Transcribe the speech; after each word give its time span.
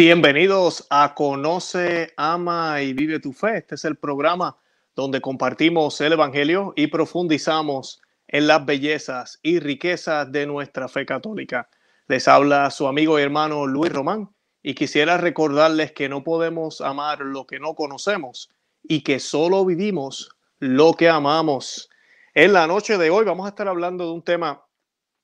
Bienvenidos 0.00 0.86
a 0.88 1.14
Conoce, 1.14 2.14
Ama 2.16 2.80
y 2.80 2.94
Vive 2.94 3.20
tu 3.20 3.34
Fe. 3.34 3.58
Este 3.58 3.74
es 3.74 3.84
el 3.84 3.96
programa 3.96 4.56
donde 4.96 5.20
compartimos 5.20 6.00
el 6.00 6.14
Evangelio 6.14 6.72
y 6.74 6.86
profundizamos 6.86 8.00
en 8.26 8.46
las 8.46 8.64
bellezas 8.64 9.38
y 9.42 9.60
riquezas 9.60 10.32
de 10.32 10.46
nuestra 10.46 10.88
fe 10.88 11.04
católica. 11.04 11.68
Les 12.08 12.28
habla 12.28 12.70
su 12.70 12.86
amigo 12.86 13.18
y 13.18 13.22
hermano 13.22 13.66
Luis 13.66 13.92
Román 13.92 14.30
y 14.62 14.74
quisiera 14.74 15.18
recordarles 15.18 15.92
que 15.92 16.08
no 16.08 16.24
podemos 16.24 16.80
amar 16.80 17.20
lo 17.20 17.46
que 17.46 17.60
no 17.60 17.74
conocemos 17.74 18.48
y 18.82 19.02
que 19.02 19.20
solo 19.20 19.66
vivimos 19.66 20.34
lo 20.60 20.94
que 20.94 21.10
amamos. 21.10 21.90
En 22.32 22.54
la 22.54 22.66
noche 22.66 22.96
de 22.96 23.10
hoy 23.10 23.26
vamos 23.26 23.44
a 23.44 23.50
estar 23.50 23.68
hablando 23.68 24.06
de 24.06 24.12
un 24.12 24.22
tema 24.22 24.62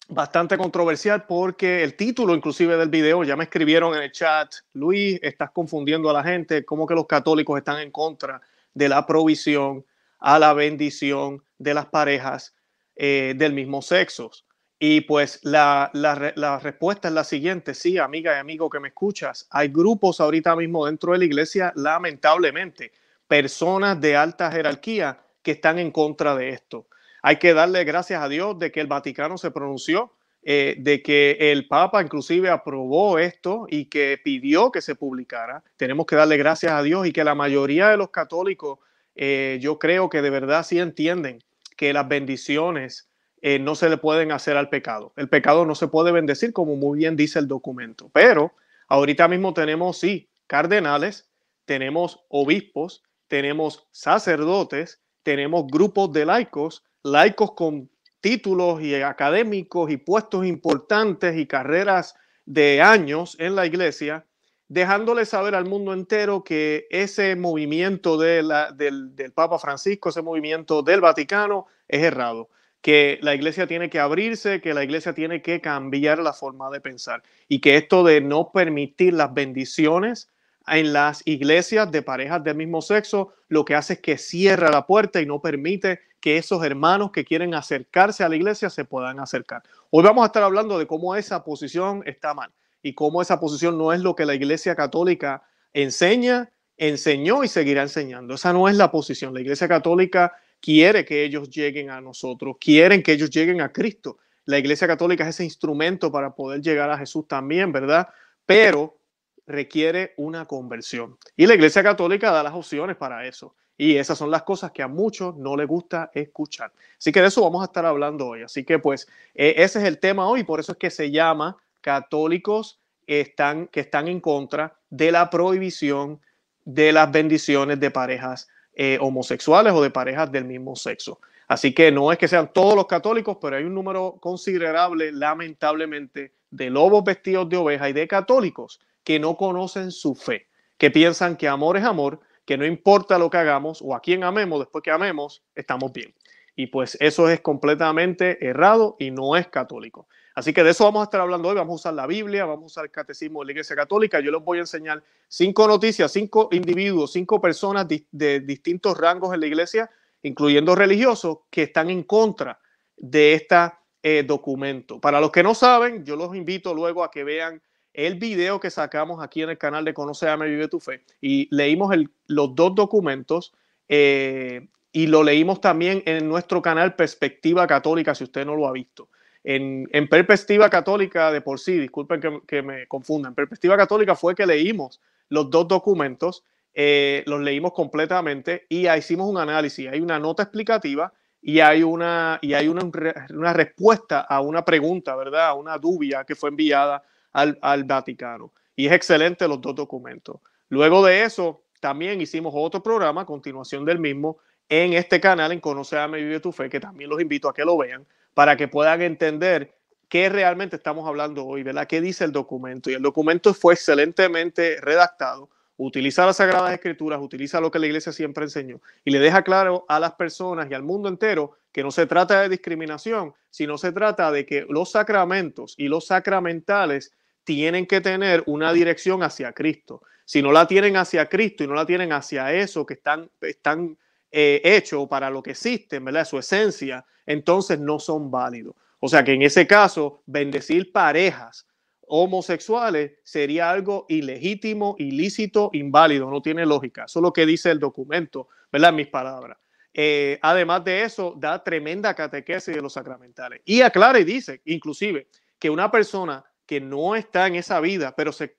bastante 0.08 0.56
controversial 0.56 1.24
porque 1.26 1.82
el 1.82 1.94
título 1.96 2.34
inclusive 2.34 2.76
del 2.76 2.88
video, 2.88 3.24
ya 3.24 3.36
me 3.36 3.44
escribieron 3.44 3.94
en 3.96 4.02
el 4.02 4.12
chat, 4.12 4.52
Luis, 4.72 5.18
estás 5.22 5.50
confundiendo 5.50 6.10
a 6.10 6.12
la 6.12 6.22
gente, 6.22 6.64
como 6.64 6.86
que 6.86 6.94
los 6.94 7.06
católicos 7.06 7.58
están 7.58 7.80
en 7.80 7.90
contra 7.90 8.40
de 8.74 8.88
la 8.88 9.06
provisión 9.06 9.84
a 10.18 10.38
la 10.38 10.52
bendición 10.52 11.42
de 11.58 11.74
las 11.74 11.86
parejas 11.86 12.54
eh, 12.94 13.34
del 13.36 13.52
mismo 13.52 13.82
sexo. 13.82 14.30
Y 14.78 15.02
pues 15.02 15.40
la, 15.42 15.90
la, 15.94 16.32
la, 16.36 16.58
respuesta 16.58 17.08
es 17.08 17.14
la 17.14 17.24
siguiente, 17.24 17.72
sí, 17.72 17.96
amiga 17.96 18.36
y 18.36 18.38
amigo 18.38 18.68
que 18.68 18.78
me 18.78 18.88
escuchas, 18.88 19.46
hay 19.50 19.68
grupos 19.68 20.20
ahorita 20.20 20.54
mismo 20.54 20.84
dentro 20.84 21.12
de 21.12 21.18
la 21.18 21.24
iglesia, 21.24 21.72
lamentablemente, 21.76 22.92
personas 23.26 23.98
de 24.00 24.16
alta 24.16 24.52
jerarquía 24.52 25.18
que 25.42 25.52
están 25.52 25.78
en 25.78 25.90
contra 25.90 26.36
de 26.36 26.50
esto. 26.50 26.86
Hay 27.26 27.38
que 27.38 27.54
darle 27.54 27.82
gracias 27.82 28.22
a 28.22 28.28
Dios 28.28 28.56
de 28.56 28.70
que 28.70 28.80
el 28.80 28.86
Vaticano 28.86 29.36
se 29.36 29.50
pronunció, 29.50 30.12
eh, 30.44 30.76
de 30.78 31.02
que 31.02 31.36
el 31.50 31.66
Papa 31.66 32.00
inclusive 32.00 32.50
aprobó 32.50 33.18
esto 33.18 33.66
y 33.68 33.86
que 33.86 34.20
pidió 34.22 34.70
que 34.70 34.80
se 34.80 34.94
publicara. 34.94 35.64
Tenemos 35.76 36.06
que 36.06 36.14
darle 36.14 36.36
gracias 36.36 36.70
a 36.70 36.84
Dios 36.84 37.04
y 37.04 37.12
que 37.12 37.24
la 37.24 37.34
mayoría 37.34 37.88
de 37.88 37.96
los 37.96 38.10
católicos, 38.10 38.78
eh, 39.16 39.58
yo 39.60 39.80
creo 39.80 40.08
que 40.08 40.22
de 40.22 40.30
verdad 40.30 40.64
sí 40.64 40.78
entienden 40.78 41.42
que 41.76 41.92
las 41.92 42.06
bendiciones 42.06 43.08
eh, 43.42 43.58
no 43.58 43.74
se 43.74 43.90
le 43.90 43.96
pueden 43.96 44.30
hacer 44.30 44.56
al 44.56 44.68
pecado. 44.68 45.12
El 45.16 45.28
pecado 45.28 45.66
no 45.66 45.74
se 45.74 45.88
puede 45.88 46.12
bendecir, 46.12 46.52
como 46.52 46.76
muy 46.76 47.00
bien 47.00 47.16
dice 47.16 47.40
el 47.40 47.48
documento. 47.48 48.08
Pero 48.12 48.52
ahorita 48.86 49.26
mismo 49.26 49.52
tenemos, 49.52 49.98
sí, 49.98 50.28
cardenales, 50.46 51.28
tenemos 51.64 52.24
obispos, 52.28 53.02
tenemos 53.26 53.88
sacerdotes, 53.90 55.02
tenemos 55.24 55.66
grupos 55.66 56.12
de 56.12 56.24
laicos 56.24 56.84
laicos 57.06 57.52
con 57.52 57.88
títulos 58.20 58.82
y 58.82 58.94
académicos 58.96 59.90
y 59.90 59.96
puestos 59.96 60.44
importantes 60.44 61.36
y 61.36 61.46
carreras 61.46 62.14
de 62.44 62.82
años 62.82 63.36
en 63.38 63.54
la 63.54 63.66
iglesia, 63.66 64.26
dejándole 64.68 65.24
saber 65.24 65.54
al 65.54 65.64
mundo 65.64 65.92
entero 65.92 66.42
que 66.42 66.86
ese 66.90 67.36
movimiento 67.36 68.18
de 68.18 68.42
del, 68.74 69.14
del 69.14 69.32
Papa 69.32 69.58
Francisco, 69.58 70.08
ese 70.08 70.22
movimiento 70.22 70.82
del 70.82 71.00
Vaticano 71.00 71.66
es 71.86 72.02
errado, 72.02 72.48
que 72.80 73.20
la 73.22 73.34
iglesia 73.34 73.68
tiene 73.68 73.88
que 73.88 74.00
abrirse, 74.00 74.60
que 74.60 74.74
la 74.74 74.82
iglesia 74.82 75.12
tiene 75.12 75.42
que 75.42 75.60
cambiar 75.60 76.18
la 76.18 76.32
forma 76.32 76.70
de 76.70 76.80
pensar 76.80 77.22
y 77.48 77.60
que 77.60 77.76
esto 77.76 78.02
de 78.02 78.20
no 78.20 78.50
permitir 78.50 79.14
las 79.14 79.32
bendiciones 79.32 80.28
en 80.66 80.92
las 80.92 81.22
iglesias 81.26 81.90
de 81.90 82.02
parejas 82.02 82.42
del 82.42 82.56
mismo 82.56 82.82
sexo, 82.82 83.34
lo 83.48 83.64
que 83.64 83.74
hace 83.74 83.94
es 83.94 84.00
que 84.00 84.18
cierra 84.18 84.70
la 84.70 84.86
puerta 84.86 85.20
y 85.20 85.26
no 85.26 85.40
permite 85.40 86.00
que 86.20 86.38
esos 86.38 86.64
hermanos 86.64 87.12
que 87.12 87.24
quieren 87.24 87.54
acercarse 87.54 88.24
a 88.24 88.28
la 88.28 88.36
iglesia 88.36 88.68
se 88.68 88.84
puedan 88.84 89.20
acercar. 89.20 89.62
Hoy 89.90 90.02
vamos 90.02 90.24
a 90.24 90.26
estar 90.26 90.42
hablando 90.42 90.78
de 90.78 90.86
cómo 90.86 91.14
esa 91.14 91.44
posición 91.44 92.02
está 92.06 92.34
mal 92.34 92.50
y 92.82 92.94
cómo 92.94 93.22
esa 93.22 93.38
posición 93.38 93.78
no 93.78 93.92
es 93.92 94.00
lo 94.00 94.16
que 94.16 94.26
la 94.26 94.34
iglesia 94.34 94.74
católica 94.74 95.44
enseña, 95.72 96.50
enseñó 96.76 97.44
y 97.44 97.48
seguirá 97.48 97.82
enseñando. 97.82 98.34
Esa 98.34 98.52
no 98.52 98.68
es 98.68 98.76
la 98.76 98.90
posición. 98.90 99.34
La 99.34 99.40
iglesia 99.40 99.68
católica 99.68 100.34
quiere 100.60 101.04
que 101.04 101.24
ellos 101.24 101.48
lleguen 101.48 101.90
a 101.90 102.00
nosotros, 102.00 102.56
quieren 102.60 103.02
que 103.02 103.12
ellos 103.12 103.30
lleguen 103.30 103.60
a 103.60 103.72
Cristo. 103.72 104.18
La 104.46 104.58
iglesia 104.58 104.86
católica 104.86 105.24
es 105.24 105.36
ese 105.36 105.44
instrumento 105.44 106.10
para 106.10 106.34
poder 106.34 106.60
llegar 106.60 106.90
a 106.90 106.98
Jesús 106.98 107.26
también, 107.28 107.72
¿verdad? 107.72 108.08
Pero 108.44 108.98
requiere 109.46 110.14
una 110.16 110.46
conversión. 110.46 111.16
Y 111.36 111.46
la 111.46 111.54
Iglesia 111.54 111.82
Católica 111.82 112.30
da 112.30 112.42
las 112.42 112.54
opciones 112.54 112.96
para 112.96 113.26
eso. 113.26 113.54
Y 113.78 113.96
esas 113.96 114.16
son 114.16 114.30
las 114.30 114.42
cosas 114.42 114.72
que 114.72 114.82
a 114.82 114.88
muchos 114.88 115.36
no 115.36 115.56
les 115.56 115.66
gusta 115.66 116.10
escuchar. 116.14 116.72
Así 116.98 117.12
que 117.12 117.20
de 117.20 117.28
eso 117.28 117.42
vamos 117.42 117.62
a 117.62 117.66
estar 117.66 117.84
hablando 117.84 118.28
hoy. 118.28 118.42
Así 118.42 118.64
que 118.64 118.78
pues 118.78 119.06
eh, 119.34 119.54
ese 119.58 119.80
es 119.80 119.84
el 119.84 119.98
tema 119.98 120.28
hoy, 120.28 120.44
por 120.44 120.60
eso 120.60 120.72
es 120.72 120.78
que 120.78 120.90
se 120.90 121.10
llama 121.10 121.56
católicos 121.82 122.80
están, 123.06 123.68
que 123.68 123.80
están 123.80 124.08
en 124.08 124.20
contra 124.20 124.74
de 124.88 125.12
la 125.12 125.28
prohibición 125.28 126.20
de 126.64 126.92
las 126.92 127.12
bendiciones 127.12 127.78
de 127.78 127.90
parejas 127.90 128.48
eh, 128.74 128.98
homosexuales 129.00 129.72
o 129.74 129.82
de 129.82 129.90
parejas 129.90 130.32
del 130.32 130.46
mismo 130.46 130.74
sexo. 130.74 131.20
Así 131.46 131.72
que 131.72 131.92
no 131.92 132.10
es 132.10 132.18
que 132.18 132.26
sean 132.26 132.52
todos 132.52 132.74
los 132.74 132.86
católicos, 132.86 133.36
pero 133.40 133.56
hay 133.56 133.64
un 133.64 133.74
número 133.74 134.16
considerable, 134.20 135.12
lamentablemente, 135.12 136.32
de 136.50 136.70
lobos 136.70 137.04
vestidos 137.04 137.48
de 137.48 137.56
oveja 137.56 137.88
y 137.88 137.92
de 137.92 138.08
católicos 138.08 138.80
que 139.06 139.20
no 139.20 139.36
conocen 139.36 139.92
su 139.92 140.16
fe, 140.16 140.48
que 140.78 140.90
piensan 140.90 141.36
que 141.36 141.46
amor 141.46 141.76
es 141.76 141.84
amor, 141.84 142.18
que 142.44 142.58
no 142.58 142.66
importa 142.66 143.20
lo 143.20 143.30
que 143.30 143.36
hagamos 143.36 143.80
o 143.80 143.94
a 143.94 144.00
quién 144.00 144.24
amemos, 144.24 144.58
después 144.58 144.82
que 144.82 144.90
amemos, 144.90 145.44
estamos 145.54 145.92
bien. 145.92 146.12
Y 146.56 146.66
pues 146.66 146.96
eso 146.98 147.30
es 147.30 147.40
completamente 147.40 148.44
errado 148.44 148.96
y 148.98 149.12
no 149.12 149.36
es 149.36 149.46
católico. 149.46 150.08
Así 150.34 150.52
que 150.52 150.64
de 150.64 150.70
eso 150.70 150.82
vamos 150.82 151.02
a 151.02 151.04
estar 151.04 151.20
hablando 151.20 151.48
hoy. 151.48 151.54
Vamos 151.54 151.74
a 151.74 151.74
usar 151.76 151.94
la 151.94 152.08
Biblia, 152.08 152.46
vamos 152.46 152.64
a 152.64 152.66
usar 152.66 152.84
el 152.86 152.90
catecismo 152.90 153.40
de 153.40 153.46
la 153.46 153.52
Iglesia 153.52 153.76
Católica. 153.76 154.18
Yo 154.18 154.32
les 154.32 154.42
voy 154.42 154.58
a 154.58 154.62
enseñar 154.62 155.00
cinco 155.28 155.68
noticias, 155.68 156.10
cinco 156.10 156.48
individuos, 156.50 157.12
cinco 157.12 157.40
personas 157.40 157.86
de 157.86 158.40
distintos 158.40 158.98
rangos 158.98 159.32
en 159.32 159.38
la 159.38 159.46
Iglesia, 159.46 159.88
incluyendo 160.22 160.74
religiosos, 160.74 161.38
que 161.48 161.62
están 161.62 161.90
en 161.90 162.02
contra 162.02 162.58
de 162.96 163.34
este 163.34 164.24
documento. 164.24 165.00
Para 165.00 165.20
los 165.20 165.30
que 165.30 165.44
no 165.44 165.54
saben, 165.54 166.04
yo 166.04 166.16
los 166.16 166.34
invito 166.34 166.74
luego 166.74 167.04
a 167.04 167.10
que 167.12 167.22
vean 167.22 167.62
el 167.96 168.16
video 168.16 168.60
que 168.60 168.70
sacamos 168.70 169.22
aquí 169.22 169.42
en 169.42 169.48
el 169.48 169.58
canal 169.58 169.84
de 169.84 169.94
Conoce, 169.94 170.28
Ama 170.28 170.44
Vive 170.44 170.68
tu 170.68 170.78
Fe 170.78 171.02
y 171.20 171.48
leímos 171.50 171.96
los 172.26 172.54
dos 172.54 172.74
documentos 172.74 173.54
eh, 173.88 174.68
y 174.92 175.06
lo 175.06 175.24
leímos 175.24 175.62
también 175.62 176.02
en 176.04 176.28
nuestro 176.28 176.60
canal 176.60 176.94
Perspectiva 176.94 177.66
Católica, 177.66 178.14
si 178.14 178.24
usted 178.24 178.44
no 178.44 178.54
lo 178.54 178.68
ha 178.68 178.72
visto. 178.72 179.08
En, 179.42 179.88
Perspectiva 180.08 180.68
Católica 180.68 181.32
de 181.32 181.40
por 181.40 181.58
sí, 181.58 181.78
disculpen 181.78 182.20
que, 182.46 182.62
me 182.62 182.86
confundan, 182.86 183.34
Perspectiva 183.34 183.78
Católica 183.78 184.14
fue 184.14 184.34
que 184.34 184.44
leímos 184.44 185.00
los 185.30 185.48
dos 185.48 185.66
documentos, 185.66 186.44
eh, 186.74 187.22
los 187.26 187.40
leímos 187.40 187.72
completamente 187.72 188.66
y 188.68 188.88
hicimos 188.90 189.30
un 189.30 189.38
análisis. 189.38 189.88
Hay 189.88 190.00
una 190.00 190.18
nota 190.18 190.42
explicativa 190.42 191.14
y 191.40 191.60
hay 191.60 191.82
una, 191.82 192.38
y 192.42 192.52
hay 192.52 192.68
una, 192.68 192.90
una 193.30 193.52
respuesta 193.54 194.20
a 194.20 194.40
una 194.40 194.66
pregunta, 194.66 195.16
¿verdad? 195.16 195.46
A 195.46 195.54
una 195.54 195.78
dubia 195.78 196.24
que 196.24 196.34
fue 196.34 196.50
enviada 196.50 197.02
al, 197.36 197.84
Vaticano. 197.84 198.52
Y 198.74 198.86
es 198.86 198.92
excelente 198.92 199.46
los 199.46 199.60
dos 199.60 199.74
documentos. 199.74 200.36
Luego 200.68 201.04
de 201.04 201.22
eso, 201.22 201.62
también 201.80 202.20
hicimos 202.20 202.52
otro 202.56 202.82
programa, 202.82 203.22
a 203.22 203.26
continuación 203.26 203.84
del 203.84 203.98
mismo, 203.98 204.38
en 204.68 204.94
este 204.94 205.20
canal, 205.20 205.52
en 205.52 205.60
Conoce 205.60 205.96
a 205.96 206.06
Vive 206.06 206.40
tu 206.40 206.50
Fe, 206.50 206.68
que 206.68 206.80
también 206.80 207.10
los 207.10 207.20
invito 207.20 207.48
a 207.48 207.54
que 207.54 207.64
lo 207.64 207.76
vean, 207.76 208.06
para 208.34 208.56
que 208.56 208.68
puedan 208.68 209.02
entender 209.02 209.74
qué 210.08 210.28
realmente 210.28 210.76
estamos 210.76 211.06
hablando 211.06 211.44
hoy, 211.44 211.62
¿verdad? 211.62 211.86
¿Qué 211.86 212.00
dice 212.00 212.24
el 212.24 212.32
documento? 212.32 212.90
Y 212.90 212.94
el 212.94 213.02
documento 213.02 213.54
fue 213.54 213.74
excelentemente 213.74 214.80
redactado, 214.80 215.48
utiliza 215.76 216.26
las 216.26 216.36
Sagradas 216.36 216.72
Escrituras, 216.72 217.20
utiliza 217.20 217.60
lo 217.60 217.70
que 217.70 217.78
la 217.78 217.86
Iglesia 217.86 218.12
siempre 218.12 218.44
enseñó 218.44 218.80
y 219.04 219.10
le 219.10 219.18
deja 219.18 219.42
claro 219.42 219.84
a 219.88 220.00
las 220.00 220.12
personas 220.12 220.68
y 220.70 220.74
al 220.74 220.82
mundo 220.82 221.08
entero 221.08 221.58
que 221.72 221.82
no 221.82 221.90
se 221.90 222.06
trata 222.06 222.40
de 222.40 222.48
discriminación, 222.48 223.34
sino 223.50 223.78
se 223.78 223.92
trata 223.92 224.32
de 224.32 224.46
que 224.46 224.66
los 224.68 224.92
sacramentos 224.92 225.74
y 225.76 225.88
los 225.88 226.06
sacramentales 226.06 227.12
tienen 227.46 227.86
que 227.86 228.00
tener 228.00 228.42
una 228.46 228.72
dirección 228.72 229.22
hacia 229.22 229.52
Cristo. 229.52 230.02
Si 230.24 230.42
no 230.42 230.50
la 230.50 230.66
tienen 230.66 230.96
hacia 230.96 231.28
Cristo 231.28 231.62
y 231.62 231.68
no 231.68 231.74
la 231.74 231.86
tienen 231.86 232.12
hacia 232.12 232.52
eso 232.52 232.84
que 232.84 232.94
están, 232.94 233.30
están 233.40 233.96
eh, 234.32 234.60
hechos 234.64 235.06
para 235.08 235.30
lo 235.30 235.44
que 235.44 235.52
existen, 235.52 236.04
¿verdad? 236.04 236.26
Su 236.26 236.38
esencia, 236.38 237.06
entonces 237.24 237.78
no 237.78 238.00
son 238.00 238.32
válidos. 238.32 238.74
O 238.98 239.08
sea 239.08 239.22
que 239.22 239.32
en 239.34 239.42
ese 239.42 239.64
caso, 239.64 240.24
bendecir 240.26 240.90
parejas 240.90 241.68
homosexuales 242.08 243.12
sería 243.22 243.70
algo 243.70 244.06
ilegítimo, 244.08 244.96
ilícito, 244.98 245.70
inválido, 245.72 246.28
no 246.28 246.42
tiene 246.42 246.66
lógica. 246.66 247.04
Eso 247.04 247.20
es 247.20 247.22
lo 247.22 247.32
que 247.32 247.46
dice 247.46 247.70
el 247.70 247.78
documento, 247.78 248.48
¿verdad? 248.72 248.92
Mis 248.92 249.06
palabras. 249.06 249.58
Eh, 249.94 250.40
además 250.42 250.82
de 250.82 251.04
eso, 251.04 251.34
da 251.38 251.62
tremenda 251.62 252.12
catequesis 252.12 252.74
de 252.74 252.82
los 252.82 252.94
sacramentales. 252.94 253.60
Y 253.64 253.82
aclara 253.82 254.18
y 254.18 254.24
dice, 254.24 254.62
inclusive, 254.64 255.28
que 255.60 255.70
una 255.70 255.92
persona 255.92 256.44
que 256.66 256.80
no 256.80 257.16
está 257.16 257.46
en 257.46 257.54
esa 257.54 257.80
vida, 257.80 258.14
pero 258.16 258.32
se, 258.32 258.56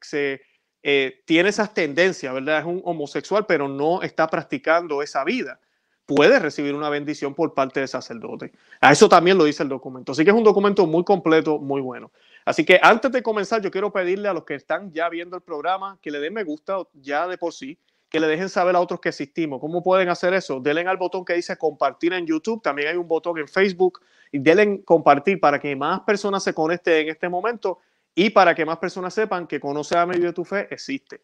eh, 0.83 1.21
tiene 1.25 1.49
esas 1.49 1.73
tendencias, 1.73 2.33
¿verdad? 2.33 2.59
Es 2.59 2.65
un 2.65 2.81
homosexual, 2.85 3.45
pero 3.45 3.67
no 3.67 4.01
está 4.01 4.27
practicando 4.27 5.01
esa 5.01 5.23
vida. 5.23 5.59
Puede 6.05 6.39
recibir 6.39 6.73
una 6.73 6.89
bendición 6.89 7.35
por 7.35 7.53
parte 7.53 7.81
del 7.81 7.89
sacerdote. 7.89 8.53
A 8.79 8.93
eso 8.93 9.09
también 9.09 9.37
lo 9.37 9.43
dice 9.43 9.63
el 9.63 9.69
documento. 9.69 10.13
Así 10.13 10.23
que 10.23 10.29
es 10.29 10.35
un 10.35 10.43
documento 10.43 10.87
muy 10.87 11.03
completo, 11.03 11.59
muy 11.59 11.81
bueno. 11.81 12.11
Así 12.45 12.63
que 12.63 12.79
antes 12.81 13.11
de 13.11 13.21
comenzar, 13.21 13.61
yo 13.61 13.69
quiero 13.69 13.91
pedirle 13.91 14.29
a 14.29 14.33
los 14.33 14.45
que 14.45 14.55
están 14.55 14.93
ya 14.93 15.09
viendo 15.09 15.35
el 15.35 15.41
programa 15.41 15.99
que 16.01 16.11
le 16.11 16.21
den 16.21 16.33
me 16.33 16.45
gusta 16.45 16.77
ya 16.93 17.27
de 17.27 17.37
por 17.37 17.51
sí, 17.51 17.77
que 18.09 18.19
le 18.19 18.27
dejen 18.27 18.47
saber 18.47 18.75
a 18.75 18.79
otros 18.79 19.01
que 19.01 19.09
existimos. 19.09 19.59
¿Cómo 19.59 19.83
pueden 19.83 20.07
hacer 20.09 20.33
eso? 20.33 20.59
Denle 20.59 20.81
al 20.87 20.97
botón 20.97 21.25
que 21.25 21.33
dice 21.33 21.57
compartir 21.57 22.13
en 22.13 22.25
YouTube, 22.25 22.61
también 22.61 22.87
hay 22.89 22.95
un 22.95 23.07
botón 23.07 23.37
en 23.37 23.47
Facebook 23.47 23.99
y 24.31 24.39
denle 24.39 24.81
compartir 24.83 25.39
para 25.39 25.59
que 25.59 25.75
más 25.75 26.01
personas 26.01 26.43
se 26.43 26.53
conecten 26.53 27.01
en 27.01 27.09
este 27.09 27.27
momento 27.27 27.79
y 28.17 28.31
para 28.31 28.55
que 28.55 28.65
más 28.65 28.79
personas 28.79 29.13
sepan 29.13 29.45
que 29.45 29.59
Conoce 29.59 29.95
a 29.95 30.03
Medio 30.07 30.25
de 30.25 30.33
tu 30.33 30.43
Fe 30.43 30.67
existe. 30.71 31.21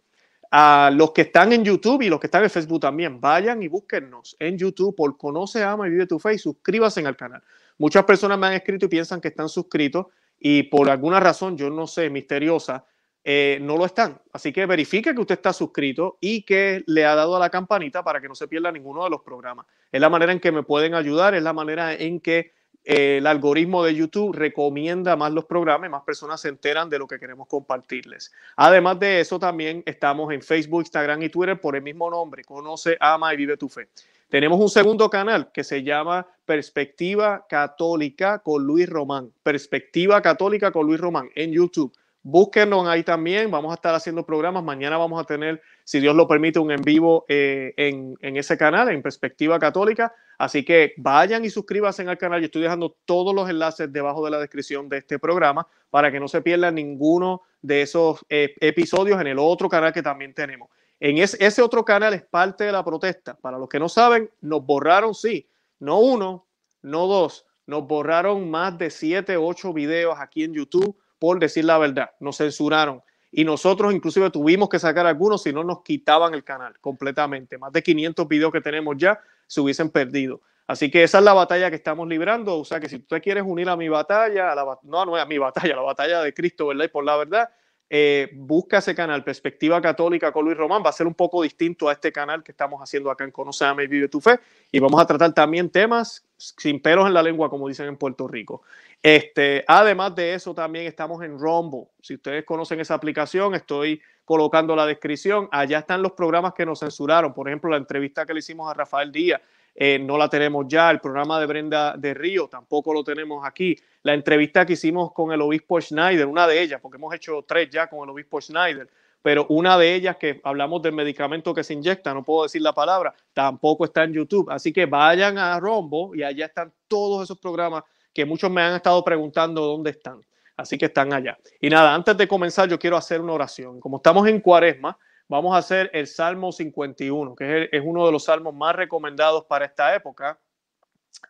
A 0.51 0.91
los 0.93 1.11
que 1.11 1.23
están 1.23 1.51
en 1.51 1.65
YouTube 1.65 2.03
y 2.03 2.07
los 2.07 2.19
que 2.19 2.27
están 2.27 2.43
en 2.43 2.51
Facebook 2.51 2.81
también, 2.81 3.19
vayan 3.19 3.63
y 3.63 3.67
búsquennos 3.67 4.35
en 4.39 4.59
YouTube 4.59 4.95
por 4.95 5.17
Conoce, 5.17 5.63
Ama 5.63 5.87
y 5.87 5.89
Vive 5.89 6.05
tu 6.05 6.19
Fe 6.19 6.35
y 6.35 6.37
suscríbanse 6.37 7.03
al 7.03 7.17
canal. 7.17 7.41
Muchas 7.79 8.03
personas 8.03 8.37
me 8.37 8.45
han 8.45 8.53
escrito 8.53 8.85
y 8.85 8.89
piensan 8.89 9.19
que 9.19 9.29
están 9.29 9.49
suscritos 9.49 10.05
y 10.39 10.61
por 10.61 10.87
alguna 10.87 11.19
razón, 11.19 11.57
yo 11.57 11.67
no 11.71 11.87
sé, 11.87 12.11
misteriosa, 12.11 12.85
eh, 13.23 13.57
no 13.59 13.75
lo 13.75 13.87
están. 13.87 14.21
Así 14.31 14.53
que 14.53 14.67
verifique 14.67 15.15
que 15.15 15.19
usted 15.21 15.33
está 15.33 15.51
suscrito 15.51 16.19
y 16.21 16.43
que 16.43 16.83
le 16.85 17.05
ha 17.05 17.15
dado 17.15 17.35
a 17.35 17.39
la 17.39 17.49
campanita 17.49 18.03
para 18.03 18.21
que 18.21 18.27
no 18.27 18.35
se 18.35 18.47
pierda 18.47 18.71
ninguno 18.71 19.03
de 19.03 19.09
los 19.09 19.23
programas. 19.23 19.65
Es 19.91 19.99
la 19.99 20.11
manera 20.11 20.31
en 20.31 20.39
que 20.39 20.51
me 20.51 20.61
pueden 20.61 20.93
ayudar, 20.93 21.33
es 21.33 21.41
la 21.41 21.53
manera 21.53 21.95
en 21.95 22.19
que 22.19 22.51
el 22.83 23.25
algoritmo 23.27 23.83
de 23.83 23.95
YouTube 23.95 24.35
recomienda 24.35 25.15
más 25.15 25.31
los 25.31 25.45
programas, 25.45 25.89
más 25.89 26.03
personas 26.03 26.41
se 26.41 26.49
enteran 26.49 26.89
de 26.89 26.99
lo 26.99 27.07
que 27.07 27.19
queremos 27.19 27.47
compartirles. 27.47 28.31
Además 28.55 28.99
de 28.99 29.21
eso, 29.21 29.39
también 29.39 29.83
estamos 29.85 30.33
en 30.33 30.41
Facebook, 30.41 30.81
Instagram 30.81 31.23
y 31.23 31.29
Twitter 31.29 31.59
por 31.59 31.75
el 31.75 31.81
mismo 31.81 32.09
nombre, 32.09 32.43
Conoce, 32.43 32.97
Ama 32.99 33.33
y 33.33 33.37
Vive 33.37 33.57
tu 33.57 33.69
Fe. 33.69 33.87
Tenemos 34.27 34.59
un 34.59 34.69
segundo 34.69 35.09
canal 35.09 35.51
que 35.51 35.63
se 35.63 35.83
llama 35.83 36.25
Perspectiva 36.43 37.45
Católica 37.47 38.39
con 38.39 38.63
Luis 38.63 38.89
Román. 38.89 39.31
Perspectiva 39.43 40.21
Católica 40.21 40.71
con 40.71 40.87
Luis 40.87 40.99
Román 40.99 41.29
en 41.35 41.51
YouTube. 41.51 41.93
Búsquenos 42.25 42.87
ahí 42.87 43.03
también. 43.03 43.51
Vamos 43.51 43.71
a 43.71 43.75
estar 43.75 43.93
haciendo 43.93 44.25
programas. 44.25 44.63
Mañana 44.63 44.97
vamos 44.97 45.21
a 45.21 45.25
tener, 45.25 45.61
si 45.83 45.99
Dios 45.99 46.15
lo 46.15 46.25
permite, 46.25 46.57
un 46.57 46.71
en 46.71 46.81
vivo 46.81 47.25
eh, 47.27 47.73
en, 47.75 48.15
en, 48.21 48.37
ese 48.37 48.57
canal, 48.57 48.89
en 48.89 49.01
Perspectiva 49.01 49.59
Católica. 49.59 50.13
Así 50.37 50.63
que 50.63 50.93
vayan 50.95 51.43
y 51.43 51.49
suscríbanse 51.49 52.03
al 52.03 52.17
canal. 52.17 52.39
Yo 52.39 52.45
estoy 52.45 52.61
dejando 52.61 52.95
todos 53.03 53.35
los 53.35 53.49
enlaces 53.49 53.91
debajo 53.91 54.23
de 54.23 54.31
la 54.31 54.39
descripción 54.39 54.87
de 54.87 54.99
este 54.99 55.19
programa 55.19 55.67
para 55.89 56.13
que 56.13 56.19
no 56.19 56.29
se 56.29 56.41
pierdan 56.41 56.75
ninguno 56.75 57.41
de 57.61 57.81
esos 57.81 58.25
eh, 58.29 58.55
episodios 58.61 59.19
en 59.19 59.27
el 59.27 59.37
otro 59.37 59.67
canal 59.67 59.91
que 59.91 60.01
también 60.01 60.33
tenemos. 60.33 60.69
En 61.01 61.17
ese 61.17 61.61
otro 61.61 61.83
canal 61.83 62.13
es 62.13 62.23
parte 62.23 62.63
de 62.63 62.71
la 62.71 62.85
protesta. 62.85 63.35
Para 63.35 63.57
los 63.57 63.67
que 63.67 63.79
no 63.79 63.89
saben, 63.89 64.29
nos 64.39 64.65
borraron, 64.65 65.13
sí, 65.13 65.49
no 65.79 65.99
uno, 65.99 66.45
no 66.81 67.07
dos, 67.07 67.45
nos 67.67 67.85
borraron 67.85 68.49
más 68.49 68.77
de 68.77 68.89
siete, 68.89 69.35
ocho 69.35 69.73
videos 69.73 70.15
aquí 70.17 70.45
en 70.45 70.53
YouTube 70.53 70.97
por 71.23 71.39
decir 71.39 71.63
la 71.63 71.77
verdad. 71.77 72.09
Nos 72.19 72.35
censuraron. 72.35 73.01
Y 73.31 73.45
nosotros 73.45 73.93
inclusive 73.93 74.29
tuvimos 74.29 74.67
que 74.67 74.77
sacar 74.77 75.07
algunos 75.07 75.41
si 75.41 75.53
no 75.53 75.63
nos 75.63 75.81
quitaban 75.81 76.33
el 76.33 76.43
canal 76.43 76.77
completamente. 76.81 77.57
Más 77.57 77.71
de 77.71 77.81
500 77.81 78.27
videos 78.27 78.51
que 78.51 78.59
tenemos 78.59 78.97
ya 78.97 79.21
se 79.47 79.61
hubiesen 79.61 79.89
perdido. 79.89 80.41
Así 80.67 80.91
que 80.91 81.01
esa 81.01 81.19
es 81.19 81.23
la 81.23 81.31
batalla 81.31 81.69
que 81.69 81.77
estamos 81.77 82.09
librando. 82.09 82.59
O 82.59 82.65
sea 82.65 82.81
que 82.81 82.89
si 82.89 82.97
usted 82.97 83.21
quiere 83.21 83.41
unir 83.41 83.69
a 83.69 83.77
mi 83.77 83.87
batalla, 83.87 84.51
a 84.51 84.55
la, 84.55 84.77
no, 84.83 85.05
no 85.05 85.15
a 85.15 85.25
mi 85.25 85.37
batalla, 85.37 85.75
a 85.75 85.77
la 85.77 85.83
batalla 85.83 86.21
de 86.21 86.33
Cristo, 86.33 86.67
¿verdad? 86.67 86.83
Y 86.83 86.89
por 86.89 87.05
la 87.05 87.15
verdad, 87.15 87.49
eh, 87.95 88.31
busca 88.33 88.79
ese 88.79 88.95
canal, 88.95 89.23
Perspectiva 89.23 89.79
Católica 89.79 90.31
con 90.31 90.45
Luis 90.45 90.57
Román. 90.57 90.81
Va 90.83 90.89
a 90.89 90.93
ser 90.93 91.05
un 91.05 91.13
poco 91.13 91.43
distinto 91.43 91.87
a 91.87 91.91
este 91.91 92.11
canal 92.11 92.41
que 92.41 92.51
estamos 92.51 92.81
haciendo 92.81 93.11
acá 93.11 93.23
en 93.23 93.29
Conoce, 93.29 93.65
y 93.83 93.85
Vive 93.85 94.07
tu 94.07 94.19
Fe. 94.19 94.39
Y 94.71 94.79
vamos 94.79 94.99
a 94.99 95.05
tratar 95.05 95.31
también 95.35 95.69
temas 95.69 96.25
sin 96.35 96.81
pelos 96.81 97.05
en 97.05 97.13
la 97.13 97.21
lengua, 97.21 97.51
como 97.51 97.67
dicen 97.67 97.87
en 97.87 97.95
Puerto 97.95 98.27
Rico. 98.27 98.63
Este, 99.03 99.63
además 99.67 100.15
de 100.15 100.33
eso, 100.33 100.55
también 100.55 100.87
estamos 100.87 101.23
en 101.23 101.37
Rumble. 101.37 101.83
Si 102.01 102.15
ustedes 102.15 102.43
conocen 102.45 102.79
esa 102.79 102.95
aplicación, 102.95 103.53
estoy 103.53 104.01
colocando 104.25 104.75
la 104.75 104.87
descripción. 104.87 105.47
Allá 105.51 105.77
están 105.77 106.01
los 106.01 106.13
programas 106.13 106.55
que 106.55 106.65
nos 106.65 106.79
censuraron. 106.79 107.31
Por 107.31 107.47
ejemplo, 107.47 107.69
la 107.69 107.77
entrevista 107.77 108.25
que 108.25 108.33
le 108.33 108.39
hicimos 108.39 108.71
a 108.71 108.73
Rafael 108.73 109.11
Díaz 109.11 109.39
eh, 109.75 109.99
no 109.99 110.17
la 110.17 110.29
tenemos 110.29 110.65
ya. 110.67 110.91
El 110.91 110.99
programa 110.99 111.39
de 111.39 111.45
Brenda 111.45 111.95
de 111.97 112.13
Río 112.13 112.47
tampoco 112.47 112.93
lo 112.93 113.03
tenemos 113.03 113.45
aquí. 113.45 113.75
La 114.03 114.13
entrevista 114.13 114.65
que 114.65 114.73
hicimos 114.73 115.11
con 115.13 115.31
el 115.31 115.41
obispo 115.41 115.79
Schneider, 115.79 116.25
una 116.25 116.47
de 116.47 116.61
ellas, 116.61 116.79
porque 116.81 116.97
hemos 116.97 117.13
hecho 117.13 117.43
tres 117.47 117.69
ya 117.69 117.87
con 117.87 118.03
el 118.03 118.09
obispo 118.09 118.39
Schneider, 118.39 118.89
pero 119.21 119.45
una 119.49 119.77
de 119.77 119.95
ellas 119.95 120.17
que 120.17 120.41
hablamos 120.43 120.81
del 120.81 120.91
medicamento 120.91 121.53
que 121.53 121.63
se 121.63 121.73
inyecta, 121.73 122.13
no 122.13 122.23
puedo 122.23 122.43
decir 122.43 122.61
la 122.61 122.73
palabra, 122.73 123.13
tampoco 123.33 123.85
está 123.85 124.03
en 124.03 124.13
YouTube. 124.13 124.49
Así 124.51 124.73
que 124.73 124.85
vayan 124.85 125.37
a 125.37 125.59
Rombo 125.59 126.13
y 126.13 126.23
allá 126.23 126.47
están 126.47 126.73
todos 126.87 127.23
esos 127.23 127.39
programas 127.39 127.83
que 128.13 128.25
muchos 128.25 128.51
me 128.51 128.61
han 128.61 128.75
estado 128.75 129.03
preguntando 129.03 129.61
dónde 129.61 129.91
están. 129.91 130.21
Así 130.55 130.77
que 130.77 130.85
están 130.85 131.13
allá. 131.13 131.37
Y 131.59 131.69
nada, 131.69 131.95
antes 131.95 132.15
de 132.15 132.27
comenzar, 132.27 132.69
yo 132.69 132.77
quiero 132.77 132.97
hacer 132.97 133.21
una 133.21 133.33
oración. 133.33 133.79
Como 133.79 133.97
estamos 133.97 134.27
en 134.27 134.39
cuaresma, 134.39 134.97
vamos 135.33 135.55
a 135.55 135.57
hacer 135.57 135.89
el 135.93 136.05
Salmo 136.05 136.51
51, 136.51 137.35
que 137.35 137.67
es, 137.71 137.81
uno 137.83 138.05
de 138.05 138.11
los 138.11 138.25
salmos 138.25 138.53
más 138.53 138.75
recomendados 138.75 139.45
para 139.45 139.65
esta 139.65 139.95
época. 139.95 140.39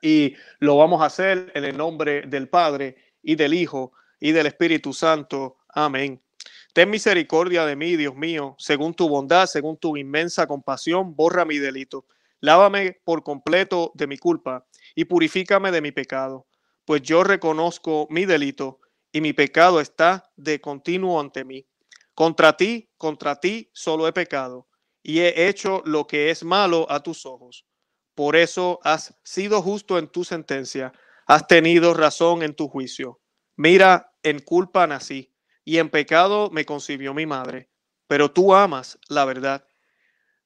Y 0.01 0.35
lo 0.59 0.75
vamos 0.75 1.01
a 1.01 1.05
hacer 1.05 1.53
en 1.55 1.63
el 1.63 1.77
nombre 1.77 2.23
del 2.23 2.49
Padre 2.49 2.97
y 3.21 3.35
del 3.35 3.53
Hijo 3.53 3.93
y 4.19 4.33
del 4.33 4.47
Espíritu 4.47 4.91
Santo. 4.91 5.55
Amén. 5.69 6.21
Ten 6.73 6.89
misericordia 6.89 7.65
de 7.65 7.77
mí, 7.77 7.95
Dios 7.95 8.13
mío, 8.13 8.55
según 8.57 8.93
tu 8.93 9.07
bondad, 9.07 9.45
según 9.45 9.77
tu 9.77 9.95
inmensa 9.95 10.47
compasión, 10.47 11.15
borra 11.15 11.45
mi 11.45 11.57
delito. 11.57 12.05
Lávame 12.41 12.99
por 13.05 13.23
completo 13.23 13.93
de 13.93 14.07
mi 14.07 14.17
culpa 14.17 14.65
y 14.95 15.05
purifícame 15.05 15.71
de 15.71 15.79
mi 15.79 15.93
pecado, 15.93 16.45
pues 16.83 17.03
yo 17.03 17.23
reconozco 17.23 18.07
mi 18.09 18.25
delito 18.25 18.81
y 19.13 19.21
mi 19.21 19.31
pecado 19.31 19.79
está 19.79 20.29
de 20.35 20.59
continuo 20.59 21.21
ante 21.21 21.45
mí. 21.45 21.65
Contra 22.13 22.55
ti, 22.55 22.91
contra 22.97 23.39
ti 23.39 23.69
solo 23.73 24.07
he 24.07 24.13
pecado 24.13 24.67
y 25.01 25.19
he 25.19 25.47
hecho 25.47 25.81
lo 25.85 26.05
que 26.07 26.29
es 26.29 26.43
malo 26.43 26.89
a 26.89 27.01
tus 27.01 27.25
ojos. 27.25 27.65
Por 28.15 28.35
eso 28.35 28.79
has 28.83 29.15
sido 29.23 29.61
justo 29.61 29.97
en 29.97 30.07
tu 30.07 30.23
sentencia, 30.23 30.93
has 31.25 31.47
tenido 31.47 31.93
razón 31.93 32.43
en 32.43 32.55
tu 32.55 32.67
juicio. 32.67 33.19
Mira, 33.55 34.13
en 34.21 34.39
culpa 34.39 34.85
nací 34.85 35.33
y 35.65 35.79
en 35.79 35.89
pecado 35.89 36.49
me 36.51 36.65
concibió 36.65 37.13
mi 37.13 37.25
madre. 37.25 37.69
Pero 38.07 38.31
tú 38.31 38.53
amas 38.53 38.99
la 39.09 39.25
verdad, 39.25 39.65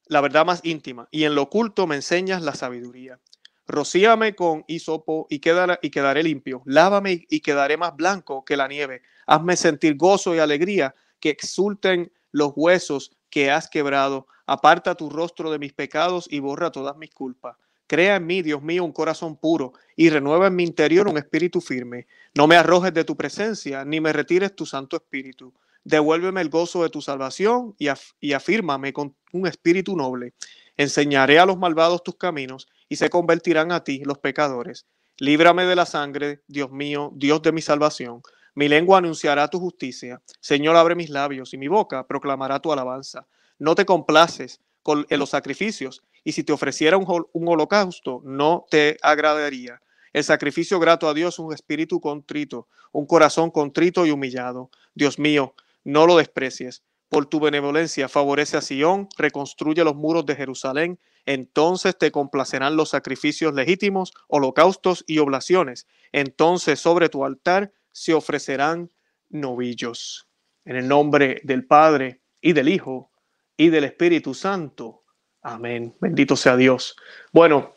la 0.06 0.22
verdad 0.22 0.46
más 0.46 0.62
íntima, 0.63 1.10
y 1.12 1.25
en 1.25 1.36
lo 1.36 1.44
oculto 1.44 1.86
me 1.86 1.96
enseñas 1.96 2.42
la 2.42 2.53
sabiduría. 2.53 3.20
Rocíame 3.65 4.36
con 4.36 4.63
hisopo 4.68 5.27
y, 5.30 5.36
y 5.36 5.89
quedaré 5.89 6.24
limpio. 6.24 6.62
Lávame 6.65 7.25
y 7.30 7.42
quedaré 7.42 7.75
más 7.75 7.94
blanco 7.98 8.46
que 8.46 8.56
la 8.56 8.70
nieve. 8.70 9.01
Hazme 9.25 9.58
sentir 9.58 9.98
gozo 9.98 10.34
y 10.34 10.39
alegría 10.39 10.96
que 11.20 11.30
exulten 11.30 12.12
los 12.32 12.54
huesos 12.56 13.18
que 13.30 13.52
has 13.52 13.70
quebrado. 13.70 14.28
Aparta 14.46 14.96
tu 14.96 15.10
rostro 15.10 15.52
de 15.52 15.60
mis 15.60 15.74
pecados 15.74 16.28
y 16.30 16.40
borra 16.40 16.72
todas 16.72 16.98
mis 16.98 17.12
culpas. 17.12 17.58
Crea 17.88 18.18
en 18.18 18.26
mí, 18.26 18.42
Dios 18.42 18.62
mío, 18.62 18.84
un 18.84 18.92
corazón 18.92 19.38
puro 19.38 19.74
y 19.96 20.10
renueva 20.10 20.48
en 20.48 20.56
mi 20.56 20.64
interior 20.64 21.08
un 21.08 21.18
espíritu 21.18 21.62
firme. 21.62 22.08
No 22.36 22.46
me 22.48 22.58
arrojes 22.58 22.94
de 22.94 23.06
tu 23.06 23.16
presencia, 23.16 23.86
ni 23.86 24.02
me 24.02 24.12
retires 24.12 24.56
tu 24.56 24.66
Santo 24.66 24.98
Espíritu. 24.98 25.54
Devuélveme 25.86 26.42
el 26.42 26.50
gozo 26.50 26.84
de 26.84 26.90
tu 26.90 27.02
salvación 27.02 27.76
y, 27.80 27.88
y 28.20 28.34
afírmame 28.34 28.92
con 28.92 29.16
un 29.32 29.48
espíritu 29.48 29.96
noble. 29.96 30.34
Enseñaré 30.76 31.40
a 31.40 31.46
los 31.46 31.58
malvados 31.58 32.04
tus 32.04 32.18
caminos 32.18 32.68
y 32.90 32.98
se 32.98 33.10
convertirán 33.10 33.72
a 33.72 33.86
ti 33.86 34.04
los 34.04 34.18
pecadores. 34.18 34.86
Líbrame 35.18 35.66
de 35.66 35.76
la 35.78 35.86
sangre, 35.86 36.42
Dios 36.48 36.72
mío, 36.72 37.12
Dios 37.16 37.42
de 37.42 37.54
mi 37.54 37.62
salvación 37.62 38.22
mi 38.58 38.68
lengua 38.68 38.98
anunciará 38.98 39.48
tu 39.48 39.60
justicia. 39.60 40.20
Señor, 40.40 40.76
abre 40.78 40.96
mis 40.96 41.12
labios 41.12 41.54
y 41.54 41.60
mi 41.60 41.68
boca 41.68 42.08
proclamará 42.08 42.60
tu 42.60 42.74
alabanza. 42.74 43.28
No 43.60 43.76
te 43.76 43.86
complaces 43.86 44.62
con 44.82 45.06
los 45.08 45.30
sacrificios 45.30 46.02
y 46.24 46.32
si 46.32 46.44
te 46.44 46.54
ofreciera 46.54 46.98
un, 46.98 47.48
holocausto, 47.48 48.24
no 48.26 48.66
te 48.72 48.98
agradaría. 49.04 49.80
El 50.12 50.24
sacrificio 50.24 50.80
grato 50.80 51.08
a 51.08 51.14
Dios 51.14 51.36
es 51.36 51.40
un 51.40 51.54
espíritu 51.54 52.02
contrito, 52.02 52.68
un 52.92 53.06
corazón 53.06 53.52
contrito 53.52 54.08
y 54.08 54.10
humillado. 54.10 54.72
Dios 54.96 55.20
mío, 55.20 55.54
no 55.84 56.08
lo 56.08 56.18
desprecies. 56.18 56.82
Por 57.10 57.28
tu 57.28 57.40
benevolencia 57.40 58.10
favorece 58.10 58.58
a 58.58 58.62
Sión, 58.62 59.08
reconstruye 59.20 59.84
los 59.84 59.96
muros 59.96 60.26
de 60.26 60.36
Jerusalén. 60.36 61.00
Entonces 61.28 61.96
te 61.96 62.10
complacerán 62.10 62.76
los 62.76 62.90
sacrificios 62.90 63.54
legítimos, 63.54 64.14
holocaustos 64.28 65.04
y 65.06 65.20
oblaciones. 65.20 65.86
Entonces 66.12 66.80
sobre 66.80 67.10
tu 67.10 67.24
altar 67.24 67.72
se 67.98 68.13
ofrecerán 68.13 68.92
novillos. 69.30 70.30
En 70.66 70.75
el 70.75 70.88
nombre 70.88 71.42
del 71.44 71.66
Padre 71.66 72.22
y 72.39 72.54
del 72.54 72.70
Hijo 72.70 73.10
y 73.58 73.70
del 73.70 73.86
Espíritu 73.86 74.36
Santo. 74.36 75.04
Amén. 75.42 75.96
Bendito 76.00 76.36
sea 76.36 76.56
Dios. 76.56 76.96
Bueno, 77.32 77.74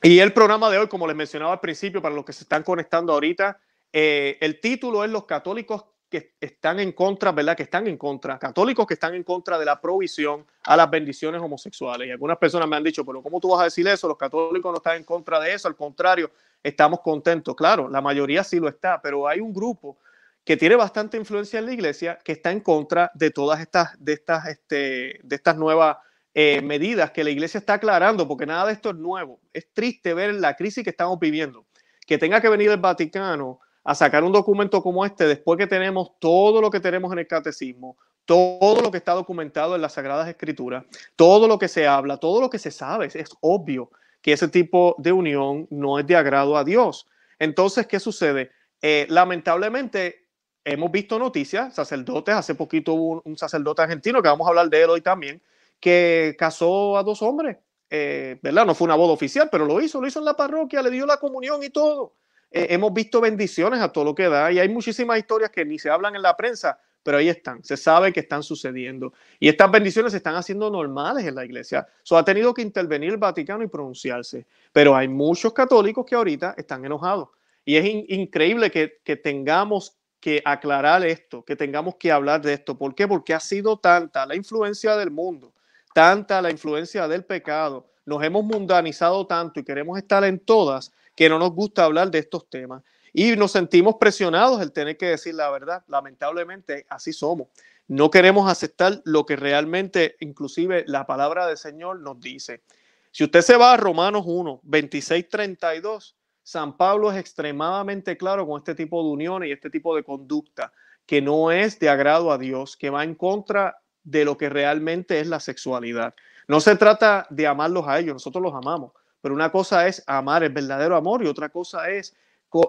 y 0.00 0.20
el 0.20 0.32
programa 0.32 0.70
de 0.70 0.78
hoy, 0.78 0.86
como 0.86 1.08
les 1.08 1.16
mencionaba 1.16 1.54
al 1.54 1.60
principio, 1.60 2.00
para 2.00 2.14
los 2.14 2.24
que 2.24 2.32
se 2.32 2.44
están 2.44 2.62
conectando 2.62 3.12
ahorita, 3.12 3.58
eh, 3.92 4.38
el 4.40 4.60
título 4.60 5.02
es 5.02 5.10
Los 5.10 5.24
católicos 5.24 5.86
que 6.08 6.34
están 6.40 6.78
en 6.78 6.92
contra, 6.92 7.32
¿verdad? 7.32 7.56
Que 7.56 7.64
están 7.64 7.88
en 7.88 7.96
contra, 7.96 8.38
católicos 8.38 8.86
que 8.86 8.94
están 8.94 9.16
en 9.16 9.24
contra 9.24 9.58
de 9.58 9.64
la 9.64 9.80
provisión 9.80 10.46
a 10.62 10.76
las 10.76 10.88
bendiciones 10.88 11.42
homosexuales. 11.42 12.06
Y 12.06 12.10
algunas 12.12 12.38
personas 12.38 12.68
me 12.68 12.76
han 12.76 12.84
dicho, 12.84 13.04
pero 13.04 13.20
¿cómo 13.22 13.40
tú 13.40 13.48
vas 13.48 13.62
a 13.62 13.64
decir 13.64 13.88
eso? 13.88 14.06
Los 14.06 14.18
católicos 14.18 14.70
no 14.70 14.76
están 14.76 14.98
en 14.98 15.04
contra 15.04 15.40
de 15.40 15.54
eso, 15.54 15.66
al 15.66 15.74
contrario, 15.74 16.30
estamos 16.62 17.00
contentos. 17.00 17.54
Claro, 17.56 17.88
la 17.88 18.00
mayoría 18.00 18.44
sí 18.44 18.58
lo 18.58 18.68
está, 18.68 19.00
pero 19.02 19.26
hay 19.26 19.40
un 19.40 19.52
grupo 19.52 19.98
que 20.44 20.56
tiene 20.56 20.76
bastante 20.76 21.16
influencia 21.16 21.58
en 21.58 21.66
la 21.66 21.72
iglesia, 21.72 22.18
que 22.24 22.32
está 22.32 22.50
en 22.50 22.60
contra 22.60 23.10
de 23.14 23.30
todas 23.30 23.60
estas, 23.60 23.90
de 23.98 24.12
estas, 24.14 24.46
este, 24.48 25.20
de 25.22 25.36
estas 25.36 25.56
nuevas 25.56 25.98
eh, 26.34 26.60
medidas 26.62 27.10
que 27.10 27.24
la 27.24 27.30
iglesia 27.30 27.58
está 27.58 27.74
aclarando, 27.74 28.26
porque 28.26 28.46
nada 28.46 28.66
de 28.66 28.72
esto 28.72 28.90
es 28.90 28.96
nuevo. 28.96 29.40
Es 29.52 29.72
triste 29.72 30.14
ver 30.14 30.34
la 30.34 30.56
crisis 30.56 30.82
que 30.82 30.90
estamos 30.90 31.18
viviendo, 31.20 31.66
que 32.06 32.18
tenga 32.18 32.40
que 32.40 32.48
venir 32.48 32.70
el 32.70 32.78
Vaticano 32.78 33.60
a 33.84 33.94
sacar 33.94 34.24
un 34.24 34.32
documento 34.32 34.82
como 34.82 35.04
este 35.04 35.26
después 35.26 35.58
que 35.58 35.66
tenemos 35.66 36.12
todo 36.18 36.60
lo 36.60 36.70
que 36.70 36.80
tenemos 36.80 37.12
en 37.12 37.18
el 37.18 37.26
catecismo, 37.26 37.96
todo 38.24 38.80
lo 38.80 38.90
que 38.90 38.98
está 38.98 39.12
documentado 39.12 39.74
en 39.74 39.82
las 39.82 39.94
Sagradas 39.94 40.28
Escrituras, 40.28 40.84
todo 41.16 41.48
lo 41.48 41.58
que 41.58 41.68
se 41.68 41.86
habla, 41.86 42.16
todo 42.16 42.40
lo 42.40 42.48
que 42.48 42.58
se 42.58 42.70
sabe. 42.70 43.06
Es 43.12 43.30
obvio 43.40 43.90
que 44.22 44.32
ese 44.32 44.48
tipo 44.48 44.94
de 44.98 45.12
unión 45.12 45.66
no 45.70 45.98
es 45.98 46.06
de 46.06 46.16
agrado 46.16 46.56
a 46.56 46.64
Dios. 46.64 47.06
Entonces, 47.38 47.86
¿qué 47.86 48.00
sucede? 48.00 48.52
Eh, 48.80 49.06
lamentablemente, 49.10 50.28
hemos 50.64 50.90
visto 50.90 51.18
noticias, 51.18 51.74
sacerdotes, 51.74 52.34
hace 52.34 52.54
poquito 52.54 52.94
hubo 52.94 53.22
un, 53.24 53.36
sacerdote 53.36 53.82
argentino, 53.82 54.22
que 54.22 54.28
vamos 54.28 54.46
a 54.46 54.50
hablar 54.50 54.70
de 54.70 54.82
él 54.82 54.90
hoy 54.90 55.00
también, 55.00 55.42
que 55.80 56.36
casó 56.38 56.96
a 56.96 57.02
dos 57.02 57.20
hombres, 57.20 57.58
eh, 57.90 58.38
¿verdad? 58.42 58.64
No 58.64 58.74
fue 58.74 58.86
una 58.86 58.94
boda 58.94 59.12
oficial, 59.12 59.48
pero 59.50 59.66
lo 59.66 59.80
hizo, 59.80 60.00
lo 60.00 60.06
hizo 60.06 60.20
en 60.20 60.24
la 60.24 60.36
parroquia, 60.36 60.82
le 60.82 60.90
dio 60.90 61.04
la 61.04 61.16
comunión 61.16 61.62
y 61.62 61.70
todo. 61.70 62.14
Eh, 62.50 62.68
hemos 62.70 62.92
visto 62.92 63.20
bendiciones 63.20 63.80
a 63.80 63.90
todo 63.90 64.04
lo 64.04 64.14
que 64.14 64.28
da 64.28 64.52
y 64.52 64.58
hay 64.58 64.68
muchísimas 64.68 65.18
historias 65.18 65.50
que 65.50 65.64
ni 65.64 65.78
se 65.78 65.90
hablan 65.90 66.14
en 66.14 66.22
la 66.22 66.36
prensa, 66.36 66.78
pero 67.02 67.18
ahí 67.18 67.28
están, 67.28 67.62
se 67.64 67.76
sabe 67.76 68.12
que 68.12 68.20
están 68.20 68.42
sucediendo. 68.42 69.12
Y 69.40 69.48
estas 69.48 69.70
bendiciones 69.70 70.12
se 70.12 70.18
están 70.18 70.36
haciendo 70.36 70.70
normales 70.70 71.24
en 71.24 71.34
la 71.34 71.44
iglesia. 71.44 71.86
So, 72.02 72.16
ha 72.16 72.24
tenido 72.24 72.54
que 72.54 72.62
intervenir 72.62 73.10
el 73.10 73.16
Vaticano 73.16 73.64
y 73.64 73.66
pronunciarse. 73.66 74.46
Pero 74.72 74.94
hay 74.94 75.08
muchos 75.08 75.52
católicos 75.52 76.06
que 76.06 76.14
ahorita 76.14 76.54
están 76.56 76.84
enojados. 76.84 77.28
Y 77.64 77.76
es 77.76 77.84
increíble 78.08 78.70
que, 78.70 79.00
que 79.04 79.16
tengamos 79.16 79.96
que 80.20 80.40
aclarar 80.44 81.04
esto, 81.04 81.44
que 81.44 81.56
tengamos 81.56 81.96
que 81.96 82.12
hablar 82.12 82.40
de 82.40 82.52
esto. 82.52 82.78
¿Por 82.78 82.94
qué? 82.94 83.08
Porque 83.08 83.34
ha 83.34 83.40
sido 83.40 83.76
tanta 83.78 84.24
la 84.24 84.36
influencia 84.36 84.96
del 84.96 85.10
mundo, 85.10 85.52
tanta 85.94 86.40
la 86.40 86.50
influencia 86.50 87.08
del 87.08 87.24
pecado. 87.24 87.88
Nos 88.06 88.22
hemos 88.22 88.44
mundanizado 88.44 89.26
tanto 89.26 89.58
y 89.58 89.64
queremos 89.64 89.98
estar 89.98 90.22
en 90.24 90.38
todas 90.38 90.92
que 91.16 91.28
no 91.28 91.38
nos 91.38 91.52
gusta 91.52 91.84
hablar 91.84 92.10
de 92.10 92.20
estos 92.20 92.48
temas 92.48 92.82
y 93.12 93.36
nos 93.36 93.52
sentimos 93.52 93.96
presionados 94.00 94.60
el 94.62 94.72
tener 94.72 94.96
que 94.96 95.06
decir 95.06 95.34
la 95.34 95.50
verdad. 95.50 95.84
Lamentablemente, 95.88 96.86
así 96.88 97.12
somos. 97.12 97.48
No 97.88 98.10
queremos 98.10 98.50
aceptar 98.50 99.02
lo 99.04 99.26
que 99.26 99.36
realmente, 99.36 100.16
inclusive, 100.20 100.84
la 100.86 101.06
palabra 101.06 101.46
del 101.46 101.58
Señor 101.58 102.00
nos 102.00 102.20
dice. 102.20 102.62
Si 103.10 103.24
usted 103.24 103.42
se 103.42 103.56
va 103.56 103.74
a 103.74 103.76
Romanos 103.76 104.24
1, 104.26 104.60
26, 104.62 105.28
32, 105.28 106.16
San 106.42 106.76
Pablo 106.76 107.12
es 107.12 107.18
extremadamente 107.18 108.16
claro 108.16 108.46
con 108.46 108.58
este 108.58 108.74
tipo 108.74 109.02
de 109.02 109.10
uniones 109.10 109.48
y 109.48 109.52
este 109.52 109.68
tipo 109.68 109.94
de 109.94 110.02
conducta 110.02 110.72
que 111.06 111.20
no 111.20 111.50
es 111.50 111.78
de 111.78 111.90
agrado 111.90 112.32
a 112.32 112.38
Dios, 112.38 112.76
que 112.76 112.90
va 112.90 113.04
en 113.04 113.14
contra 113.14 113.78
de 114.02 114.24
lo 114.24 114.36
que 114.36 114.48
realmente 114.48 115.20
es 115.20 115.26
la 115.26 115.40
sexualidad. 115.40 116.14
No 116.48 116.60
se 116.60 116.76
trata 116.76 117.26
de 117.30 117.46
amarlos 117.46 117.86
a 117.86 117.98
ellos, 117.98 118.14
nosotros 118.14 118.42
los 118.42 118.54
amamos, 118.54 118.92
pero 119.20 119.34
una 119.34 119.52
cosa 119.52 119.86
es 119.86 120.02
amar 120.06 120.42
el 120.42 120.52
verdadero 120.52 120.96
amor 120.96 121.22
y 121.22 121.28
otra 121.28 121.50
cosa 121.50 121.90
es 121.90 122.16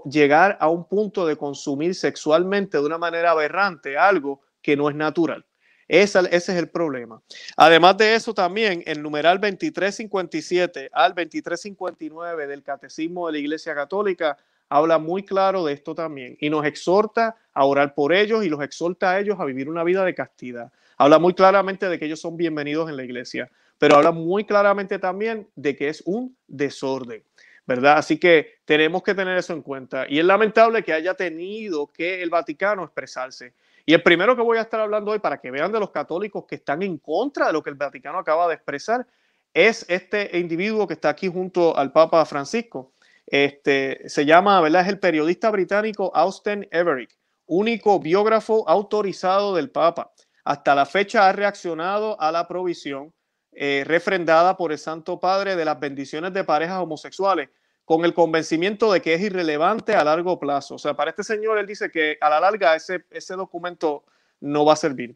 llegar 0.05 0.57
a 0.59 0.69
un 0.69 0.87
punto 0.87 1.25
de 1.25 1.35
consumir 1.35 1.95
sexualmente 1.95 2.77
de 2.77 2.85
una 2.85 2.97
manera 2.97 3.31
aberrante 3.31 3.97
algo 3.97 4.41
que 4.61 4.75
no 4.75 4.89
es 4.89 4.95
natural. 4.95 5.45
ese 5.87 6.27
es 6.31 6.49
el 6.49 6.69
problema. 6.69 7.21
Además 7.57 7.97
de 7.97 8.15
eso, 8.15 8.33
también 8.33 8.83
el 8.85 9.01
numeral 9.01 9.39
2357 9.39 10.89
al 10.93 11.13
2359 11.13 12.47
del 12.47 12.63
Catecismo 12.63 13.27
de 13.27 13.33
la 13.33 13.39
Iglesia 13.39 13.75
Católica 13.75 14.37
habla 14.69 14.97
muy 14.97 15.23
claro 15.23 15.65
de 15.65 15.73
esto 15.73 15.93
también 15.93 16.35
y 16.39 16.49
nos 16.49 16.65
exhorta 16.65 17.35
a 17.53 17.65
orar 17.65 17.93
por 17.93 18.13
ellos 18.13 18.43
y 18.43 18.49
los 18.49 18.61
exhorta 18.63 19.11
a 19.11 19.19
ellos 19.19 19.39
a 19.39 19.45
vivir 19.45 19.69
una 19.69 19.83
vida 19.83 20.03
de 20.03 20.15
castidad. 20.15 20.71
Habla 20.97 21.19
muy 21.19 21.33
claramente 21.33 21.89
de 21.89 21.99
que 21.99 22.05
ellos 22.05 22.21
son 22.21 22.37
bienvenidos 22.37 22.89
en 22.89 22.97
la 22.97 23.03
iglesia, 23.03 23.51
pero 23.77 23.97
habla 23.97 24.11
muy 24.11 24.45
claramente 24.45 24.97
también 24.97 25.47
de 25.55 25.75
que 25.75 25.89
es 25.89 26.01
un 26.05 26.35
desorden. 26.47 27.23
¿Verdad? 27.65 27.97
Así 27.97 28.19
que 28.19 28.59
tenemos 28.65 29.03
que 29.03 29.15
tener 29.15 29.37
eso 29.37 29.53
en 29.53 29.61
cuenta. 29.61 30.05
Y 30.07 30.19
es 30.19 30.25
lamentable 30.25 30.83
que 30.83 30.93
haya 30.93 31.13
tenido 31.13 31.87
que 31.87 32.21
el 32.21 32.29
Vaticano 32.29 32.83
expresarse. 32.83 33.53
Y 33.85 33.93
el 33.93 34.03
primero 34.03 34.35
que 34.35 34.41
voy 34.41 34.57
a 34.57 34.61
estar 34.61 34.79
hablando 34.79 35.11
hoy, 35.11 35.19
para 35.19 35.39
que 35.39 35.51
vean 35.51 35.71
de 35.71 35.79
los 35.79 35.91
católicos 35.91 36.45
que 36.47 36.55
están 36.55 36.83
en 36.83 36.97
contra 36.97 37.47
de 37.47 37.53
lo 37.53 37.63
que 37.63 37.69
el 37.69 37.75
Vaticano 37.75 38.17
acaba 38.17 38.47
de 38.47 38.55
expresar, 38.55 39.05
es 39.53 39.85
este 39.89 40.37
individuo 40.37 40.87
que 40.87 40.93
está 40.93 41.09
aquí 41.09 41.27
junto 41.27 41.77
al 41.77 41.91
Papa 41.91 42.25
Francisco. 42.25 42.93
Este, 43.25 44.07
se 44.09 44.25
llama, 44.25 44.59
¿verdad? 44.61 44.81
Es 44.81 44.87
el 44.89 44.99
periodista 44.99 45.49
británico 45.51 46.11
Austin 46.15 46.67
Everick, 46.71 47.17
único 47.45 47.99
biógrafo 47.99 48.67
autorizado 48.67 49.55
del 49.55 49.69
Papa. 49.69 50.11
Hasta 50.43 50.75
la 50.75 50.85
fecha 50.85 51.27
ha 51.27 51.31
reaccionado 51.31 52.19
a 52.19 52.31
la 52.31 52.47
provisión 52.47 53.13
eh, 53.55 53.83
refrendada 53.85 54.57
por 54.57 54.71
el 54.71 54.77
Santo 54.77 55.19
Padre 55.19 55.55
de 55.55 55.65
las 55.65 55.79
bendiciones 55.79 56.33
de 56.33 56.43
parejas 56.43 56.79
homosexuales 56.79 57.49
con 57.85 58.05
el 58.05 58.13
convencimiento 58.13 58.91
de 58.91 59.01
que 59.01 59.13
es 59.13 59.21
irrelevante 59.21 59.93
a 59.93 60.03
largo 60.03 60.39
plazo. 60.39 60.75
O 60.75 60.79
sea, 60.79 60.93
para 60.93 61.09
este 61.09 61.23
señor, 61.23 61.57
él 61.57 61.67
dice 61.67 61.91
que 61.91 62.17
a 62.21 62.29
la 62.29 62.39
larga 62.39 62.75
ese, 62.75 63.03
ese 63.11 63.35
documento 63.35 64.03
no 64.39 64.65
va 64.65 64.73
a 64.73 64.77
servir. 64.77 65.15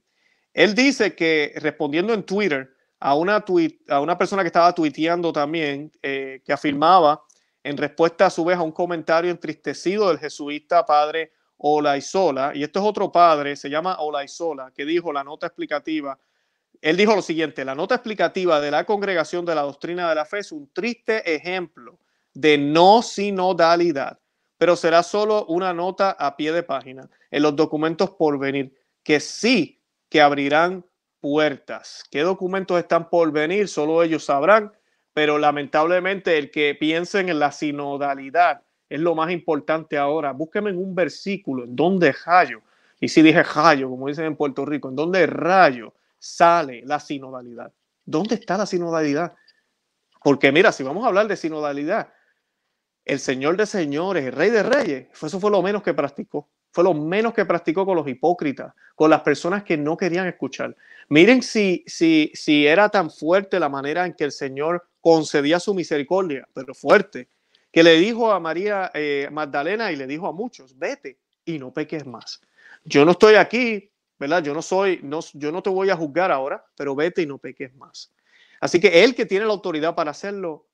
Él 0.53 0.75
dice 0.75 1.15
que 1.15 1.53
respondiendo 1.57 2.13
en 2.13 2.23
Twitter 2.23 2.73
a 2.99 3.15
una, 3.15 3.45
a 3.89 3.99
una 3.99 4.17
persona 4.17 4.41
que 4.41 4.47
estaba 4.47 4.73
tuiteando 4.73 5.31
también, 5.31 5.91
eh, 6.01 6.41
que 6.43 6.51
afirmaba 6.51 7.23
en 7.63 7.77
respuesta 7.77 8.25
a 8.25 8.29
su 8.29 8.43
vez 8.45 8.57
a 8.57 8.61
un 8.61 8.71
comentario 8.71 9.29
entristecido 9.29 10.07
del 10.07 10.19
jesuita 10.19 10.85
padre 10.85 11.31
Olaizola, 11.57 12.51
y 12.53 12.63
esto 12.63 12.79
es 12.79 12.85
otro 12.85 13.11
padre, 13.11 13.55
se 13.55 13.69
llama 13.69 13.97
Olaizola, 13.99 14.71
que 14.75 14.85
dijo 14.85 15.11
la 15.11 15.23
nota 15.23 15.47
explicativa 15.47 16.17
él 16.81 16.97
dijo 16.97 17.15
lo 17.15 17.21
siguiente, 17.21 17.65
la 17.65 17.75
nota 17.75 17.95
explicativa 17.95 18.59
de 18.59 18.71
la 18.71 18.85
congregación 18.85 19.45
de 19.45 19.55
la 19.55 19.61
doctrina 19.61 20.09
de 20.09 20.15
la 20.15 20.25
fe 20.25 20.39
es 20.39 20.51
un 20.51 20.71
triste 20.71 21.33
ejemplo 21.33 21.99
de 22.33 22.57
no 22.57 23.01
sinodalidad, 23.01 24.19
pero 24.57 24.75
será 24.75 25.03
solo 25.03 25.45
una 25.45 25.73
nota 25.73 26.11
a 26.11 26.35
pie 26.35 26.51
de 26.51 26.63
página 26.63 27.09
en 27.31 27.43
los 27.43 27.55
documentos 27.55 28.11
por 28.11 28.37
venir, 28.39 28.73
que 29.03 29.19
sí 29.19 29.81
que 30.09 30.21
abrirán 30.21 30.85
puertas. 31.19 32.03
¿Qué 32.11 32.21
documentos 32.21 32.79
están 32.79 33.09
por 33.09 33.31
venir? 33.31 33.67
Solo 33.67 34.03
ellos 34.03 34.25
sabrán, 34.25 34.71
pero 35.13 35.37
lamentablemente 35.37 36.37
el 36.37 36.51
que 36.51 36.75
piensen 36.75 37.29
en 37.29 37.39
la 37.39 37.51
sinodalidad 37.51 38.61
es 38.89 38.99
lo 38.99 39.15
más 39.15 39.31
importante 39.31 39.97
ahora. 39.97 40.31
Búsqueme 40.31 40.69
en 40.69 40.77
un 40.77 40.95
versículo 40.95 41.63
en 41.63 41.75
donde 41.75 42.13
rayo, 42.25 42.61
y 42.99 43.09
si 43.09 43.21
dije 43.21 43.43
rayo, 43.43 43.89
como 43.89 44.07
dicen 44.07 44.25
en 44.25 44.35
Puerto 44.35 44.65
Rico, 44.65 44.89
en 44.89 44.95
donde 44.95 45.25
rayo 45.27 45.93
sale 46.19 46.83
la 46.85 46.99
sinodalidad. 46.99 47.73
¿Dónde 48.05 48.35
está 48.35 48.57
la 48.57 48.65
sinodalidad? 48.65 49.35
Porque 50.23 50.51
mira, 50.51 50.71
si 50.71 50.83
vamos 50.83 51.03
a 51.03 51.07
hablar 51.07 51.27
de 51.27 51.37
sinodalidad, 51.37 52.13
el 53.05 53.19
Señor 53.19 53.55
de 53.57 53.65
señores, 53.65 54.25
el 54.25 54.33
Rey 54.33 54.49
de 54.49 54.63
reyes, 54.63 55.07
eso 55.21 55.39
fue 55.39 55.51
lo 55.51 55.61
menos 55.61 55.83
que 55.83 55.93
practicó. 55.93 56.49
Fue 56.71 56.83
lo 56.83 56.93
menos 56.93 57.33
que 57.33 57.45
practicó 57.45 57.85
con 57.85 57.95
los 57.95 58.07
hipócritas, 58.07 58.73
con 58.93 59.09
las 59.09 59.21
personas 59.21 59.63
que 59.63 59.77
no 59.77 59.97
querían 59.97 60.27
escuchar. 60.27 60.75
Miren 61.09 61.41
si, 61.41 61.83
si, 61.87 62.31
si 62.35 62.67
era 62.67 62.89
tan 62.89 63.09
fuerte 63.09 63.59
la 63.59 63.69
manera 63.69 64.05
en 64.05 64.13
que 64.13 64.25
el 64.25 64.31
Señor 64.31 64.85
concedía 65.01 65.59
su 65.59 65.73
misericordia, 65.73 66.47
pero 66.53 66.73
fuerte, 66.75 67.29
que 67.71 67.83
le 67.83 67.97
dijo 67.97 68.31
a 68.31 68.39
María 68.39 68.91
eh, 68.93 69.29
Magdalena 69.31 69.91
y 69.91 69.95
le 69.95 70.07
dijo 70.07 70.27
a 70.27 70.33
muchos, 70.33 70.77
vete 70.77 71.17
y 71.45 71.57
no 71.57 71.73
peques 71.73 72.05
más. 72.05 72.41
Yo 72.83 73.05
no 73.05 73.11
estoy 73.11 73.35
aquí 73.35 73.89
¿verdad? 74.19 74.43
Yo 74.43 74.53
no 74.53 74.61
soy, 74.61 74.99
no, 75.03 75.19
yo 75.33 75.51
no 75.51 75.61
te 75.61 75.69
voy 75.69 75.89
a 75.89 75.95
juzgar 75.95 76.31
ahora, 76.31 76.65
pero 76.75 76.95
vete 76.95 77.21
y 77.21 77.25
no 77.25 77.37
peques 77.37 77.75
más. 77.75 78.13
Así 78.59 78.79
que 78.79 79.03
él 79.03 79.15
que 79.15 79.25
tiene 79.25 79.45
la 79.45 79.53
autoridad 79.53 79.95
para 79.95 80.11
hacerlo, 80.11 80.67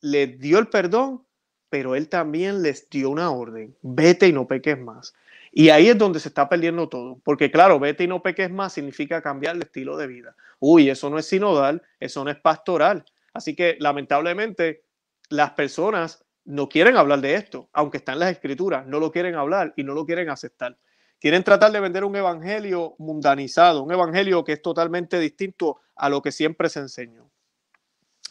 le 0.00 0.26
dio 0.26 0.58
el 0.58 0.68
perdón, 0.68 1.24
pero 1.68 1.94
él 1.94 2.08
también 2.08 2.62
les 2.62 2.88
dio 2.88 3.10
una 3.10 3.30
orden, 3.30 3.76
vete 3.82 4.28
y 4.28 4.32
no 4.32 4.46
peques 4.46 4.78
más. 4.78 5.14
Y 5.52 5.70
ahí 5.70 5.88
es 5.88 5.98
donde 5.98 6.20
se 6.20 6.28
está 6.28 6.48
perdiendo 6.48 6.88
todo, 6.88 7.18
porque 7.24 7.50
claro, 7.50 7.78
vete 7.78 8.04
y 8.04 8.08
no 8.08 8.22
peques 8.22 8.50
más 8.50 8.74
significa 8.74 9.22
cambiar 9.22 9.56
el 9.56 9.62
estilo 9.62 9.96
de 9.96 10.06
vida. 10.06 10.36
Uy, 10.58 10.90
eso 10.90 11.10
no 11.10 11.18
es 11.18 11.26
sinodal, 11.26 11.82
eso 12.00 12.24
no 12.24 12.30
es 12.30 12.36
pastoral. 12.36 13.04
Así 13.32 13.54
que 13.54 13.76
lamentablemente 13.80 14.84
las 15.28 15.52
personas 15.52 16.24
no 16.44 16.68
quieren 16.68 16.96
hablar 16.96 17.20
de 17.20 17.34
esto, 17.34 17.68
aunque 17.72 17.98
están 17.98 18.14
en 18.14 18.20
las 18.20 18.32
escrituras, 18.32 18.86
no 18.86 19.00
lo 19.00 19.10
quieren 19.10 19.34
hablar 19.34 19.74
y 19.76 19.82
no 19.82 19.94
lo 19.94 20.06
quieren 20.06 20.30
aceptar. 20.30 20.78
Quieren 21.26 21.42
tratar 21.42 21.72
de 21.72 21.80
vender 21.80 22.04
un 22.04 22.14
evangelio 22.14 22.94
mundanizado, 22.98 23.82
un 23.82 23.90
evangelio 23.90 24.44
que 24.44 24.52
es 24.52 24.62
totalmente 24.62 25.18
distinto 25.18 25.80
a 25.96 26.08
lo 26.08 26.22
que 26.22 26.30
siempre 26.30 26.68
se 26.68 26.78
enseñó. 26.78 27.28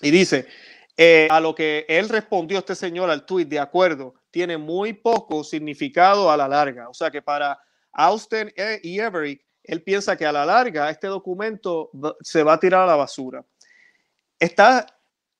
Y 0.02 0.12
dice, 0.12 0.48
eh, 0.96 1.28
a 1.30 1.42
lo 1.42 1.54
que 1.54 1.86
él 1.90 2.08
respondió 2.08 2.60
este 2.60 2.74
señor 2.74 3.10
al 3.10 3.26
tuit, 3.26 3.50
de 3.50 3.60
acuerdo, 3.60 4.14
tiene 4.32 4.58
muy 4.58 4.94
poco 4.94 5.44
significado 5.44 6.32
a 6.32 6.38
la 6.38 6.48
larga. 6.48 6.88
O 6.88 6.94
sea 6.94 7.12
que 7.12 7.22
para 7.22 7.60
Austin 7.92 8.54
e, 8.56 8.80
y 8.82 8.98
Everett, 8.98 9.42
él 9.64 9.84
piensa 9.84 10.16
que 10.16 10.26
a 10.26 10.32
la 10.32 10.46
larga 10.46 10.90
este 10.90 11.08
documento 11.08 11.92
se 12.22 12.44
va 12.44 12.54
a 12.54 12.60
tirar 12.62 12.84
a 12.84 12.86
la 12.86 12.96
basura. 12.96 13.44
Está, 14.40 14.86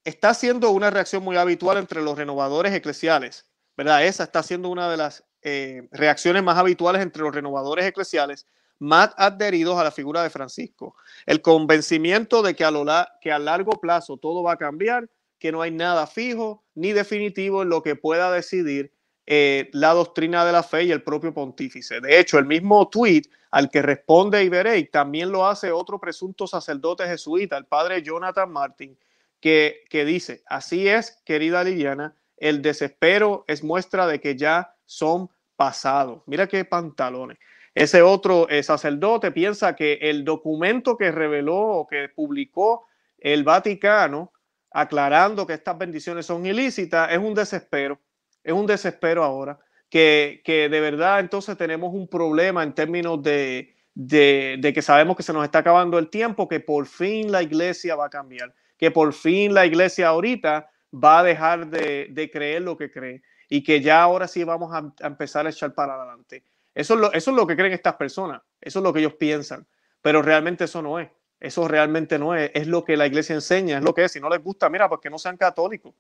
está 0.04 0.34
siendo 0.34 0.72
una 0.72 0.90
reacción 0.90 1.24
muy 1.24 1.38
habitual 1.38 1.78
entre 1.78 2.02
los 2.02 2.18
renovadores 2.18 2.74
eclesiales, 2.74 3.50
¿verdad? 3.78 4.06
Esa 4.06 4.26
está 4.26 4.44
siendo 4.44 4.68
una 4.68 4.92
de 4.92 4.98
las 4.98 5.24
eh, 5.48 5.88
reacciones 5.92 6.42
más 6.42 6.58
habituales 6.58 7.04
entre 7.04 7.22
los 7.22 7.36
renovadores 7.36 7.86
eclesiales 7.86 8.48
más 8.80 9.12
adheridos 9.16 9.78
a 9.78 9.84
la 9.84 9.92
figura 9.92 10.24
de 10.24 10.32
Francisco. 10.32 10.96
El 11.28 11.44
convencimiento 11.44 12.42
de 12.42 12.56
que 12.56 12.66
a, 12.66 12.72
lo 12.72 12.84
largo 12.84 13.80
plazo 13.80 14.18
todo 14.18 14.42
va 14.42 14.54
a 14.54 14.58
cambiar, 14.58 15.08
que 15.38 15.52
no 15.52 15.62
hay 15.62 15.70
nada 15.70 16.08
fijo 16.08 16.64
ni 16.74 16.94
definitivo 16.94 17.62
en 17.62 17.70
lo 17.70 17.84
que 17.84 17.96
pueda 17.96 18.32
decidir 18.32 18.92
eh, 19.28 19.70
la 19.72 19.94
doctrina 19.94 20.44
de 20.46 20.52
la 20.52 20.64
fe 20.64 20.86
y 20.86 20.92
el 20.92 21.04
propio 21.04 21.32
pontífice. 21.32 22.02
De 22.02 22.20
hecho, 22.20 22.40
el 22.40 22.46
mismo 22.46 22.90
tweet 22.90 23.24
al 23.52 23.70
que 23.70 23.84
responde 23.84 24.44
Iberey 24.44 24.86
también 24.86 25.32
lo 25.32 25.46
hace 25.46 25.72
otro 25.72 26.00
presunto 26.00 26.48
sacerdote 26.48 27.06
jesuita, 27.06 27.56
el 27.56 27.66
padre 27.66 28.02
Jonathan 28.02 28.52
Martin, 28.52 28.98
que, 29.40 29.84
que 29.92 30.06
dice, 30.06 30.42
así 30.48 30.88
es, 30.88 31.22
querida 31.24 31.64
Liliana, 31.64 32.16
el 32.38 32.64
desespero 32.64 33.46
es 33.48 33.64
muestra 33.64 34.08
de 34.08 34.20
que 34.20 34.36
ya 34.36 34.76
son 34.86 35.30
pasados. 35.56 36.22
Mira 36.26 36.48
qué 36.48 36.66
pantalones. 36.66 37.38
Ese 37.74 38.02
otro 38.02 38.48
eh, 38.50 38.64
sacerdote 38.64 39.32
piensa 39.32 39.76
que 39.76 40.00
el 40.02 40.24
documento 40.24 40.96
que 40.98 41.12
reveló 41.12 41.58
o 41.58 41.88
que 41.88 42.08
publicó 42.08 42.88
el 43.18 43.44
Vaticano 43.44 44.32
aclarando 44.72 45.46
que 45.46 45.54
estas 45.54 45.78
bendiciones 45.78 46.26
son 46.26 46.46
ilícitas 46.46 47.12
es 47.12 47.18
un 47.18 47.34
desespero, 47.34 48.00
es 48.44 48.54
un 48.54 48.66
desespero 48.66 49.24
ahora, 49.24 49.60
que, 49.90 50.42
que 50.44 50.70
de 50.70 50.80
verdad 50.80 51.20
entonces 51.20 51.58
tenemos 51.58 51.94
un 51.94 52.08
problema 52.08 52.64
en 52.64 52.74
términos 52.74 53.22
de, 53.22 53.76
de, 53.94 54.58
de, 54.60 54.74
que 54.74 54.82
sabemos 54.82 55.16
que 55.18 55.24
se 55.24 55.34
nos 55.34 55.44
está 55.44 55.60
acabando 55.60 56.00
el 56.00 56.10
tiempo, 56.10 56.48
que 56.48 56.60
por 56.62 56.88
fin 56.88 57.32
la 57.32 57.42
iglesia 57.42 57.96
va 57.96 58.06
a 58.06 58.10
cambiar, 58.10 58.54
que 58.78 58.92
por 58.92 59.14
fin 59.14 59.54
la 59.54 59.66
iglesia 59.66 60.10
ahorita 60.10 60.70
va 60.94 61.20
a 61.20 61.24
dejar 61.24 61.68
de, 61.68 62.08
de 62.12 62.30
creer 62.30 62.62
lo 62.62 62.78
que 62.78 62.92
cree 62.92 63.22
y 63.50 63.64
que 63.64 63.82
ya 63.82 64.02
ahora 64.02 64.28
sí 64.28 64.44
vamos 64.44 64.74
a, 64.74 65.06
empezar 65.06 65.46
a 65.46 65.50
echar 65.50 65.74
para 65.74 65.96
adelante. 65.96 66.44
Eso 66.74 66.96
es, 66.96 67.00
lo, 67.00 67.14
eso 67.14 67.32
es 67.32 67.38
lo 67.38 67.48
que 67.48 67.56
creen 67.56 67.74
estas 67.74 67.96
personas, 67.96 68.42
eso 68.60 68.80
es 68.80 68.84
lo 68.84 68.92
que 68.92 69.00
ellos 69.00 69.14
piensan, 69.14 69.66
pero 70.02 70.22
realmente 70.22 70.66
eso 70.66 70.82
no 70.82 71.00
es. 71.00 71.10
Eso 71.40 71.68
realmente 71.68 72.18
no 72.18 72.34
es, 72.34 72.50
es 72.54 72.68
lo 72.68 72.84
que 72.84 72.98
la 72.98 73.06
iglesia 73.06 73.36
enseña, 73.36 73.78
es 73.78 73.84
lo 73.84 73.94
que 73.94 74.06
es. 74.06 74.12
Si 74.12 74.20
no 74.20 74.30
les 74.30 74.42
gusta, 74.42 74.70
mira, 74.70 74.90
pues 74.90 75.02
que 75.02 75.10
no 75.10 75.20
sean 75.20 75.38
católicos. 75.38 75.94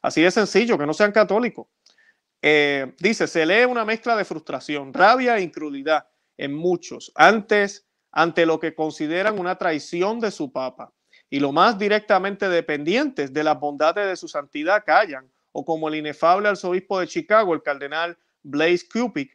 Así 0.00 0.22
de 0.22 0.30
sencillo, 0.30 0.78
que 0.78 0.86
no 0.86 0.92
sean 0.92 1.12
católicos. 1.12 1.66
Eh, 2.42 2.94
dice, 2.98 3.26
se 3.26 3.46
lee 3.46 3.64
una 3.64 3.84
mezcla 3.84 4.16
de 4.16 4.24
frustración, 4.24 4.92
rabia 4.92 5.38
e 5.38 5.42
incredulidad 5.42 6.06
en 6.36 6.52
muchos, 6.52 7.12
antes, 7.14 7.86
ante 8.10 8.44
lo 8.46 8.60
que 8.60 8.74
consideran 8.74 9.38
una 9.38 9.56
traición 9.56 10.20
de 10.20 10.30
su 10.30 10.52
papa. 10.52 10.92
Y 11.30 11.40
lo 11.40 11.52
más 11.52 11.78
directamente 11.78 12.48
dependientes 12.48 13.32
de 13.32 13.44
las 13.44 13.58
bondades 13.58 14.06
de 14.06 14.16
su 14.16 14.28
santidad 14.28 14.84
callan, 14.84 15.31
o 15.52 15.64
como 15.64 15.88
el 15.88 15.96
inefable 15.96 16.48
arzobispo 16.48 16.98
de 16.98 17.06
Chicago, 17.06 17.54
el 17.54 17.62
cardenal 17.62 18.18
Blaise 18.42 18.88
Cupid, 18.88 19.28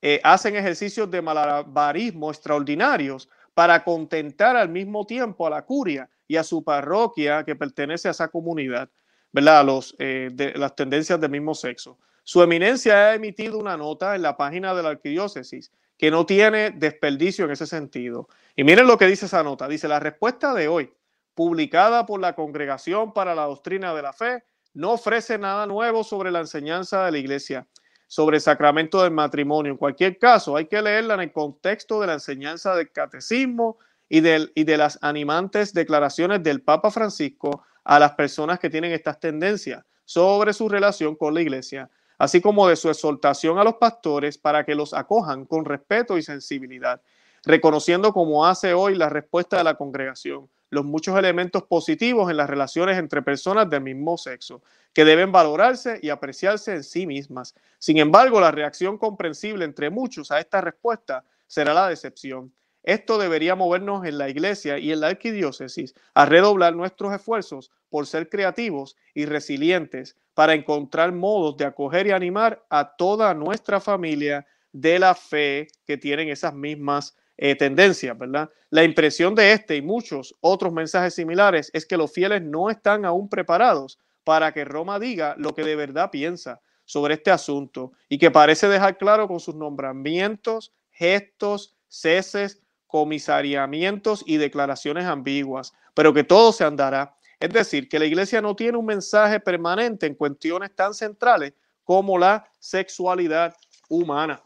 eh, 0.00 0.20
hacen 0.24 0.56
ejercicios 0.56 1.10
de 1.10 1.22
malabarismo 1.22 2.30
extraordinarios 2.30 3.28
para 3.54 3.84
contentar 3.84 4.56
al 4.56 4.68
mismo 4.68 5.06
tiempo 5.06 5.46
a 5.46 5.50
la 5.50 5.62
curia 5.62 6.08
y 6.26 6.36
a 6.36 6.44
su 6.44 6.64
parroquia 6.64 7.44
que 7.44 7.56
pertenece 7.56 8.08
a 8.08 8.12
esa 8.12 8.28
comunidad, 8.28 8.88
¿verdad? 9.32 9.64
Los, 9.64 9.94
eh, 9.98 10.30
de, 10.32 10.54
las 10.54 10.74
tendencias 10.74 11.20
del 11.20 11.30
mismo 11.30 11.54
sexo. 11.54 11.98
Su 12.24 12.42
eminencia 12.42 12.94
ha 12.94 13.14
emitido 13.14 13.58
una 13.58 13.76
nota 13.76 14.14
en 14.14 14.22
la 14.22 14.36
página 14.36 14.74
de 14.74 14.82
la 14.82 14.90
arquidiócesis 14.90 15.72
que 15.96 16.10
no 16.10 16.26
tiene 16.26 16.70
desperdicio 16.70 17.44
en 17.44 17.52
ese 17.52 17.66
sentido. 17.66 18.28
Y 18.56 18.64
miren 18.64 18.86
lo 18.86 18.98
que 18.98 19.06
dice 19.06 19.26
esa 19.26 19.42
nota. 19.42 19.68
Dice, 19.68 19.88
la 19.88 20.00
respuesta 20.00 20.54
de 20.54 20.68
hoy, 20.68 20.92
publicada 21.34 22.06
por 22.06 22.20
la 22.20 22.34
Congregación 22.34 23.12
para 23.12 23.34
la 23.34 23.44
Doctrina 23.44 23.94
de 23.94 24.02
la 24.02 24.12
Fe, 24.12 24.42
no 24.74 24.92
ofrece 24.92 25.38
nada 25.38 25.66
nuevo 25.66 26.04
sobre 26.04 26.30
la 26.30 26.40
enseñanza 26.40 27.04
de 27.04 27.12
la 27.12 27.18
Iglesia 27.18 27.66
sobre 28.12 28.36
el 28.36 28.42
sacramento 28.42 29.02
del 29.02 29.10
matrimonio. 29.10 29.72
En 29.72 29.78
cualquier 29.78 30.18
caso, 30.18 30.54
hay 30.54 30.66
que 30.66 30.82
leerla 30.82 31.14
en 31.14 31.20
el 31.20 31.32
contexto 31.32 31.98
de 31.98 32.08
la 32.08 32.12
enseñanza 32.12 32.74
del 32.74 32.92
catecismo 32.92 33.78
y, 34.06 34.18
y 34.18 34.64
de 34.64 34.76
las 34.76 34.98
animantes 35.00 35.72
declaraciones 35.72 36.42
del 36.42 36.60
Papa 36.60 36.90
Francisco 36.90 37.64
a 37.84 37.98
las 37.98 38.12
personas 38.12 38.58
que 38.58 38.68
tienen 38.68 38.92
estas 38.92 39.18
tendencias 39.18 39.82
sobre 40.04 40.52
su 40.52 40.68
relación 40.68 41.16
con 41.16 41.32
la 41.32 41.40
iglesia, 41.40 41.88
así 42.18 42.42
como 42.42 42.68
de 42.68 42.76
su 42.76 42.90
exhortación 42.90 43.58
a 43.58 43.64
los 43.64 43.76
pastores 43.76 44.36
para 44.36 44.66
que 44.66 44.74
los 44.74 44.92
acojan 44.92 45.46
con 45.46 45.64
respeto 45.64 46.18
y 46.18 46.22
sensibilidad, 46.22 47.00
reconociendo 47.44 48.12
como 48.12 48.44
hace 48.44 48.74
hoy 48.74 48.94
la 48.94 49.08
respuesta 49.08 49.56
de 49.56 49.64
la 49.64 49.76
congregación 49.76 50.50
los 50.72 50.86
muchos 50.86 51.18
elementos 51.18 51.64
positivos 51.64 52.30
en 52.30 52.38
las 52.38 52.48
relaciones 52.48 52.96
entre 52.96 53.20
personas 53.20 53.68
del 53.68 53.82
mismo 53.82 54.16
sexo, 54.16 54.62
que 54.94 55.04
deben 55.04 55.30
valorarse 55.30 56.00
y 56.00 56.08
apreciarse 56.08 56.72
en 56.72 56.82
sí 56.82 57.06
mismas. 57.06 57.54
Sin 57.78 57.98
embargo, 57.98 58.40
la 58.40 58.50
reacción 58.50 58.96
comprensible 58.96 59.66
entre 59.66 59.90
muchos 59.90 60.30
a 60.30 60.40
esta 60.40 60.62
respuesta 60.62 61.26
será 61.46 61.74
la 61.74 61.88
decepción. 61.88 62.54
Esto 62.82 63.18
debería 63.18 63.54
movernos 63.54 64.06
en 64.06 64.16
la 64.16 64.30
iglesia 64.30 64.78
y 64.78 64.92
en 64.92 65.00
la 65.00 65.08
arquidiócesis 65.08 65.94
a 66.14 66.24
redoblar 66.24 66.74
nuestros 66.74 67.12
esfuerzos 67.12 67.70
por 67.90 68.06
ser 68.06 68.30
creativos 68.30 68.96
y 69.12 69.26
resilientes 69.26 70.16
para 70.32 70.54
encontrar 70.54 71.12
modos 71.12 71.58
de 71.58 71.66
acoger 71.66 72.06
y 72.06 72.12
animar 72.12 72.64
a 72.70 72.96
toda 72.96 73.34
nuestra 73.34 73.78
familia 73.78 74.46
de 74.72 74.98
la 74.98 75.14
fe 75.14 75.68
que 75.84 75.98
tienen 75.98 76.30
esas 76.30 76.54
mismas 76.54 77.14
eh, 77.36 77.54
tendencias, 77.54 78.16
¿verdad? 78.16 78.50
La 78.70 78.84
impresión 78.84 79.34
de 79.34 79.52
este 79.52 79.76
y 79.76 79.82
muchos 79.82 80.34
otros 80.40 80.72
mensajes 80.72 81.14
similares 81.14 81.70
es 81.72 81.86
que 81.86 81.96
los 81.96 82.12
fieles 82.12 82.42
no 82.42 82.70
están 82.70 83.04
aún 83.04 83.28
preparados 83.28 83.98
para 84.24 84.52
que 84.52 84.64
Roma 84.64 84.98
diga 84.98 85.34
lo 85.38 85.54
que 85.54 85.64
de 85.64 85.76
verdad 85.76 86.10
piensa 86.10 86.60
sobre 86.84 87.14
este 87.14 87.30
asunto 87.30 87.92
y 88.08 88.18
que 88.18 88.30
parece 88.30 88.68
dejar 88.68 88.98
claro 88.98 89.28
con 89.28 89.40
sus 89.40 89.54
nombramientos, 89.54 90.72
gestos, 90.90 91.76
ceses, 91.88 92.62
comisariamientos 92.86 94.22
y 94.26 94.36
declaraciones 94.36 95.06
ambiguas, 95.06 95.72
pero 95.94 96.12
que 96.12 96.24
todo 96.24 96.52
se 96.52 96.64
andará. 96.64 97.16
Es 97.40 97.50
decir, 97.50 97.88
que 97.88 97.98
la 97.98 98.04
iglesia 98.04 98.40
no 98.40 98.54
tiene 98.54 98.78
un 98.78 98.86
mensaje 98.86 99.40
permanente 99.40 100.06
en 100.06 100.14
cuestiones 100.14 100.74
tan 100.74 100.94
centrales 100.94 101.54
como 101.82 102.18
la 102.18 102.46
sexualidad 102.58 103.54
humana. 103.88 104.42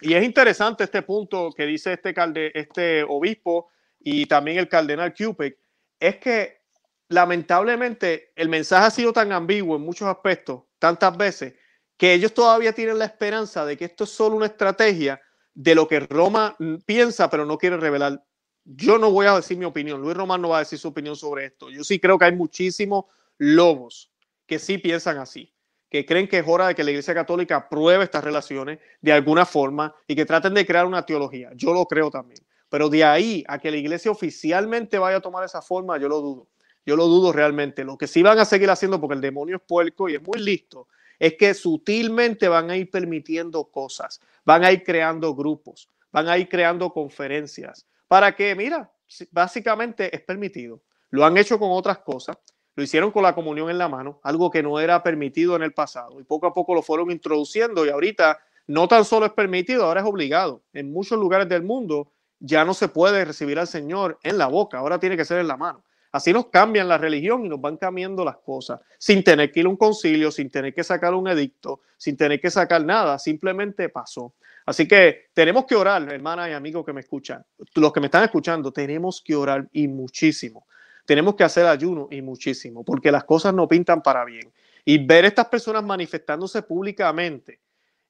Y 0.00 0.14
es 0.14 0.24
interesante 0.24 0.84
este 0.84 1.02
punto 1.02 1.50
que 1.52 1.66
dice 1.66 1.94
este, 1.94 2.14
calde, 2.14 2.52
este 2.54 3.02
obispo 3.02 3.70
y 3.98 4.26
también 4.26 4.58
el 4.58 4.68
cardenal 4.68 5.12
Cupid, 5.12 5.54
es 5.98 6.16
que 6.18 6.62
lamentablemente 7.08 8.32
el 8.36 8.48
mensaje 8.48 8.86
ha 8.86 8.90
sido 8.90 9.12
tan 9.12 9.32
ambiguo 9.32 9.76
en 9.76 9.82
muchos 9.82 10.06
aspectos, 10.06 10.62
tantas 10.78 11.16
veces, 11.16 11.54
que 11.96 12.12
ellos 12.12 12.32
todavía 12.32 12.72
tienen 12.72 12.98
la 12.98 13.06
esperanza 13.06 13.64
de 13.64 13.76
que 13.76 13.86
esto 13.86 14.04
es 14.04 14.10
solo 14.10 14.36
una 14.36 14.46
estrategia 14.46 15.20
de 15.52 15.74
lo 15.74 15.88
que 15.88 15.98
Roma 15.98 16.56
piensa, 16.86 17.28
pero 17.28 17.44
no 17.44 17.58
quiere 17.58 17.76
revelar. 17.76 18.24
Yo 18.64 18.98
no 18.98 19.10
voy 19.10 19.26
a 19.26 19.34
decir 19.34 19.56
mi 19.58 19.64
opinión, 19.64 20.00
Luis 20.00 20.16
Román 20.16 20.40
no 20.40 20.50
va 20.50 20.58
a 20.58 20.60
decir 20.60 20.78
su 20.78 20.88
opinión 20.88 21.16
sobre 21.16 21.46
esto. 21.46 21.70
Yo 21.70 21.82
sí 21.82 21.98
creo 21.98 22.18
que 22.18 22.26
hay 22.26 22.36
muchísimos 22.36 23.06
lobos 23.38 24.12
que 24.46 24.60
sí 24.60 24.78
piensan 24.78 25.18
así 25.18 25.52
que 25.90 26.04
creen 26.04 26.28
que 26.28 26.38
es 26.38 26.44
hora 26.46 26.68
de 26.68 26.74
que 26.74 26.84
la 26.84 26.90
Iglesia 26.90 27.14
Católica 27.14 27.56
apruebe 27.56 28.04
estas 28.04 28.22
relaciones 28.22 28.78
de 29.00 29.12
alguna 29.12 29.46
forma 29.46 29.94
y 30.06 30.14
que 30.14 30.26
traten 30.26 30.54
de 30.54 30.66
crear 30.66 30.86
una 30.86 31.04
teología. 31.04 31.50
Yo 31.54 31.72
lo 31.72 31.86
creo 31.86 32.10
también. 32.10 32.40
Pero 32.68 32.90
de 32.90 33.04
ahí 33.04 33.44
a 33.48 33.58
que 33.58 33.70
la 33.70 33.78
Iglesia 33.78 34.10
oficialmente 34.10 34.98
vaya 34.98 35.16
a 35.16 35.20
tomar 35.20 35.44
esa 35.44 35.62
forma, 35.62 35.98
yo 35.98 36.08
lo 36.08 36.20
dudo. 36.20 36.48
Yo 36.84 36.96
lo 36.96 37.06
dudo 37.06 37.32
realmente. 37.32 37.84
Lo 37.84 37.96
que 37.96 38.06
sí 38.06 38.22
van 38.22 38.38
a 38.38 38.44
seguir 38.44 38.70
haciendo, 38.70 39.00
porque 39.00 39.14
el 39.14 39.20
demonio 39.20 39.56
es 39.56 39.62
puerco 39.62 40.08
y 40.08 40.14
es 40.14 40.22
muy 40.22 40.38
listo, 40.38 40.88
es 41.18 41.34
que 41.34 41.52
sutilmente 41.54 42.48
van 42.48 42.70
a 42.70 42.76
ir 42.76 42.90
permitiendo 42.90 43.64
cosas, 43.64 44.20
van 44.44 44.64
a 44.64 44.72
ir 44.72 44.82
creando 44.84 45.34
grupos, 45.34 45.88
van 46.12 46.28
a 46.28 46.38
ir 46.38 46.48
creando 46.48 46.90
conferencias, 46.92 47.86
para 48.06 48.34
que, 48.34 48.54
mira, 48.54 48.90
básicamente 49.30 50.14
es 50.14 50.22
permitido. 50.22 50.80
Lo 51.10 51.24
han 51.24 51.36
hecho 51.36 51.58
con 51.58 51.70
otras 51.72 51.98
cosas. 51.98 52.38
Lo 52.78 52.84
hicieron 52.84 53.10
con 53.10 53.24
la 53.24 53.34
comunión 53.34 53.70
en 53.70 53.76
la 53.76 53.88
mano, 53.88 54.20
algo 54.22 54.52
que 54.52 54.62
no 54.62 54.78
era 54.78 55.02
permitido 55.02 55.56
en 55.56 55.64
el 55.64 55.72
pasado. 55.72 56.20
Y 56.20 56.22
poco 56.22 56.46
a 56.46 56.54
poco 56.54 56.76
lo 56.76 56.82
fueron 56.82 57.10
introduciendo 57.10 57.84
y 57.84 57.88
ahorita 57.88 58.38
no 58.68 58.86
tan 58.86 59.04
solo 59.04 59.26
es 59.26 59.32
permitido, 59.32 59.84
ahora 59.84 60.02
es 60.02 60.06
obligado. 60.06 60.62
En 60.72 60.92
muchos 60.92 61.18
lugares 61.18 61.48
del 61.48 61.64
mundo 61.64 62.12
ya 62.38 62.64
no 62.64 62.74
se 62.74 62.86
puede 62.86 63.24
recibir 63.24 63.58
al 63.58 63.66
Señor 63.66 64.20
en 64.22 64.38
la 64.38 64.46
boca, 64.46 64.78
ahora 64.78 65.00
tiene 65.00 65.16
que 65.16 65.24
ser 65.24 65.40
en 65.40 65.48
la 65.48 65.56
mano. 65.56 65.82
Así 66.12 66.32
nos 66.32 66.50
cambian 66.50 66.86
la 66.86 66.98
religión 66.98 67.44
y 67.44 67.48
nos 67.48 67.60
van 67.60 67.78
cambiando 67.78 68.24
las 68.24 68.36
cosas, 68.36 68.78
sin 68.96 69.24
tener 69.24 69.50
que 69.50 69.58
ir 69.58 69.66
a 69.66 69.70
un 69.70 69.76
concilio, 69.76 70.30
sin 70.30 70.48
tener 70.48 70.72
que 70.72 70.84
sacar 70.84 71.14
un 71.14 71.26
edicto, 71.26 71.80
sin 71.96 72.16
tener 72.16 72.40
que 72.40 72.48
sacar 72.48 72.84
nada, 72.84 73.18
simplemente 73.18 73.88
pasó. 73.88 74.34
Así 74.64 74.86
que 74.86 75.30
tenemos 75.32 75.64
que 75.64 75.74
orar, 75.74 76.12
hermana 76.12 76.48
y 76.48 76.52
amigos 76.52 76.86
que 76.86 76.92
me 76.92 77.00
escuchan, 77.00 77.44
los 77.74 77.92
que 77.92 77.98
me 77.98 78.06
están 78.06 78.22
escuchando, 78.22 78.70
tenemos 78.70 79.20
que 79.20 79.34
orar 79.34 79.68
y 79.72 79.88
muchísimo 79.88 80.67
tenemos 81.08 81.36
que 81.36 81.44
hacer 81.44 81.64
ayuno 81.64 82.06
y 82.10 82.20
muchísimo, 82.20 82.84
porque 82.84 83.10
las 83.10 83.24
cosas 83.24 83.54
no 83.54 83.66
pintan 83.66 84.02
para 84.02 84.26
bien. 84.26 84.52
Y 84.84 85.06
ver 85.06 85.24
estas 85.24 85.46
personas 85.46 85.82
manifestándose 85.82 86.60
públicamente 86.60 87.60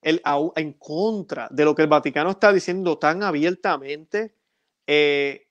el, 0.03 0.21
en 0.57 0.73
contra 0.73 1.47
de 1.49 1.65
lo 1.65 1.77
que 1.77 1.83
el 1.83 1.89
Vaticano 1.89 2.31
está 2.31 2.53
diciendo 2.53 2.99
tan 2.99 3.23
abiertamente, 3.23 4.35
eh, 4.85 5.47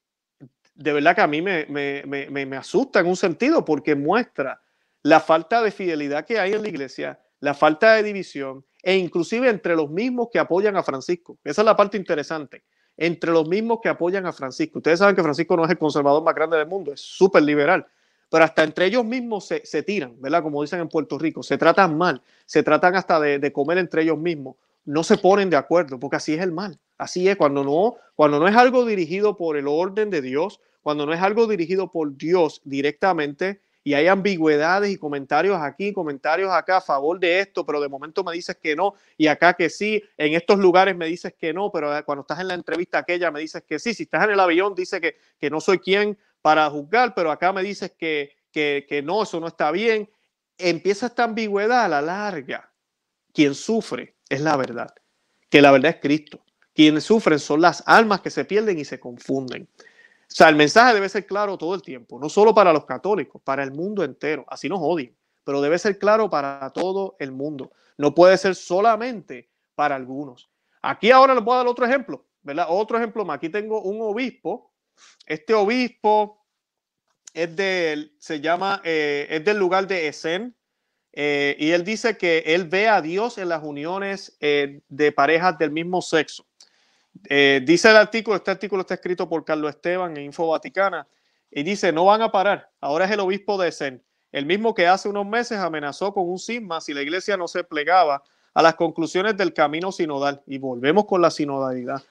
de 0.76 0.92
verdad 0.92 1.16
que 1.16 1.22
a 1.22 1.28
mí 1.28 1.42
me, 1.42 1.66
me, 1.70 2.58
asusta 2.58 3.00
en 3.00 3.06
un 3.08 3.16
sentido, 3.16 3.64
porque 3.64 3.96
muestra 3.96 4.62
la 5.04 5.22
falta 5.22 5.62
de 5.62 5.72
fidelidad 5.72 6.26
que 6.26 6.42
hay 6.42 6.52
en 6.52 6.64
la 6.64 6.68
iglesia, 6.68 7.18
la 7.40 7.54
falta 7.54 7.94
de 7.94 8.04
división, 8.04 8.66
e 8.84 8.98
inclusive 8.98 9.48
entre 9.48 9.74
los 9.74 9.90
mismos 9.90 10.28
que 10.34 10.40
apoyan 10.40 10.76
a 10.76 10.84
Francisco. 10.84 11.40
Esa 11.46 11.62
es 11.62 11.66
la 11.66 11.78
parte 11.78 11.96
interesante. 11.96 12.66
Entre 12.98 13.32
los 13.32 13.48
mismos 13.48 13.80
que 13.82 13.90
apoyan 13.90 14.26
a 14.26 14.34
Francisco. 14.34 14.80
Ustedes 14.80 15.00
saben 15.00 15.16
que 15.16 15.22
Francisco 15.22 15.56
no 15.56 15.64
es 15.66 15.70
el 15.70 15.78
conservador 15.78 16.24
más 16.24 16.34
grande 16.34 16.58
del 16.58 16.68
mundo, 16.68 16.92
es 16.92 17.00
súper 17.00 17.44
liberal. 17.44 17.86
Pero 18.30 18.44
hasta 18.44 18.64
entre 18.64 18.88
ellos 18.88 19.06
mismos 19.06 19.48
se, 19.48 19.66
se, 19.66 19.84
tiran, 19.84 20.20
¿verdad? 20.20 20.44
Como 20.44 20.62
dicen 20.62 20.80
en 20.80 20.90
Puerto 20.90 21.18
Rico, 21.18 21.44
se 21.44 21.58
tratan 21.58 21.98
mal, 21.98 22.22
se 22.46 22.64
tratan 22.64 22.96
hasta 22.96 23.20
de, 23.20 23.40
de 23.40 23.54
comer 23.54 23.78
entre 23.78 24.02
ellos 24.02 24.18
mismos. 24.18 24.56
No 24.84 25.04
se 25.04 25.18
ponen 25.18 25.50
de 25.50 25.58
acuerdo, 25.58 26.00
porque 26.00 26.18
así 26.18 26.34
es 26.34 26.42
el 26.42 26.52
mal. 26.52 26.80
Así 26.98 27.30
es, 27.30 27.38
cuando 27.38 27.64
no, 27.64 27.96
cuando 28.16 28.40
no 28.40 28.48
es 28.48 28.56
algo 28.56 28.86
dirigido 28.86 29.38
por 29.38 29.56
el 29.56 29.68
orden 29.68 30.10
de 30.10 30.22
Dios, 30.22 30.60
cuando 30.82 31.06
no 31.06 31.14
es 31.14 31.22
algo 31.22 31.48
dirigido 31.48 31.92
por 31.92 32.18
Dios 32.18 32.62
directamente, 32.64 33.62
y 33.88 33.94
hay 33.94 34.08
ambigüedades 34.08 34.92
y 34.92 34.98
comentarios 34.98 35.58
aquí, 35.62 35.94
comentarios 35.94 36.52
acá 36.52 36.76
a 36.76 36.82
favor 36.82 37.18
de 37.22 37.40
esto, 37.40 37.66
pero 37.66 37.80
de 37.80 37.88
momento 37.88 38.22
me 38.22 38.34
dices 38.34 38.58
que 38.62 38.76
no, 38.76 38.96
y 39.16 39.28
acá 39.28 39.54
que 39.54 39.70
sí, 39.70 40.04
en 40.18 40.34
estos 40.34 40.60
lugares 40.60 40.94
me 40.94 41.06
dices 41.06 41.34
que 41.40 41.54
no, 41.54 41.72
pero 41.72 41.90
cuando 42.04 42.24
estás 42.24 42.42
en 42.42 42.50
la 42.50 42.56
entrevista 42.56 42.98
aquella 42.98 43.32
me 43.32 43.40
dices 43.40 43.64
que 43.66 43.80
sí, 43.80 43.94
si 43.94 44.04
estás 44.04 44.26
en 44.26 44.32
el 44.32 44.42
avión 44.42 44.76
dice 44.76 45.00
que, 45.00 45.16
que 45.40 45.50
no 45.50 45.62
soy 45.62 45.80
quien 45.80 46.18
para 46.42 46.70
juzgar, 46.70 47.16
pero 47.16 47.32
acá 47.32 47.54
me 47.54 47.64
dices 47.64 47.94
que, 47.98 48.36
que, 48.52 48.86
que 48.90 49.02
no, 49.02 49.24
eso 49.24 49.40
no 49.40 49.48
está 49.48 49.72
bien. 49.72 50.10
Empieza 50.58 51.06
esta 51.06 51.24
ambigüedad 51.24 51.86
a 51.86 51.88
la 51.88 52.02
larga. 52.02 52.70
Quien 53.32 53.56
sufre 53.56 54.18
es 54.28 54.42
la 54.42 54.58
verdad, 54.58 54.94
que 55.50 55.62
la 55.62 55.72
verdad 55.72 55.92
es 55.92 56.02
Cristo. 56.02 56.44
Quienes 56.74 57.06
sufren 57.06 57.40
son 57.40 57.62
las 57.62 57.84
almas 57.86 58.20
que 58.20 58.32
se 58.32 58.44
pierden 58.44 58.80
y 58.80 58.84
se 58.84 59.00
confunden. 59.00 59.70
O 60.30 60.36
sea, 60.38 60.50
el 60.50 60.56
mensaje 60.56 60.94
debe 60.94 61.08
ser 61.08 61.26
claro 61.26 61.58
todo 61.58 61.74
el 61.74 61.82
tiempo, 61.82 62.20
no 62.20 62.28
solo 62.28 62.54
para 62.54 62.74
los 62.74 62.86
católicos, 62.86 63.42
para 63.44 63.64
el 63.64 63.72
mundo 63.72 64.04
entero. 64.04 64.46
Así 64.50 64.68
nos 64.68 64.80
odien, 64.82 65.16
pero 65.44 65.62
debe 65.62 65.80
ser 65.80 65.98
claro 65.98 66.30
para 66.30 66.70
todo 66.72 67.16
el 67.20 67.32
mundo. 67.32 67.72
No 67.98 68.14
puede 68.14 68.38
ser 68.38 68.56
solamente 68.56 69.50
para 69.76 69.96
algunos. 69.96 70.50
Aquí 70.82 71.12
ahora 71.12 71.34
les 71.36 71.44
voy 71.44 71.54
a 71.54 71.58
dar 71.58 71.68
otro 71.68 71.86
ejemplo, 71.86 72.26
¿verdad? 72.42 72.68
Otro 72.70 72.98
ejemplo 72.98 73.24
más. 73.24 73.38
Aquí 73.38 73.50
tengo 73.50 73.82
un 73.82 74.02
obispo. 74.02 74.74
Este 75.26 75.54
obispo 75.54 76.46
es 77.34 77.56
del, 77.56 78.16
se 78.18 78.42
llama, 78.42 78.82
eh, 78.84 79.28
es 79.30 79.46
del 79.46 79.58
lugar 79.58 79.88
de 79.88 80.08
Esen. 80.08 80.56
Eh, 81.14 81.56
y 81.60 81.72
él 81.72 81.84
dice 81.84 82.18
que 82.18 82.40
él 82.48 82.66
ve 82.66 82.88
a 82.88 83.02
Dios 83.02 83.38
en 83.38 83.50
las 83.50 83.64
uniones 83.64 84.38
eh, 84.40 84.82
de 84.88 85.12
parejas 85.12 85.58
del 85.58 85.72
mismo 85.72 86.02
sexo. 86.02 86.47
Eh, 87.30 87.62
dice 87.66 87.90
el 87.90 87.98
artículo, 87.98 88.38
este 88.38 88.52
artículo 88.52 88.82
está 88.82 88.96
escrito 88.96 89.28
por 89.28 89.44
Carlos 89.46 89.70
Esteban 89.70 90.16
en 90.18 90.26
Info 90.26 90.48
Vaticana, 90.48 91.08
y 91.50 91.64
dice, 91.64 91.92
no 91.92 92.06
van 92.06 92.22
a 92.22 92.32
parar, 92.32 92.70
ahora 92.82 93.06
es 93.06 93.12
el 93.12 93.20
obispo 93.20 93.58
de 93.58 93.70
Esen, 93.70 94.04
el 94.32 94.46
mismo 94.46 94.74
que 94.74 94.88
hace 94.88 95.08
unos 95.08 95.26
meses 95.26 95.58
amenazó 95.58 96.14
con 96.14 96.30
un 96.30 96.38
sisma 96.38 96.82
si 96.82 96.94
la 96.94 97.02
iglesia 97.02 97.38
no 97.38 97.48
se 97.48 97.64
plegaba 97.64 98.24
a 98.54 98.62
las 98.62 98.76
conclusiones 98.76 99.38
del 99.38 99.54
camino 99.54 99.92
sinodal. 99.92 100.44
Y 100.46 100.58
volvemos 100.58 101.06
con 101.06 101.22
la 101.22 101.32
sinodalidad. 101.32 102.04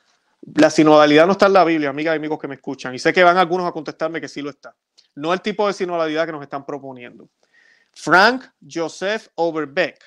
La 0.54 0.70
sinodalidad 0.70 1.26
no 1.26 1.32
está 1.32 1.46
en 1.46 1.52
la 1.52 1.64
Biblia, 1.64 1.90
amigas 1.90 2.14
y 2.14 2.16
amigos 2.16 2.38
que 2.38 2.48
me 2.48 2.54
escuchan, 2.54 2.94
y 2.94 2.98
sé 2.98 3.12
que 3.12 3.24
van 3.24 3.36
algunos 3.36 3.66
a 3.66 3.72
contestarme 3.72 4.20
que 4.20 4.28
sí 4.28 4.42
lo 4.42 4.50
está. 4.50 4.74
No 5.14 5.32
el 5.32 5.40
tipo 5.40 5.66
de 5.66 5.72
sinodalidad 5.72 6.26
que 6.26 6.32
nos 6.32 6.42
están 6.42 6.64
proponiendo. 6.64 7.28
Frank 7.92 8.44
Joseph 8.68 9.28
Overbeck, 9.34 9.98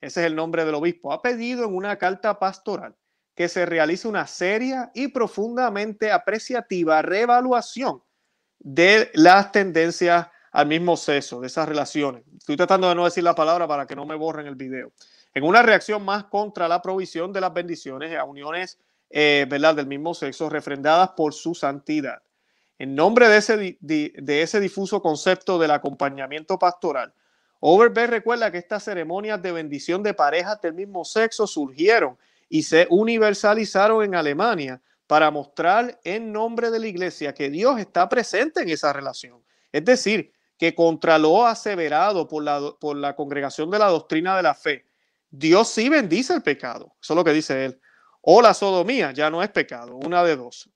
ese 0.00 0.20
es 0.20 0.26
el 0.26 0.34
nombre 0.34 0.64
del 0.64 0.74
obispo, 0.74 1.12
ha 1.12 1.20
pedido 1.20 1.64
en 1.64 1.74
una 1.74 1.96
carta 1.96 2.38
pastoral 2.38 2.94
que 3.34 3.48
se 3.48 3.66
realice 3.66 4.08
una 4.08 4.26
seria 4.26 4.90
y 4.94 5.08
profundamente 5.08 6.12
apreciativa 6.12 7.02
reevaluación 7.02 8.02
de 8.58 9.10
las 9.14 9.52
tendencias 9.52 10.28
al 10.52 10.66
mismo 10.66 10.96
sexo, 10.96 11.40
de 11.40 11.46
esas 11.46 11.68
relaciones. 11.68 12.24
Estoy 12.36 12.56
tratando 12.56 12.88
de 12.88 12.94
no 12.94 13.04
decir 13.04 13.22
la 13.22 13.34
palabra 13.34 13.66
para 13.68 13.86
que 13.86 13.96
no 13.96 14.04
me 14.04 14.16
borren 14.16 14.46
el 14.46 14.56
video. 14.56 14.92
En 15.32 15.44
una 15.44 15.62
reacción 15.62 16.04
más 16.04 16.24
contra 16.24 16.66
la 16.68 16.82
provisión 16.82 17.32
de 17.32 17.40
las 17.40 17.54
bendiciones 17.54 18.16
a 18.18 18.24
uniones 18.24 18.78
eh, 19.10 19.46
¿verdad? 19.48 19.76
del 19.76 19.86
mismo 19.86 20.12
sexo 20.12 20.48
refrendadas 20.48 21.10
por 21.10 21.32
su 21.32 21.54
santidad. 21.54 22.22
En 22.78 22.94
nombre 22.94 23.28
de 23.28 23.36
ese, 23.36 23.78
de 23.80 24.42
ese 24.42 24.58
difuso 24.58 25.02
concepto 25.02 25.58
del 25.58 25.70
acompañamiento 25.70 26.58
pastoral, 26.58 27.12
Overbeck 27.60 28.08
recuerda 28.08 28.50
que 28.50 28.58
estas 28.58 28.84
ceremonias 28.84 29.40
de 29.42 29.52
bendición 29.52 30.02
de 30.02 30.14
parejas 30.14 30.60
del 30.62 30.72
mismo 30.72 31.04
sexo 31.04 31.46
surgieron 31.46 32.18
y 32.50 32.64
se 32.64 32.86
universalizaron 32.90 34.04
en 34.04 34.14
Alemania 34.14 34.82
para 35.06 35.30
mostrar 35.30 35.98
en 36.04 36.32
nombre 36.32 36.70
de 36.70 36.80
la 36.80 36.88
iglesia 36.88 37.32
que 37.32 37.48
Dios 37.48 37.80
está 37.80 38.08
presente 38.08 38.60
en 38.60 38.68
esa 38.68 38.92
relación. 38.92 39.42
Es 39.72 39.84
decir, 39.84 40.32
que 40.58 40.74
contra 40.74 41.16
lo 41.16 41.46
aseverado 41.46 42.28
por 42.28 42.42
la, 42.42 42.60
por 42.78 42.96
la 42.96 43.16
congregación 43.16 43.70
de 43.70 43.78
la 43.78 43.86
doctrina 43.86 44.36
de 44.36 44.42
la 44.42 44.54
fe, 44.54 44.84
Dios 45.30 45.68
sí 45.68 45.88
bendice 45.88 46.34
el 46.34 46.42
pecado. 46.42 46.92
Eso 47.00 47.14
es 47.14 47.16
lo 47.16 47.24
que 47.24 47.32
dice 47.32 47.64
él. 47.64 47.80
O 48.20 48.42
la 48.42 48.52
sodomía 48.52 49.12
ya 49.12 49.30
no 49.30 49.42
es 49.42 49.48
pecado, 49.48 49.96
una 49.96 50.22
de 50.24 50.36
dos. 50.36 50.68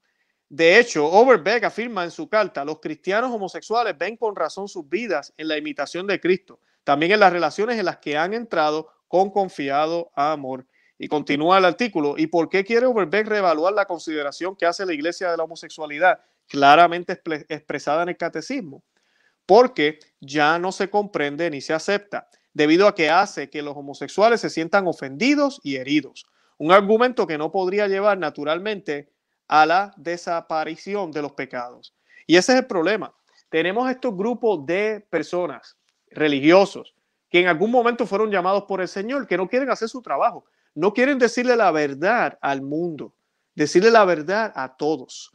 De 0.49 0.79
hecho, 0.79 1.07
Overbeck 1.07 1.65
afirma 1.65 2.05
en 2.05 2.13
su 2.13 2.29
carta, 2.29 2.65
los 2.65 2.79
cristianos 2.79 3.33
homosexuales 3.33 3.99
ven 3.99 4.17
con 4.17 4.37
razón 4.37 4.69
sus 4.69 4.89
vidas 4.89 5.35
en 5.37 5.49
la 5.49 5.59
imitación 5.59 6.07
de 6.07 6.21
Cristo, 6.21 6.61
también 6.85 7.13
en 7.13 7.21
las 7.21 7.33
relaciones 7.33 7.79
en 7.79 7.85
las 7.85 7.99
que 7.99 8.17
han 8.17 8.33
entrado 8.33 8.89
con 9.09 9.31
confiado 9.31 10.13
amor. 10.15 10.67
Y 10.99 11.09
continúa 11.09 11.59
el 11.59 11.65
artículo. 11.65 12.15
¿Y 12.17 12.27
por 12.27 12.49
qué 12.49 12.65
quiere 12.65 12.87
Overbeck 12.87 13.27
reevaluar 13.27 13.73
la 13.73 13.87
consideración 13.87 14.57
que 14.57 14.67
hace 14.67 14.87
la 14.87 14.95
Iglesia 14.95 15.31
de 15.31 15.37
la 15.37 15.45
homosexualidad, 15.45 16.21
claramente 16.49 17.21
expresada 17.49 18.03
en 18.03 18.11
el 18.11 18.17
catecismo? 18.17 18.83
Porque 19.47 19.99
ya 20.21 20.59
no 20.59 20.73
se 20.73 20.89
comprende 20.89 21.51
ni 21.51 21.61
se 21.61 21.75
acepta, 21.75 22.29
debido 22.53 22.87
a 22.87 22.95
que 22.95 23.11
hace 23.11 23.51
que 23.51 23.63
los 23.63 23.77
homosexuales 23.77 24.41
se 24.41 24.51
sientan 24.51 24.87
ofendidos 24.87 25.61
y 25.63 25.77
heridos. 25.77 26.27
Un 26.57 26.73
argumento 26.73 27.27
que 27.27 27.37
no 27.37 27.51
podría 27.51 27.89
llevar 27.89 28.17
naturalmente 28.17 29.11
a 29.49 29.67
la 29.67 29.93
desaparición 29.97 31.11
de 31.11 31.23
los 31.23 31.33
pecados. 31.33 31.95
Y 32.27 32.37
ese 32.37 32.53
es 32.53 32.59
el 32.61 32.67
problema. 32.67 33.13
Tenemos 33.51 33.91
estos 33.91 34.17
grupos 34.17 34.65
de 34.65 35.05
personas 35.11 35.77
religiosos 36.11 36.95
que 37.29 37.41
en 37.41 37.49
algún 37.49 37.71
momento 37.71 38.07
fueron 38.07 38.31
llamados 38.31 38.65
por 38.65 38.81
el 38.81 38.89
Señor, 38.89 39.27
que 39.27 39.37
no 39.37 39.49
quieren 39.49 39.69
hacer 39.69 39.89
su 39.89 40.01
trabajo, 40.01 40.45
no 40.75 40.93
quieren 40.93 41.19
decirle 41.19 41.57
la 41.57 41.71
verdad 41.71 42.39
al 42.41 42.63
mundo, 42.63 43.15
decirle 43.55 43.91
la 43.91 44.05
verdad 44.05 44.53
a 44.55 44.77
todos. 44.77 45.31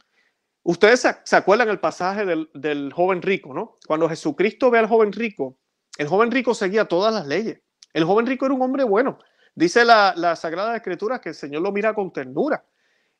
Ustedes 0.62 1.06
se 1.24 1.36
acuerdan 1.36 1.70
el 1.70 1.80
pasaje 1.80 2.26
del, 2.26 2.92
joven 2.92 3.22
rico, 3.22 3.54
¿no? 3.54 3.78
Cuando 3.86 4.08
Jesucristo 4.08 4.70
ve 4.70 4.78
al 4.78 4.88
joven 4.88 5.12
rico, 5.12 5.56
el 5.96 6.06
joven 6.06 6.30
rico 6.30 6.54
seguía 6.54 6.84
todas 6.84 7.12
las 7.12 7.26
leyes. 7.26 7.60
El 7.92 8.04
joven 8.04 8.26
rico 8.26 8.46
era 8.46 8.54
un 8.54 8.62
hombre 8.62 8.84
bueno. 8.84 9.18
Dice 9.54 9.84
la, 9.84 10.14
la 10.16 10.36
Sagrada 10.36 10.76
Escritura 10.76 11.20
que 11.20 11.30
el 11.30 11.34
Señor 11.34 11.62
lo 11.62 11.72
mira 11.72 11.94
con 11.94 12.12
ternura. 12.12 12.64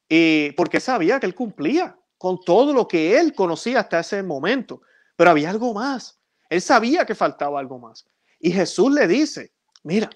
Y 0.09 0.53
porque 0.53 0.81
sabía 0.81 1.19
que 1.19 1.27
él 1.27 1.35
cumplía 1.35 1.97
con 2.19 2.41
todo 2.45 2.75
lo 2.75 2.87
que 2.87 3.19
él 3.19 3.35
conocía 3.35 3.81
hasta 3.81 4.01
ese 4.01 4.23
momento. 4.23 4.83
Pero 5.17 5.31
había 5.31 5.51
algo 5.51 5.73
más. 5.73 6.21
Él 6.51 6.61
sabía 6.61 7.07
que 7.07 7.15
faltaba 7.15 7.59
algo 7.59 7.79
más. 7.79 8.07
Y 8.39 8.53
Jesús 8.53 8.93
le 8.93 9.07
dice, 9.07 9.53
mira, 9.83 10.11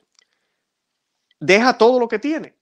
deja 1.41 1.77
todo 1.77 1.99
lo 1.99 2.09
que 2.09 2.19
tiene 2.19 2.55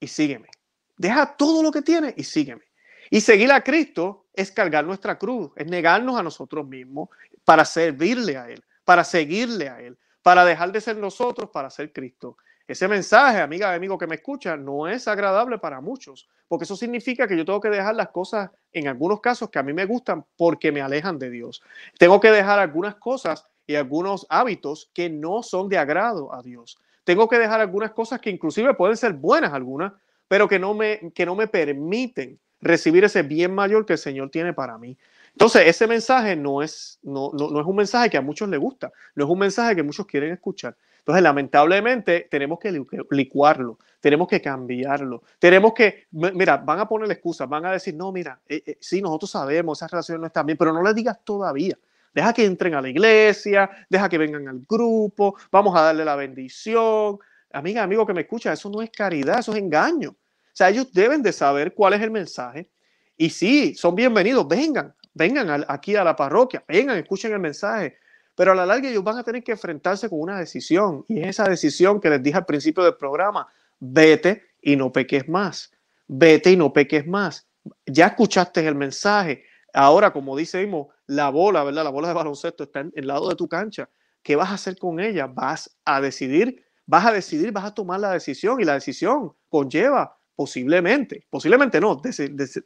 y 0.00 0.06
sígueme. 0.06 0.48
Deja 0.96 1.36
todo 1.36 1.62
lo 1.62 1.72
que 1.72 1.82
tiene 1.82 2.14
y 2.16 2.24
sígueme. 2.24 2.62
Y 3.10 3.20
seguir 3.20 3.52
a 3.52 3.62
Cristo 3.62 4.26
es 4.32 4.50
cargar 4.50 4.84
nuestra 4.84 5.18
cruz, 5.18 5.50
es 5.56 5.66
negarnos 5.66 6.18
a 6.18 6.22
nosotros 6.22 6.66
mismos 6.66 7.08
para 7.44 7.64
servirle 7.64 8.36
a 8.36 8.48
Él, 8.48 8.64
para 8.84 9.04
seguirle 9.04 9.68
a 9.68 9.80
Él, 9.80 9.98
para 10.22 10.44
dejar 10.44 10.72
de 10.72 10.80
ser 10.80 10.96
nosotros 10.96 11.50
para 11.50 11.70
ser 11.70 11.92
Cristo. 11.92 12.36
Ese 12.66 12.88
mensaje, 12.88 13.40
amiga 13.40 13.74
amigo 13.74 13.98
que 13.98 14.06
me 14.06 14.14
escucha, 14.14 14.56
no 14.56 14.88
es 14.88 15.06
agradable 15.06 15.58
para 15.58 15.82
muchos, 15.82 16.28
porque 16.48 16.64
eso 16.64 16.76
significa 16.76 17.28
que 17.28 17.36
yo 17.36 17.44
tengo 17.44 17.60
que 17.60 17.68
dejar 17.68 17.94
las 17.94 18.08
cosas, 18.08 18.50
en 18.72 18.88
algunos 18.88 19.20
casos, 19.20 19.50
que 19.50 19.58
a 19.58 19.62
mí 19.62 19.74
me 19.74 19.84
gustan 19.84 20.24
porque 20.36 20.72
me 20.72 20.80
alejan 20.80 21.18
de 21.18 21.28
Dios. 21.28 21.62
Tengo 21.98 22.20
que 22.20 22.30
dejar 22.30 22.58
algunas 22.58 22.94
cosas 22.94 23.46
y 23.66 23.74
algunos 23.74 24.26
hábitos 24.30 24.90
que 24.94 25.10
no 25.10 25.42
son 25.42 25.68
de 25.68 25.76
agrado 25.76 26.32
a 26.32 26.42
Dios 26.42 26.78
tengo 27.04 27.28
que 27.28 27.38
dejar 27.38 27.60
algunas 27.60 27.92
cosas 27.92 28.20
que 28.20 28.30
inclusive 28.30 28.74
pueden 28.74 28.96
ser 28.96 29.12
buenas 29.12 29.52
algunas, 29.52 29.92
pero 30.26 30.48
que 30.48 30.58
no 30.58 30.74
me, 30.74 31.12
que 31.14 31.26
no 31.26 31.34
me 31.34 31.46
permiten 31.46 32.40
recibir 32.60 33.04
ese 33.04 33.22
bien 33.22 33.54
mayor 33.54 33.86
que 33.86 33.92
el 33.92 33.98
Señor 33.98 34.30
tiene 34.30 34.52
para 34.52 34.78
mí. 34.78 34.96
Entonces, 35.32 35.66
ese 35.66 35.86
mensaje 35.86 36.36
no 36.36 36.62
es, 36.62 36.98
no, 37.02 37.30
no, 37.32 37.60
es 37.60 37.66
un 37.66 37.76
mensaje 37.76 38.08
que 38.08 38.16
a 38.16 38.22
muchos 38.22 38.48
les 38.48 38.58
gusta, 38.58 38.92
no 39.14 39.24
es 39.24 39.30
un 39.30 39.38
mensaje 39.38 39.76
que 39.76 39.82
muchos 39.82 40.06
quieren 40.06 40.32
escuchar. 40.32 40.76
Entonces, 40.98 41.22
lamentablemente, 41.22 42.28
tenemos 42.30 42.58
que 42.58 42.82
licuarlo, 43.10 43.78
tenemos 44.00 44.26
que 44.26 44.40
cambiarlo, 44.40 45.22
tenemos 45.38 45.74
que, 45.74 46.06
mira, 46.12 46.56
van 46.56 46.78
a 46.78 46.88
poner 46.88 47.10
excusas, 47.10 47.46
van 47.48 47.66
a 47.66 47.72
decir, 47.72 47.94
no, 47.94 48.10
mira, 48.10 48.40
eh, 48.48 48.62
eh, 48.64 48.78
sí, 48.80 49.02
nosotros 49.02 49.30
sabemos, 49.30 49.76
esa 49.76 49.88
relación 49.88 50.20
no 50.20 50.28
está 50.28 50.42
bien, 50.42 50.56
pero 50.56 50.72
no 50.72 50.82
le 50.82 50.94
digas 50.94 51.18
todavía. 51.22 51.76
Deja 52.14 52.32
que 52.32 52.44
entren 52.44 52.74
a 52.74 52.80
la 52.80 52.88
iglesia, 52.88 53.68
deja 53.90 54.08
que 54.08 54.18
vengan 54.18 54.46
al 54.46 54.60
grupo, 54.68 55.36
vamos 55.50 55.76
a 55.76 55.82
darle 55.82 56.04
la 56.04 56.14
bendición. 56.14 57.18
Amiga, 57.52 57.82
amigo 57.82 58.06
que 58.06 58.14
me 58.14 58.20
escucha, 58.20 58.52
eso 58.52 58.70
no 58.70 58.80
es 58.80 58.90
caridad, 58.90 59.40
eso 59.40 59.52
es 59.52 59.58
engaño. 59.58 60.10
O 60.10 60.56
sea, 60.56 60.70
ellos 60.70 60.92
deben 60.92 61.22
de 61.22 61.32
saber 61.32 61.74
cuál 61.74 61.94
es 61.94 62.02
el 62.02 62.12
mensaje. 62.12 62.70
Y 63.16 63.30
sí, 63.30 63.74
son 63.74 63.96
bienvenidos, 63.96 64.46
vengan, 64.46 64.94
vengan 65.12 65.64
aquí 65.66 65.96
a 65.96 66.04
la 66.04 66.14
parroquia, 66.14 66.64
vengan, 66.68 66.96
escuchen 66.98 67.32
el 67.32 67.40
mensaje. 67.40 67.98
pero 68.36 68.52
a 68.52 68.54
la 68.54 68.66
larga 68.66 68.88
ellos 68.88 69.04
van 69.04 69.18
a 69.18 69.24
tener 69.24 69.42
que 69.42 69.52
enfrentarse 69.52 70.08
con 70.08 70.20
una 70.20 70.38
decisión 70.38 71.04
y 71.06 71.20
es 71.20 71.28
esa 71.28 71.44
decisión 71.44 72.00
que 72.00 72.10
les 72.10 72.22
dije 72.22 72.36
al 72.36 72.46
principio 72.46 72.82
del 72.82 72.96
programa, 72.96 73.46
vete 73.78 74.42
y 74.60 74.74
no 74.74 74.92
peques 74.92 75.28
más, 75.28 75.70
vete 76.08 76.50
y 76.50 76.56
no 76.56 76.72
peques 76.72 77.06
más. 77.06 77.46
Ya 77.86 78.06
escuchaste 78.06 78.66
el 78.66 78.74
mensaje, 78.74 79.44
ahora 79.72 80.12
como 80.12 80.36
dice 80.36 80.60
la 81.06 81.30
bola, 81.30 81.64
¿verdad? 81.64 81.84
La 81.84 81.90
bola 81.90 82.08
de 82.08 82.14
baloncesto 82.14 82.64
está 82.64 82.80
en 82.80 82.92
el 82.94 83.06
lado 83.06 83.28
de 83.28 83.36
tu 83.36 83.48
cancha. 83.48 83.88
¿Qué 84.22 84.36
vas 84.36 84.50
a 84.50 84.54
hacer 84.54 84.78
con 84.78 85.00
ella? 85.00 85.26
Vas 85.26 85.78
a 85.84 86.00
decidir, 86.00 86.64
vas 86.86 87.06
a 87.06 87.12
decidir, 87.12 87.52
vas 87.52 87.64
a 87.64 87.74
tomar 87.74 88.00
la 88.00 88.12
decisión 88.12 88.60
y 88.60 88.64
la 88.64 88.74
decisión 88.74 89.34
conlleva 89.48 90.16
posiblemente, 90.34 91.26
posiblemente 91.30 91.80
no, 91.80 92.00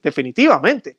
definitivamente, 0.02 0.96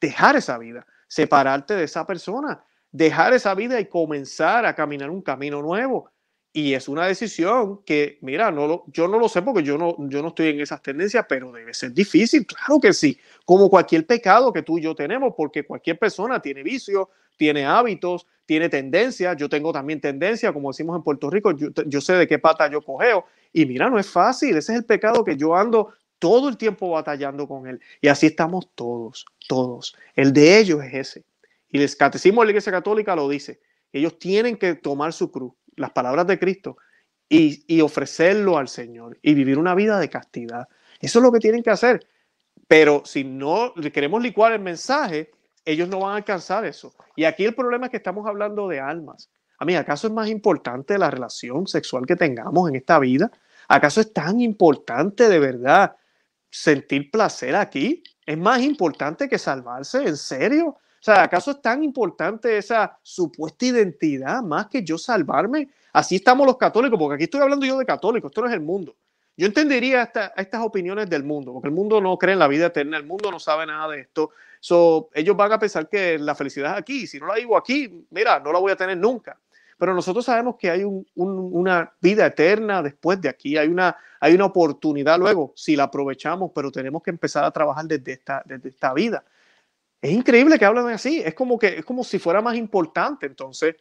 dejar 0.00 0.36
esa 0.36 0.58
vida, 0.58 0.86
separarte 1.08 1.74
de 1.74 1.84
esa 1.84 2.06
persona, 2.06 2.62
dejar 2.90 3.32
esa 3.32 3.54
vida 3.54 3.80
y 3.80 3.86
comenzar 3.88 4.66
a 4.66 4.74
caminar 4.74 5.10
un 5.10 5.22
camino 5.22 5.60
nuevo. 5.62 6.10
Y 6.54 6.74
es 6.74 6.86
una 6.88 7.06
decisión 7.06 7.82
que, 7.84 8.18
mira, 8.20 8.50
no 8.50 8.66
lo, 8.66 8.84
yo 8.88 9.08
no 9.08 9.18
lo 9.18 9.28
sé 9.28 9.40
porque 9.40 9.62
yo 9.62 9.78
no, 9.78 9.96
yo 10.10 10.20
no 10.20 10.28
estoy 10.28 10.48
en 10.48 10.60
esas 10.60 10.82
tendencias, 10.82 11.24
pero 11.26 11.50
debe 11.50 11.72
ser 11.72 11.92
difícil, 11.92 12.46
claro 12.46 12.78
que 12.78 12.92
sí, 12.92 13.18
como 13.46 13.70
cualquier 13.70 14.06
pecado 14.06 14.52
que 14.52 14.62
tú 14.62 14.78
y 14.78 14.82
yo 14.82 14.94
tenemos, 14.94 15.32
porque 15.34 15.64
cualquier 15.64 15.98
persona 15.98 16.40
tiene 16.40 16.62
vicios, 16.62 17.08
tiene 17.38 17.64
hábitos, 17.64 18.26
tiene 18.44 18.68
tendencias, 18.68 19.34
yo 19.38 19.48
tengo 19.48 19.72
también 19.72 20.00
tendencia, 20.00 20.52
como 20.52 20.70
decimos 20.70 20.94
en 20.96 21.02
Puerto 21.02 21.30
Rico, 21.30 21.52
yo, 21.52 21.68
yo 21.86 22.00
sé 22.02 22.12
de 22.14 22.26
qué 22.26 22.38
pata 22.38 22.70
yo 22.70 22.82
cogeo, 22.82 23.24
y 23.50 23.64
mira, 23.64 23.88
no 23.88 23.98
es 23.98 24.10
fácil, 24.10 24.56
ese 24.56 24.72
es 24.72 24.78
el 24.78 24.84
pecado 24.84 25.24
que 25.24 25.38
yo 25.38 25.56
ando 25.56 25.94
todo 26.18 26.48
el 26.48 26.56
tiempo 26.56 26.90
batallando 26.90 27.48
con 27.48 27.66
él. 27.66 27.80
Y 28.00 28.06
así 28.06 28.26
estamos 28.26 28.68
todos, 28.76 29.26
todos. 29.48 29.96
El 30.14 30.32
de 30.32 30.60
ellos 30.60 30.80
es 30.84 30.94
ese. 30.94 31.24
Y 31.68 31.82
el 31.82 31.96
catecismo 31.96 32.42
de 32.42 32.46
la 32.46 32.50
Iglesia 32.52 32.70
Católica 32.70 33.16
lo 33.16 33.28
dice. 33.28 33.60
Ellos 33.92 34.18
tienen 34.20 34.56
que 34.56 34.76
tomar 34.76 35.12
su 35.12 35.32
cruz, 35.32 35.52
las 35.76 35.90
palabras 35.90 36.26
de 36.26 36.38
Cristo, 36.38 36.76
y, 37.28 37.80
ofrecerlo 37.80 38.58
al 38.58 38.68
Señor 38.68 39.18
y 39.22 39.32
vivir 39.32 39.58
una 39.58 39.74
vida 39.74 39.98
de 39.98 40.10
castidad. 40.10 40.68
Eso 41.00 41.18
es 41.18 41.22
lo 41.22 41.32
que 41.32 41.38
tienen 41.38 41.62
que 41.62 41.70
hacer. 41.70 42.06
Pero 42.68 43.02
si 43.06 43.24
no 43.24 43.72
queremos 43.92 44.22
licuar 44.22 44.52
el 44.52 44.60
mensaje, 44.60 45.30
ellos 45.64 45.88
no 45.88 46.00
van 46.00 46.12
a 46.12 46.16
alcanzar 46.16 46.66
eso. 46.66 46.94
Y 47.16 47.24
aquí 47.24 47.44
el 47.44 47.54
problema 47.54 47.86
es 47.86 47.90
que 47.90 47.96
estamos 47.96 48.26
hablando 48.26 48.68
de 48.68 48.80
almas. 48.80 49.30
A 49.58 49.64
mí, 49.64 49.74
¿acaso 49.74 50.08
es 50.08 50.12
más 50.12 50.28
importante 50.28 50.98
la 50.98 51.10
relación 51.10 51.66
sexual 51.66 52.04
que 52.04 52.16
tengamos 52.16 52.68
en 52.68 52.76
esta 52.76 52.98
vida? 52.98 53.30
¿Acaso 53.68 54.02
es 54.02 54.12
tan 54.12 54.40
importante 54.40 55.28
de 55.28 55.38
verdad 55.38 55.96
sentir 56.50 57.10
placer 57.10 57.54
aquí 57.56 58.02
es 58.26 58.38
más 58.38 58.60
importante 58.60 59.28
que 59.28 59.38
salvarse, 59.38 60.06
¿en 60.06 60.16
serio? 60.16 60.78
O 61.02 61.04
sea, 61.04 61.24
¿acaso 61.24 61.50
es 61.50 61.60
tan 61.60 61.82
importante 61.82 62.56
esa 62.56 62.96
supuesta 63.02 63.66
identidad 63.66 64.40
más 64.40 64.68
que 64.68 64.84
yo 64.84 64.96
salvarme? 64.96 65.68
Así 65.92 66.14
estamos 66.14 66.46
los 66.46 66.56
católicos, 66.56 66.96
porque 66.96 67.16
aquí 67.16 67.24
estoy 67.24 67.40
hablando 67.40 67.66
yo 67.66 67.76
de 67.76 67.84
católicos, 67.84 68.30
esto 68.30 68.40
no 68.40 68.46
es 68.46 68.54
el 68.54 68.60
mundo. 68.60 68.94
Yo 69.36 69.48
entendería 69.48 70.12
estas 70.36 70.62
opiniones 70.62 71.10
del 71.10 71.24
mundo, 71.24 71.54
porque 71.54 71.66
el 71.66 71.74
mundo 71.74 72.00
no 72.00 72.16
cree 72.16 72.34
en 72.34 72.38
la 72.38 72.46
vida 72.46 72.66
eterna, 72.66 72.98
el 72.98 73.04
mundo 73.04 73.32
no 73.32 73.40
sabe 73.40 73.66
nada 73.66 73.88
de 73.88 74.02
esto. 74.02 74.30
So, 74.60 75.10
ellos 75.12 75.36
van 75.36 75.50
a 75.50 75.58
pensar 75.58 75.88
que 75.88 76.20
la 76.20 76.36
felicidad 76.36 76.74
es 76.74 76.78
aquí. 76.78 77.08
Si 77.08 77.18
no 77.18 77.26
la 77.26 77.34
digo 77.34 77.56
aquí, 77.56 78.06
mira, 78.10 78.38
no 78.38 78.52
la 78.52 78.60
voy 78.60 78.70
a 78.70 78.76
tener 78.76 78.96
nunca. 78.96 79.36
Pero 79.76 79.94
nosotros 79.94 80.24
sabemos 80.24 80.54
que 80.54 80.70
hay 80.70 80.84
una 81.16 81.92
vida 82.00 82.26
eterna 82.26 82.80
después 82.80 83.20
de 83.20 83.28
aquí, 83.28 83.56
hay 83.56 83.66
una, 83.66 83.96
hay 84.20 84.34
una 84.34 84.44
oportunidad 84.44 85.18
luego, 85.18 85.52
si 85.56 85.74
la 85.74 85.82
aprovechamos, 85.82 86.52
pero 86.54 86.70
tenemos 86.70 87.02
que 87.02 87.10
empezar 87.10 87.42
a 87.42 87.50
trabajar 87.50 87.86
desde 87.86 88.12
esta, 88.12 88.40
desde 88.46 88.68
esta 88.68 88.94
vida. 88.94 89.24
Es 90.02 90.10
increíble 90.10 90.58
que 90.58 90.64
hablen 90.64 90.88
así, 90.88 91.22
es 91.24 91.32
como, 91.32 91.58
que, 91.58 91.78
es 91.78 91.84
como 91.84 92.02
si 92.02 92.18
fuera 92.18 92.42
más 92.42 92.56
importante 92.56 93.26
entonces 93.26 93.76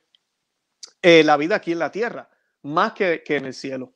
eh, 1.02 1.24
la 1.24 1.36
vida 1.36 1.56
aquí 1.56 1.72
en 1.72 1.80
la 1.80 1.92
tierra, 1.92 2.30
más 2.62 2.94
que, 2.94 3.24
que 3.26 3.38
en 3.38 3.46
el 3.46 3.54
cielo. 3.54 3.96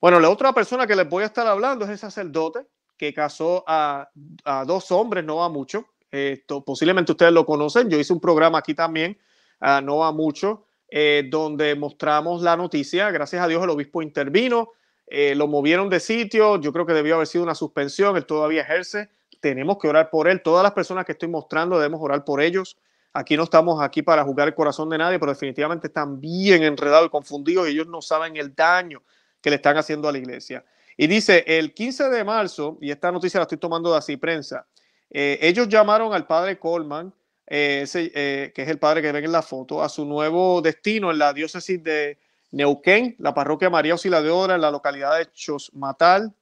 Bueno, 0.00 0.20
la 0.20 0.28
otra 0.28 0.52
persona 0.52 0.86
que 0.86 0.94
les 0.94 1.08
voy 1.08 1.22
a 1.22 1.26
estar 1.26 1.46
hablando 1.46 1.86
es 1.86 1.90
el 1.90 1.98
sacerdote 1.98 2.66
que 2.98 3.14
casó 3.14 3.64
a, 3.66 4.10
a 4.44 4.64
dos 4.64 4.92
hombres, 4.92 5.24
no 5.24 5.36
va 5.36 5.48
mucho. 5.48 5.86
Esto, 6.10 6.64
posiblemente 6.64 7.12
ustedes 7.12 7.32
lo 7.32 7.44
conocen. 7.44 7.88
Yo 7.88 7.98
hice 7.98 8.12
un 8.12 8.20
programa 8.20 8.58
aquí 8.58 8.74
también, 8.74 9.18
uh, 9.60 9.82
no 9.82 9.98
va 9.98 10.12
mucho, 10.12 10.66
eh, 10.88 11.24
donde 11.30 11.74
mostramos 11.74 12.42
la 12.42 12.56
noticia. 12.56 13.10
Gracias 13.10 13.42
a 13.42 13.48
Dios 13.48 13.62
el 13.62 13.70
obispo 13.70 14.02
intervino, 14.02 14.70
eh, 15.06 15.34
lo 15.34 15.46
movieron 15.46 15.88
de 15.88 16.00
sitio, 16.00 16.60
yo 16.60 16.72
creo 16.72 16.86
que 16.86 16.92
debió 16.92 17.14
haber 17.14 17.26
sido 17.26 17.44
una 17.44 17.54
suspensión, 17.54 18.16
él 18.16 18.26
todavía 18.26 18.62
ejerce, 18.62 19.10
tenemos 19.40 19.78
que 19.78 19.88
orar 19.88 20.10
por 20.10 20.28
él, 20.28 20.42
todas 20.42 20.62
las 20.62 20.72
personas 20.72 21.04
que 21.04 21.12
estoy 21.12 21.28
mostrando 21.28 21.78
debemos 21.78 22.00
orar 22.02 22.24
por 22.24 22.40
ellos. 22.40 22.76
Aquí 23.12 23.36
no 23.36 23.44
estamos 23.44 23.82
aquí 23.82 24.02
para 24.02 24.22
juzgar 24.24 24.48
el 24.48 24.54
corazón 24.54 24.90
de 24.90 24.98
nadie, 24.98 25.18
pero 25.18 25.32
definitivamente 25.32 25.86
están 25.86 26.20
bien 26.20 26.62
enredados 26.62 27.06
y 27.06 27.10
confundidos 27.10 27.68
y 27.68 27.72
ellos 27.72 27.86
no 27.86 28.02
saben 28.02 28.36
el 28.36 28.54
daño 28.54 29.02
que 29.40 29.50
le 29.50 29.56
están 29.56 29.76
haciendo 29.76 30.08
a 30.08 30.12
la 30.12 30.18
iglesia. 30.18 30.64
Y 30.96 31.06
dice, 31.06 31.44
el 31.46 31.74
15 31.74 32.10
de 32.10 32.24
marzo, 32.24 32.78
y 32.80 32.90
esta 32.90 33.10
noticia 33.12 33.38
la 33.38 33.44
estoy 33.44 33.58
tomando 33.58 33.92
de 33.92 33.98
así 33.98 34.16
prensa, 34.16 34.66
eh, 35.10 35.38
ellos 35.40 35.68
llamaron 35.68 36.12
al 36.12 36.26
padre 36.26 36.58
Coleman 36.58 37.12
eh, 37.50 37.86
eh, 37.94 38.52
que 38.54 38.62
es 38.62 38.68
el 38.68 38.78
padre 38.78 39.00
que 39.00 39.10
ven 39.10 39.24
en 39.24 39.32
la 39.32 39.40
foto, 39.40 39.82
a 39.82 39.88
su 39.88 40.04
nuevo 40.04 40.60
destino 40.60 41.10
en 41.10 41.18
la 41.18 41.32
diócesis 41.32 41.82
de 41.82 42.18
Neuquén, 42.50 43.16
la 43.18 43.32
parroquia 43.32 43.70
María 43.70 43.92
Auxiliadora, 43.92 44.56
en 44.56 44.60
la 44.60 44.70
localidad 44.70 45.16
de 45.16 45.32
Chosmatal. 45.32 46.34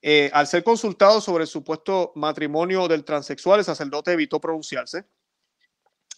Eh, 0.00 0.30
al 0.32 0.46
ser 0.46 0.62
consultado 0.62 1.20
sobre 1.20 1.42
el 1.42 1.48
supuesto 1.48 2.12
matrimonio 2.14 2.86
del 2.86 3.04
transexual, 3.04 3.58
el 3.58 3.64
sacerdote 3.64 4.12
evitó 4.12 4.40
pronunciarse. 4.40 5.04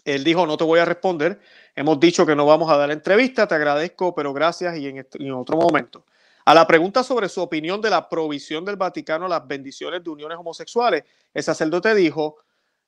Él 0.04 0.24
dijo, 0.24 0.46
no 0.46 0.56
te 0.56 0.64
voy 0.64 0.80
a 0.80 0.84
responder. 0.84 1.40
Hemos 1.74 2.00
dicho 2.00 2.26
que 2.26 2.36
no 2.36 2.46
vamos 2.46 2.70
a 2.70 2.76
dar 2.76 2.90
entrevista, 2.90 3.46
te 3.46 3.54
agradezco, 3.54 4.14
pero 4.14 4.32
gracias 4.32 4.76
y 4.76 4.86
en, 4.86 5.32
otro 5.32 5.56
momento. 5.56 6.04
A 6.44 6.54
la 6.54 6.66
pregunta 6.66 7.02
sobre 7.02 7.28
su 7.28 7.40
opinión 7.40 7.80
de 7.80 7.90
la 7.90 8.08
provisión 8.08 8.64
del 8.64 8.76
Vaticano 8.76 9.26
a 9.26 9.28
las 9.28 9.46
bendiciones 9.46 10.02
de 10.02 10.10
uniones 10.10 10.38
homosexuales, 10.38 11.04
el 11.32 11.42
sacerdote 11.42 11.94
dijo, 11.94 12.38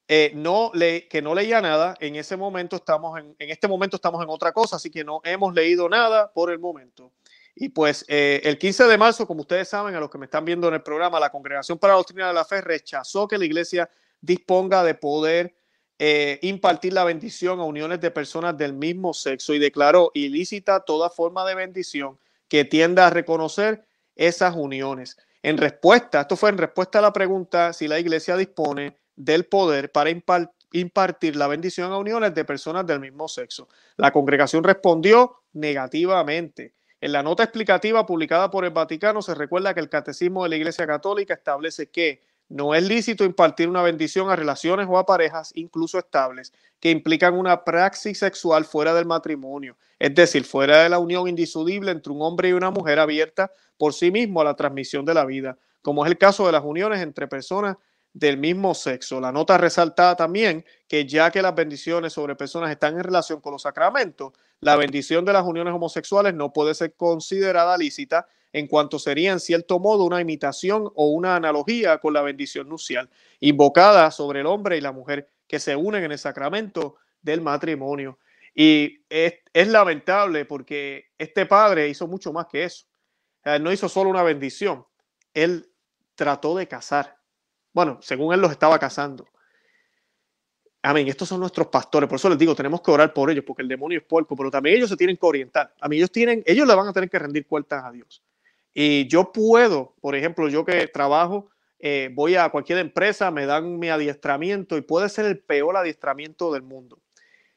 eh, 0.08 0.32
no 0.34 0.70
le, 0.74 1.06
que 1.08 1.22
no 1.22 1.34
leía 1.34 1.60
nada. 1.60 1.94
En 2.00 2.16
ese 2.16 2.36
momento 2.36 2.76
estamos 2.76 3.18
en, 3.18 3.36
este 3.38 3.68
momento 3.68 3.96
estamos 3.96 4.22
en 4.22 4.30
otra 4.30 4.52
cosa, 4.52 4.76
así 4.76 4.90
que 4.90 5.04
no 5.04 5.20
hemos 5.24 5.54
leído 5.54 5.88
nada 5.88 6.32
por 6.32 6.50
el 6.50 6.58
momento. 6.58 7.12
Y 7.54 7.68
pues 7.68 8.04
eh, 8.08 8.40
el 8.44 8.58
15 8.58 8.84
de 8.84 8.98
marzo, 8.98 9.26
como 9.26 9.42
ustedes 9.42 9.68
saben, 9.68 9.94
a 9.94 10.00
los 10.00 10.10
que 10.10 10.18
me 10.18 10.24
están 10.24 10.44
viendo 10.44 10.68
en 10.68 10.74
el 10.74 10.82
programa, 10.82 11.20
la 11.20 11.30
Congregación 11.30 11.78
para 11.78 11.92
la 11.92 11.98
Doctrina 11.98 12.28
de 12.28 12.34
la 12.34 12.44
Fe 12.44 12.60
rechazó 12.60 13.28
que 13.28 13.38
la 13.38 13.44
iglesia 13.44 13.90
disponga 14.20 14.82
de 14.82 14.94
poder 14.94 15.54
eh, 15.98 16.38
impartir 16.42 16.92
la 16.94 17.04
bendición 17.04 17.60
a 17.60 17.64
uniones 17.64 18.00
de 18.00 18.10
personas 18.10 18.56
del 18.56 18.72
mismo 18.72 19.12
sexo 19.12 19.54
y 19.54 19.58
declaró 19.58 20.10
ilícita 20.14 20.80
toda 20.80 21.10
forma 21.10 21.46
de 21.46 21.54
bendición 21.54 22.18
que 22.48 22.64
tienda 22.64 23.06
a 23.06 23.10
reconocer 23.10 23.84
esas 24.16 24.56
uniones. 24.56 25.16
En 25.42 25.58
respuesta, 25.58 26.22
esto 26.22 26.36
fue 26.36 26.50
en 26.50 26.58
respuesta 26.58 26.98
a 26.98 27.02
la 27.02 27.12
pregunta 27.12 27.72
si 27.72 27.88
la 27.88 27.98
iglesia 27.98 28.36
dispone 28.36 28.96
del 29.16 29.46
poder 29.46 29.92
para 29.92 30.10
impartir 30.72 31.36
la 31.36 31.46
bendición 31.46 31.92
a 31.92 31.98
uniones 31.98 32.34
de 32.34 32.44
personas 32.44 32.86
del 32.86 33.00
mismo 33.00 33.28
sexo. 33.28 33.68
La 33.96 34.10
congregación 34.10 34.64
respondió 34.64 35.42
negativamente. 35.52 36.74
En 37.02 37.10
la 37.10 37.24
nota 37.24 37.42
explicativa 37.42 38.06
publicada 38.06 38.48
por 38.48 38.64
el 38.64 38.70
Vaticano 38.70 39.22
se 39.22 39.34
recuerda 39.34 39.74
que 39.74 39.80
el 39.80 39.88
Catecismo 39.88 40.44
de 40.44 40.50
la 40.50 40.54
Iglesia 40.54 40.86
Católica 40.86 41.34
establece 41.34 41.90
que 41.90 42.22
no 42.48 42.76
es 42.76 42.84
lícito 42.86 43.24
impartir 43.24 43.68
una 43.68 43.82
bendición 43.82 44.30
a 44.30 44.36
relaciones 44.36 44.86
o 44.88 44.96
a 44.96 45.04
parejas, 45.04 45.50
incluso 45.56 45.98
estables, 45.98 46.52
que 46.78 46.92
implican 46.92 47.34
una 47.34 47.64
praxis 47.64 48.20
sexual 48.20 48.64
fuera 48.64 48.94
del 48.94 49.06
matrimonio, 49.06 49.76
es 49.98 50.14
decir, 50.14 50.44
fuera 50.44 50.84
de 50.84 50.90
la 50.90 51.00
unión 51.00 51.26
indisoluble 51.26 51.90
entre 51.90 52.12
un 52.12 52.22
hombre 52.22 52.50
y 52.50 52.52
una 52.52 52.70
mujer 52.70 53.00
abierta 53.00 53.50
por 53.76 53.94
sí 53.94 54.12
mismo 54.12 54.40
a 54.40 54.44
la 54.44 54.54
transmisión 54.54 55.04
de 55.04 55.14
la 55.14 55.24
vida, 55.24 55.58
como 55.82 56.04
es 56.04 56.10
el 56.12 56.18
caso 56.18 56.46
de 56.46 56.52
las 56.52 56.62
uniones 56.62 57.00
entre 57.00 57.26
personas 57.26 57.78
del 58.14 58.36
mismo 58.36 58.74
sexo. 58.74 59.20
La 59.20 59.32
nota 59.32 59.58
resalta 59.58 60.14
también 60.16 60.64
que 60.86 61.06
ya 61.06 61.30
que 61.30 61.42
las 61.42 61.54
bendiciones 61.54 62.12
sobre 62.12 62.36
personas 62.36 62.70
están 62.70 62.96
en 62.96 63.04
relación 63.04 63.40
con 63.40 63.52
los 63.52 63.62
sacramentos, 63.62 64.32
la 64.60 64.76
bendición 64.76 65.24
de 65.24 65.32
las 65.32 65.44
uniones 65.44 65.74
homosexuales 65.74 66.34
no 66.34 66.52
puede 66.52 66.74
ser 66.74 66.94
considerada 66.94 67.76
lícita 67.76 68.26
en 68.52 68.66
cuanto 68.66 68.98
sería 68.98 69.32
en 69.32 69.40
cierto 69.40 69.78
modo 69.78 70.04
una 70.04 70.20
imitación 70.20 70.90
o 70.94 71.06
una 71.06 71.36
analogía 71.36 71.98
con 71.98 72.12
la 72.12 72.20
bendición 72.20 72.68
nupcial, 72.68 73.08
invocada 73.40 74.10
sobre 74.10 74.40
el 74.40 74.46
hombre 74.46 74.76
y 74.76 74.82
la 74.82 74.92
mujer 74.92 75.30
que 75.46 75.58
se 75.58 75.74
unen 75.74 76.04
en 76.04 76.12
el 76.12 76.18
sacramento 76.18 76.96
del 77.22 77.40
matrimonio. 77.40 78.18
Y 78.54 79.00
es 79.08 79.68
lamentable 79.68 80.44
porque 80.44 81.06
este 81.16 81.46
padre 81.46 81.88
hizo 81.88 82.06
mucho 82.06 82.32
más 82.32 82.46
que 82.46 82.64
eso. 82.64 82.84
no 83.60 83.72
hizo 83.72 83.88
solo 83.88 84.10
una 84.10 84.22
bendición, 84.22 84.84
él 85.32 85.72
trató 86.14 86.54
de 86.54 86.68
casar 86.68 87.21
bueno, 87.72 87.98
según 88.02 88.34
él 88.34 88.40
los 88.40 88.50
estaba 88.50 88.78
casando. 88.78 89.26
Amén. 90.82 91.06
Estos 91.06 91.28
son 91.28 91.40
nuestros 91.40 91.68
pastores. 91.68 92.08
Por 92.08 92.16
eso 92.16 92.28
les 92.28 92.38
digo, 92.38 92.54
tenemos 92.56 92.82
que 92.82 92.90
orar 92.90 93.14
por 93.14 93.30
ellos, 93.30 93.44
porque 93.46 93.62
el 93.62 93.68
demonio 93.68 93.98
es 93.98 94.04
puerco, 94.04 94.34
pero 94.34 94.50
también 94.50 94.76
ellos 94.76 94.90
se 94.90 94.96
tienen 94.96 95.16
que 95.16 95.24
orientar. 95.24 95.72
A 95.80 95.88
mí 95.88 95.96
ellos 95.96 96.10
tienen, 96.10 96.42
ellos 96.44 96.66
le 96.66 96.74
van 96.74 96.88
a 96.88 96.92
tener 96.92 97.08
que 97.08 97.18
rendir 97.18 97.46
cuentas 97.46 97.84
a 97.84 97.92
Dios. 97.92 98.22
Y 98.74 99.06
yo 99.06 99.32
puedo, 99.32 99.94
por 100.00 100.16
ejemplo, 100.16 100.48
yo 100.48 100.64
que 100.64 100.88
trabajo, 100.88 101.50
eh, 101.78 102.10
voy 102.12 102.34
a 102.34 102.48
cualquier 102.48 102.78
empresa, 102.78 103.30
me 103.30 103.46
dan 103.46 103.78
mi 103.78 103.90
adiestramiento 103.90 104.76
y 104.76 104.82
puede 104.82 105.08
ser 105.08 105.26
el 105.26 105.38
peor 105.38 105.76
adiestramiento 105.76 106.52
del 106.52 106.62
mundo. 106.62 106.98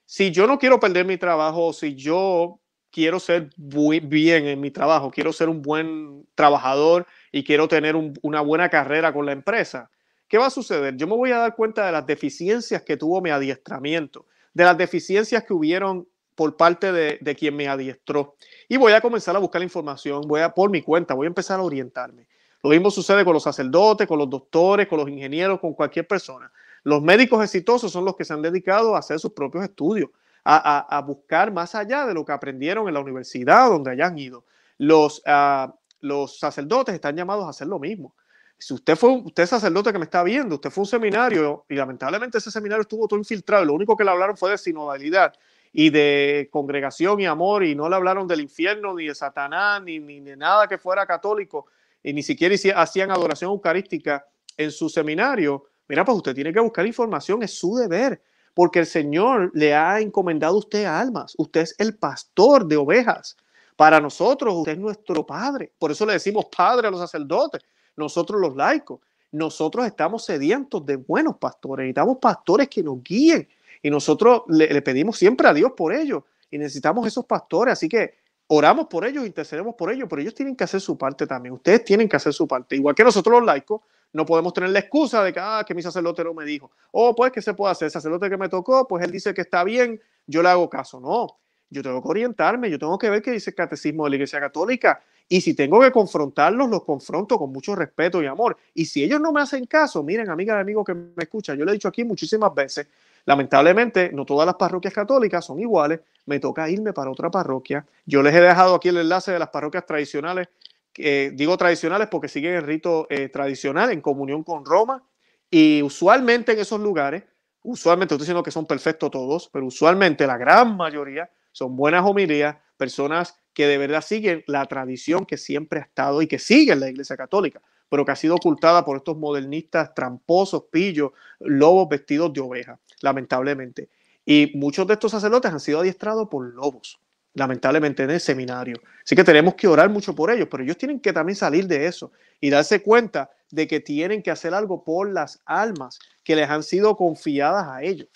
si 0.07 0.31
yo 0.31 0.45
no 0.45 0.59
quiero 0.59 0.79
perder 0.79 1.05
mi 1.05 1.17
trabajo, 1.17 1.73
si 1.73 1.95
yo 1.95 2.59
quiero 2.91 3.19
ser 3.19 3.49
muy 3.57 3.99
bien 3.99 4.45
en 4.45 4.61
mi 4.61 4.71
trabajo, 4.71 5.11
quiero 5.11 5.33
ser 5.33 5.49
un 5.49 5.61
buen 5.61 6.27
trabajador 6.35 7.07
y 7.31 7.43
quiero 7.43 7.67
tener 7.67 7.95
una 8.21 8.41
buena 8.41 8.69
carrera 8.69 9.11
con 9.13 9.25
la 9.25 9.31
empresa, 9.31 9.89
¿qué 10.35 10.39
va 10.39 10.47
a 10.47 10.49
suceder? 10.49 10.97
Yo 10.97 11.07
me 11.07 11.15
voy 11.15 11.31
a 11.31 11.37
dar 11.37 11.55
cuenta 11.55 11.85
de 11.85 11.93
las 11.93 12.05
deficiencias 12.05 12.81
que 12.81 12.97
tuvo 12.97 13.21
mi 13.21 13.29
adiestramiento, 13.29 14.25
de 14.53 14.65
las 14.65 14.77
deficiencias 14.77 15.45
que 15.45 15.53
hubieron 15.53 16.09
por 16.35 16.57
parte 16.57 16.91
de, 16.91 17.17
de, 17.21 17.35
quien 17.35 17.55
me 17.55 17.69
adiestró. 17.69 18.35
Y 18.67 18.75
voy 18.75 18.91
a 18.91 18.99
comenzar 18.99 19.33
a 19.37 19.39
buscar 19.39 19.63
información, 19.63 20.23
voy 20.27 20.41
a 20.41 20.53
por 20.53 20.69
mi 20.69 20.81
cuenta, 20.81 21.13
voy 21.13 21.27
a 21.27 21.29
empezar 21.29 21.61
a 21.61 21.63
orientarme. 21.63 22.27
Lo 22.61 22.69
mismo 22.71 22.91
sucede 22.91 23.23
con 23.23 23.33
los 23.33 23.43
sacerdotes, 23.43 24.05
con 24.05 24.19
los 24.19 24.29
doctores, 24.29 24.89
con 24.89 24.99
los 24.99 25.07
ingenieros, 25.07 25.57
con 25.61 25.73
cualquier 25.73 26.05
persona. 26.05 26.51
Los 26.83 27.01
médicos 27.01 27.41
exitosos 27.41 27.89
son 27.89 28.03
los 28.03 28.17
que 28.17 28.25
se 28.25 28.33
han 28.33 28.41
dedicado 28.41 28.93
a 28.93 28.99
hacer 28.99 29.17
sus 29.21 29.31
propios 29.31 29.63
estudios, 29.63 30.09
a, 30.43 31.01
buscar 31.07 31.53
más 31.53 31.75
allá 31.75 32.05
de 32.05 32.13
lo 32.13 32.25
que 32.25 32.33
aprendieron 32.33 32.89
en 32.89 32.93
la 32.93 32.99
universidad 32.99 33.69
donde 33.69 33.91
hayan 33.91 34.17
ido. 34.17 34.43
Los, 34.79 35.23
uh, 35.25 35.71
los 36.01 36.37
sacerdotes 36.39 36.93
están 36.93 37.15
llamados 37.15 37.45
a 37.45 37.51
hacer 37.51 37.67
lo 37.67 37.79
mismo. 37.79 38.13
Si 38.57 38.73
usted 38.73 38.95
fue 38.95 39.11
usted 39.11 39.45
sacerdote 39.45 39.91
que 39.91 39.99
me 39.99 40.05
está 40.05 40.23
viendo, 40.23 40.55
usted 40.55 40.69
fue 40.69 40.83
un 40.83 40.87
seminario 40.87 41.65
y 41.69 41.75
lamentablemente 41.75 42.37
ese 42.37 42.51
seminario 42.51 42.81
estuvo 42.81 43.07
todo 43.07 43.19
infiltrado, 43.19 43.65
lo 43.65 43.73
único 43.73 43.95
que 43.95 44.03
le 44.03 44.11
hablaron 44.11 44.37
fue 44.37 44.51
de 44.51 44.57
sinodalidad 44.57 45.33
y 45.73 45.89
de 45.89 46.47
congregación 46.51 47.19
y 47.19 47.25
amor 47.25 47.65
y 47.65 47.75
no 47.75 47.89
le 47.89 47.95
hablaron 47.95 48.27
del 48.27 48.41
infierno 48.41 48.93
ni 48.93 49.07
de 49.07 49.15
Satanás 49.15 49.83
ni, 49.83 49.99
ni 49.99 50.21
de 50.21 50.37
nada 50.37 50.67
que 50.67 50.77
fuera 50.77 51.05
católico 51.05 51.67
y 52.01 52.13
ni 52.13 52.23
siquiera 52.23 52.55
hacían 52.79 53.11
adoración 53.11 53.51
eucarística 53.51 54.25
en 54.57 54.71
su 54.71 54.89
seminario, 54.89 55.65
mira, 55.87 56.05
pues 56.05 56.17
usted 56.17 56.35
tiene 56.35 56.53
que 56.53 56.59
buscar 56.59 56.85
información, 56.85 57.41
es 57.43 57.57
su 57.57 57.75
deber, 57.75 58.21
porque 58.53 58.79
el 58.79 58.85
Señor 58.85 59.51
le 59.53 59.73
ha 59.73 59.99
encomendado 59.99 60.55
a 60.55 60.59
usted 60.59 60.85
almas, 60.85 61.33
usted 61.37 61.61
es 61.61 61.75
el 61.79 61.97
pastor 61.97 62.67
de 62.67 62.77
ovejas. 62.77 63.35
Para 63.75 63.99
nosotros, 63.99 64.53
usted 64.53 64.73
es 64.73 64.77
nuestro 64.77 65.25
padre. 65.25 65.73
Por 65.77 65.91
eso 65.91 66.05
le 66.05 66.13
decimos 66.13 66.45
padre 66.55 66.87
a 66.87 66.91
los 66.91 66.99
sacerdotes, 67.01 67.61
nosotros 67.95 68.39
los 68.39 68.55
laicos. 68.55 68.99
Nosotros 69.31 69.85
estamos 69.85 70.23
sedientos 70.23 70.85
de 70.85 70.95
buenos 70.95 71.37
pastores, 71.37 71.83
necesitamos 71.83 72.17
pastores 72.21 72.69
que 72.69 72.81
nos 72.81 73.03
guíen 73.03 73.47
y 73.81 73.89
nosotros 73.89 74.43
le, 74.47 74.81
pedimos 74.81 75.17
siempre 75.17 75.47
a 75.47 75.53
Dios 75.53 75.73
por 75.75 75.93
ellos 75.93 76.23
y 76.49 76.57
necesitamos 76.57 77.05
esos 77.05 77.25
pastores. 77.25 77.73
Así 77.73 77.89
que 77.89 78.15
oramos 78.47 78.87
por 78.87 79.05
ellos, 79.05 79.25
intercedemos 79.25 79.75
por 79.75 79.91
ellos, 79.91 80.07
pero 80.09 80.21
ellos 80.21 80.33
tienen 80.33 80.55
que 80.55 80.63
hacer 80.63 80.79
su 80.79 80.97
parte 80.97 81.27
también. 81.27 81.53
Ustedes 81.53 81.83
tienen 81.83 82.07
que 82.07 82.15
hacer 82.15 82.33
su 82.33 82.47
parte. 82.47 82.75
Igual 82.75 82.95
que 82.95 83.03
nosotros 83.03 83.39
los 83.39 83.45
laicos, 83.45 83.81
no 84.13 84.25
podemos 84.25 84.53
tener 84.53 84.69
la 84.69 84.79
excusa 84.79 85.21
de 85.23 85.33
que, 85.33 85.39
ah, 85.41 85.63
que 85.67 85.75
mi 85.75 85.81
sacerdote 85.81 86.23
no 86.23 86.33
me 86.33 86.45
dijo. 86.45 86.71
O 86.91 87.09
oh, 87.09 87.15
pues, 87.15 87.31
¿qué 87.33 87.41
se 87.41 87.53
puede 87.53 87.73
hacer? 87.73 87.87
El 87.87 87.91
sacerdote 87.91 88.29
que 88.29 88.37
me 88.37 88.47
tocó, 88.47 88.87
pues 88.87 89.03
él 89.03 89.11
dice 89.11 89.33
que 89.33 89.41
está 89.41 89.63
bien, 89.65 90.01
yo 90.25 90.41
le 90.41 90.49
hago 90.49 90.69
caso. 90.69 91.01
No, 91.01 91.37
yo 91.69 91.83
tengo 91.83 92.01
que 92.01 92.07
orientarme, 92.07 92.69
yo 92.69 92.79
tengo 92.79 92.97
que 92.97 93.09
ver 93.09 93.21
qué 93.21 93.31
dice 93.31 93.49
el 93.49 93.55
catecismo 93.55 94.05
de 94.05 94.11
la 94.11 94.15
Iglesia 94.15 94.39
Católica. 94.39 95.03
Y 95.27 95.41
si 95.41 95.55
tengo 95.55 95.81
que 95.81 95.91
confrontarlos, 95.91 96.69
los 96.69 96.83
confronto 96.83 97.37
con 97.39 97.51
mucho 97.51 97.75
respeto 97.75 98.21
y 98.21 98.27
amor. 98.27 98.57
Y 98.73 98.85
si 98.85 99.03
ellos 99.03 99.19
no 99.19 99.31
me 99.31 99.41
hacen 99.41 99.65
caso, 99.65 100.03
miren, 100.03 100.29
amiga 100.29 100.55
y 100.57 100.61
amigo 100.61 100.83
que 100.83 100.93
me 100.93 101.11
escucha, 101.17 101.55
yo 101.55 101.65
le 101.65 101.71
he 101.71 101.73
dicho 101.73 101.87
aquí 101.87 102.03
muchísimas 102.03 102.53
veces, 102.53 102.87
Lamentablemente, 103.25 104.11
no 104.13 104.23
todas 104.23 104.45
las 104.45 104.55
parroquias 104.55 104.93
católicas 104.93 105.43
son 105.43 105.59
iguales. 105.59 105.99
Me 106.27 106.39
toca 106.39 106.69
irme 106.69 106.93
para 106.93 107.09
otra 107.09 107.31
parroquia. 107.31 107.85
Yo 108.05 108.21
les 108.21 108.33
he 108.35 108.41
dejado 108.41 108.75
aquí 108.75 108.89
el 108.89 108.97
enlace 108.97 109.31
de 109.31 109.39
las 109.39 109.49
parroquias 109.49 109.85
tradicionales. 109.85 110.47
digo 110.95 111.57
tradicionales 111.57 112.07
porque 112.09 112.27
siguen 112.27 112.53
el 112.53 112.63
rito 112.63 113.07
eh, 113.09 113.29
tradicional 113.29 113.91
en 113.91 114.01
comunión 114.01 114.43
con 114.43 114.63
Roma. 114.63 115.03
Y 115.49 115.81
usualmente 115.81 116.51
en 116.51 116.59
esos 116.59 116.79
lugares, 116.79 117.23
usualmente, 117.63 118.13
estoy 118.13 118.25
diciendo 118.25 118.43
que 118.43 118.51
son 118.51 118.65
perfectos 118.65 119.09
todos, 119.09 119.49
pero 119.51 119.65
usualmente 119.65 120.27
la 120.27 120.37
gran 120.37 120.77
mayoría 120.77 121.29
son 121.51 121.75
buenas 121.75 122.05
homilías, 122.05 122.57
personas 122.75 123.35
que 123.53 123.67
de 123.67 123.77
verdad 123.77 124.01
siguen 124.01 124.43
la 124.47 124.65
tradición 124.65 125.25
que 125.25 125.37
siempre 125.37 125.79
ha 125.79 125.83
estado 125.83 126.21
y 126.21 126.27
que 126.27 126.39
sigue 126.39 126.73
en 126.73 126.79
la 126.79 126.89
Iglesia 126.89 127.17
Católica 127.17 127.61
pero 127.89 128.05
que 128.05 128.11
ha 128.11 128.15
sido 128.15 128.35
ocultada 128.35 128.83
por 128.83 128.97
estos 128.97 129.17
modernistas 129.17 129.93
tramposos, 129.93 130.63
pillos, 130.71 131.11
lobos 131.39 131.87
vestidos 131.89 132.33
de 132.33 132.41
oveja, 132.41 132.79
lamentablemente. 133.01 133.89
Y 134.25 134.51
muchos 134.55 134.87
de 134.87 134.93
estos 134.93 135.11
sacerdotes 135.11 135.51
han 135.51 135.59
sido 135.59 135.79
adiestrados 135.79 136.27
por 136.27 136.53
lobos, 136.53 136.99
lamentablemente 137.33 138.03
en 138.03 138.11
el 138.11 138.19
seminario. 138.19 138.81
Así 139.03 139.15
que 139.15 139.23
tenemos 139.23 139.55
que 139.55 139.67
orar 139.67 139.89
mucho 139.89 140.15
por 140.15 140.31
ellos, 140.31 140.47
pero 140.49 140.63
ellos 140.63 140.77
tienen 140.77 140.99
que 140.99 141.13
también 141.13 141.35
salir 141.35 141.67
de 141.67 141.85
eso 141.85 142.11
y 142.41 142.49
darse 142.49 142.81
cuenta 142.81 143.29
de 143.51 143.67
que 143.67 143.79
tienen 143.79 144.23
que 144.23 144.31
hacer 144.31 144.53
algo 144.53 144.83
por 144.83 145.09
las 145.09 145.41
almas 145.45 145.99
que 146.23 146.35
les 146.35 146.49
han 146.49 146.63
sido 146.63 146.97
confiadas 146.97 147.67
a 147.67 147.83
ellos, 147.83 148.07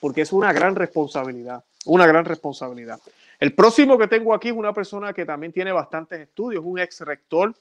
porque 0.00 0.20
es 0.20 0.32
una 0.32 0.52
gran 0.52 0.76
responsabilidad, 0.76 1.64
una 1.86 2.06
gran 2.06 2.26
responsabilidad. 2.26 3.00
El 3.38 3.54
próximo 3.54 3.98
que 3.98 4.08
tengo 4.08 4.34
aquí 4.34 4.48
es 4.48 4.54
una 4.54 4.72
persona 4.72 5.12
que 5.12 5.24
también 5.24 5.52
tiene 5.52 5.72
bastantes 5.72 6.20
estudios, 6.20 6.62
un 6.64 6.78
ex 6.78 7.00
rector 7.00 7.54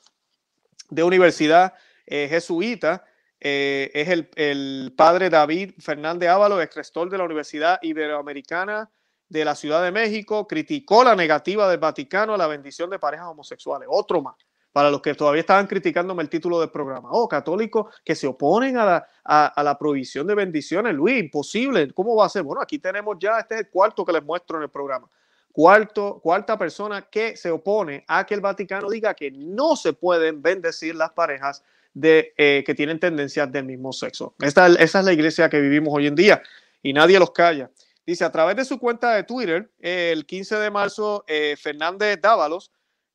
de 0.90 1.04
universidad 1.04 1.74
eh, 2.06 2.28
jesuita. 2.30 3.06
Eh, 3.40 3.92
es 3.94 4.26
el, 4.36 4.94
padre 4.96 5.30
David 5.30 5.72
Fernández 5.80 6.30
Ávalo, 6.30 6.62
ex 6.62 6.76
rector 6.76 7.10
de 7.10 7.18
la 7.18 7.26
Universidad 7.26 7.80
Iberoamericana 7.82 8.90
de 9.28 9.44
la 9.44 9.56
Ciudad 9.56 9.84
de 9.84 9.92
México, 9.92 10.48
criticó 10.48 11.04
la 11.04 11.16
negativa 11.16 11.70
del 11.70 11.80
Vaticano 11.80 12.36
a 12.36 12.38
la 12.38 12.48
bendición 12.48 12.90
de 12.90 13.00
parejas 13.00 13.28
homosexuales. 13.28 13.88
Otro 13.92 14.22
más, 14.22 14.36
para 14.72 14.92
los 14.92 15.02
que 15.02 15.16
todavía 15.16 15.42
estaban 15.42 15.66
criticándome 15.66 16.24
el 16.24 16.30
título 16.30 16.60
del 16.60 16.70
programa. 16.70 17.10
Oh, 17.12 17.28
católicos 17.28 17.94
que 18.06 18.16
se 18.16 18.28
oponen 18.28 18.78
a 18.78 18.86
la, 18.86 19.08
a 19.24 19.64
la 19.64 19.78
prohibición 19.78 20.28
de 20.28 20.36
bendiciones. 20.36 20.94
Luis, 20.94 21.20
imposible. 21.20 21.92
¿Cómo 21.94 22.16
va 22.16 22.28
a 22.28 22.30
ser? 22.30 22.44
Bueno, 22.44 22.62
aquí 22.62 22.80
tenemos 22.80 23.18
ya, 23.20 23.40
este 23.40 23.56
es 23.56 23.62
el 23.62 23.70
cuarto 23.70 24.06
que 24.06 24.14
les 24.14 24.24
muestro 24.24 24.58
en 24.58 24.64
el 24.64 24.70
programa. 24.70 25.10
Cuarto, 25.54 26.20
cuarta 26.20 26.58
persona 26.58 27.04
que 27.04 27.38
se 27.38 27.52
opone 27.52 28.04
a 28.08 28.26
que 28.26 28.34
el 28.34 28.42
Vaticano 28.42 28.90
diga 28.90 29.14
que 29.14 29.30
no 29.30 29.76
se 29.76 29.94
pueden 29.94 30.42
bendecir 30.42 30.96
las 30.96 31.12
parejas 31.12 31.64
de, 31.94 32.34
eh, 32.38 32.64
que 32.66 32.74
tienen 32.74 33.00
tendencias 33.00 33.52
del 33.52 33.66
mismo 33.66 33.94
sexo. 33.94 34.34
Esta, 34.40 34.66
esa 34.66 35.00
es 35.00 35.06
la 35.06 35.14
iglesia 35.14 35.50
que 35.50 35.62
vivimos 35.62 35.94
hoy 35.94 36.08
en 36.08 36.16
día 36.16 36.42
y 36.82 36.92
nadie 36.92 37.20
los 37.20 37.30
calla. 37.30 37.70
Dice, 38.04 38.26
a 38.26 38.32
través 38.32 38.56
de 38.56 38.66
su 38.66 38.80
cuenta 38.80 39.14
de 39.14 39.26
Twitter, 39.26 39.70
el 39.80 40.26
15 40.26 40.56
de 40.56 40.72
marzo, 40.72 41.24
eh, 41.28 41.56
Fernández 41.56 42.20
Dávalos, 42.20 42.72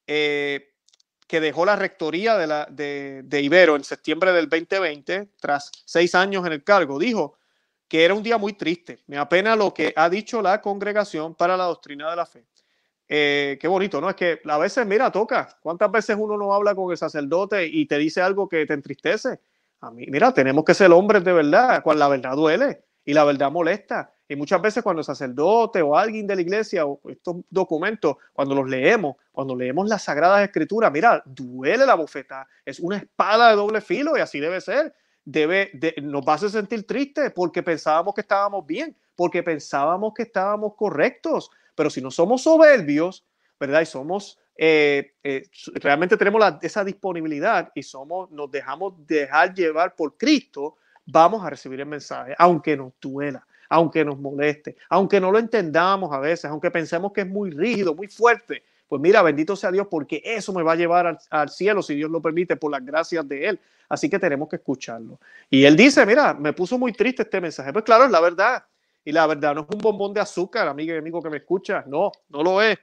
eh, 0.07 0.71
que 1.27 1.41
dejó 1.41 1.67
la 1.67 1.75
rectoría 1.75 2.39
de, 2.39 2.47
la, 2.47 2.69
de, 2.71 3.23
de 3.25 3.43
Ibero 3.43 3.75
en 3.75 3.83
septiembre 3.83 4.33
del 4.33 4.49
2020, 4.49 5.29
tras 5.41 5.73
seis 5.85 6.15
años 6.15 6.47
en 6.47 6.53
el 6.53 6.63
cargo, 6.63 7.01
dijo 7.01 7.37
que 7.89 8.05
era 8.05 8.15
un 8.15 8.23
día 8.23 8.39
muy 8.39 8.53
triste. 8.53 9.01
Me 9.07 9.17
apena 9.17 9.57
lo 9.57 9.73
que 9.73 9.93
ha 9.97 10.09
dicho 10.11 10.43
la 10.43 10.61
congregación 10.61 11.35
para 11.35 11.57
la 11.57 11.65
doctrina 11.65 12.11
de 12.11 12.17
la 12.17 12.27
fe. 12.27 12.45
Eh, 13.09 13.57
qué 13.59 13.67
bonito, 13.67 14.01
¿no? 14.01 14.11
Es 14.11 14.17
que 14.17 14.41
a 14.45 14.59
veces, 14.59 14.87
mira, 14.87 15.11
toca. 15.11 15.59
¿Cuántas 15.63 15.91
veces 15.91 16.17
uno 16.19 16.37
no 16.37 16.53
habla 16.53 16.75
con 16.75 16.91
el 16.91 16.99
sacerdote 16.99 17.67
y 17.67 17.87
te 17.87 17.97
dice 17.97 18.21
algo 18.21 18.49
que 18.49 18.67
te 18.67 18.75
entristece? 18.75 19.41
A 19.81 19.91
mí, 19.91 20.07
mira, 20.09 20.33
tenemos 20.33 20.65
que 20.65 20.75
ser 20.75 20.93
hombres 20.93 21.25
de 21.25 21.33
verdad, 21.33 21.83
cuando 21.83 22.01
la 22.01 22.09
verdad 22.09 22.37
duele 22.37 22.85
y 23.05 23.15
la 23.15 23.25
verdad 23.25 23.51
molesta. 23.51 24.13
Y 24.29 24.37
muchas 24.37 24.61
veces 24.61 24.83
cuando 24.83 25.01
el 25.01 25.07
sacerdote 25.07 25.81
o 25.81 25.97
alguien 25.97 26.27
de 26.27 26.37
la 26.37 26.43
iglesia 26.43 26.85
o 26.85 27.01
estos 27.09 27.37
documentos, 27.49 28.17
cuando 28.35 28.55
los 28.55 28.69
leemos, 28.69 29.17
cuando 29.33 29.57
leemos 29.57 29.89
las 29.89 30.03
sagradas 30.03 30.43
escrituras, 30.43 30.93
mira, 30.93 31.23
duele 31.25 31.87
la 31.87 31.95
bofeta. 31.95 32.47
Es 32.63 32.79
una 32.81 32.99
espada 32.99 33.49
de 33.49 33.57
doble 33.57 33.81
filo 33.81 34.19
y 34.19 34.21
así 34.21 34.39
debe 34.39 34.61
ser 34.61 34.95
debe, 35.31 35.71
nos 36.01 36.23
va 36.23 36.33
a 36.33 36.37
hacer 36.37 36.51
sentir 36.51 36.87
tristes 36.87 37.31
porque 37.35 37.63
pensábamos 37.63 38.15
que 38.15 38.23
estábamos 38.23 38.67
bien, 38.67 38.97
porque 39.15 39.43
pensábamos 39.43 40.15
que 40.15 40.23
estábamos 40.23 40.75
correctos. 40.75 41.51
Pero 41.75 41.91
si 41.91 42.01
no 42.01 42.11
somos 42.11 42.43
soberbios, 42.43 43.27
¿verdad? 43.61 43.83
Y 43.83 43.87
somos, 43.87 44.39
eh, 44.57 45.13
eh, 45.23 45.47
realmente 45.75 46.17
tenemos 46.17 46.43
esa 46.63 46.83
disponibilidad 46.83 47.71
y 47.75 47.83
somos, 47.83 48.31
nos 48.31 48.51
dejamos 48.51 48.95
dejar 49.07 49.55
llevar 49.55 49.95
por 49.95 50.17
Cristo, 50.17 50.77
vamos 51.05 51.45
a 51.45 51.51
recibir 51.51 51.81
el 51.81 51.87
mensaje, 51.87 52.35
aunque 52.39 52.75
nos 52.77 52.95
duela, 52.99 53.47
aunque 53.69 54.05
nos 54.07 54.19
moleste, 54.19 54.77
aunque 54.89 55.21
no 55.21 55.31
lo 55.31 55.39
entendamos 55.39 56.11
a 56.11 56.21
veces, 56.21 56.47
aunque 56.47 56.71
pensemos 56.71 57.13
que 57.13 57.21
es 57.21 57.29
muy 57.29 57.51
rígido, 57.51 57.95
muy 57.95 58.09
fuerte. 58.09 58.63
Pues 58.89 59.03
mira, 59.03 59.23
bendito 59.23 59.55
sea 59.55 59.71
Dios 59.71 59.87
porque 59.91 60.23
eso 60.25 60.53
me 60.53 60.63
va 60.63 60.73
a 60.73 60.77
llevar 60.77 61.19
al 61.31 61.49
cielo, 61.51 61.83
si 61.83 61.95
Dios 61.95 62.11
lo 62.11 62.23
permite, 62.23 62.57
por 62.57 62.73
las 62.73 62.85
gracias 62.85 63.29
de 63.29 63.47
Él. 63.47 63.61
Así 63.89 64.09
que 64.09 64.19
tenemos 64.19 64.49
que 64.49 64.57
escucharlo. 64.57 65.19
Y 65.49 65.65
él 65.65 65.77
dice, 65.77 66.05
mira, 66.05 66.35
me 66.35 66.53
puso 66.53 66.79
muy 66.79 66.93
triste 66.93 67.23
este 67.23 67.41
mensaje. 67.41 67.73
Pues 67.73 67.85
claro, 67.85 68.05
es 68.05 68.11
la 68.11 68.21
verdad. 68.21 68.65
Y 69.05 69.13
la 69.13 69.27
verdad 69.27 69.55
no 69.55 69.63
es 69.63 69.75
un 69.75 69.81
bombón 69.81 70.13
de 70.13 70.21
azúcar, 70.21 70.69
amigo 70.69 70.93
y 70.95 70.99
amigo 70.99 71.23
que 71.23 71.31
me 71.31 71.39
escucha. 71.39 71.85
No, 71.87 72.13
no 72.29 72.43
lo 72.43 72.61
es. 72.61 72.79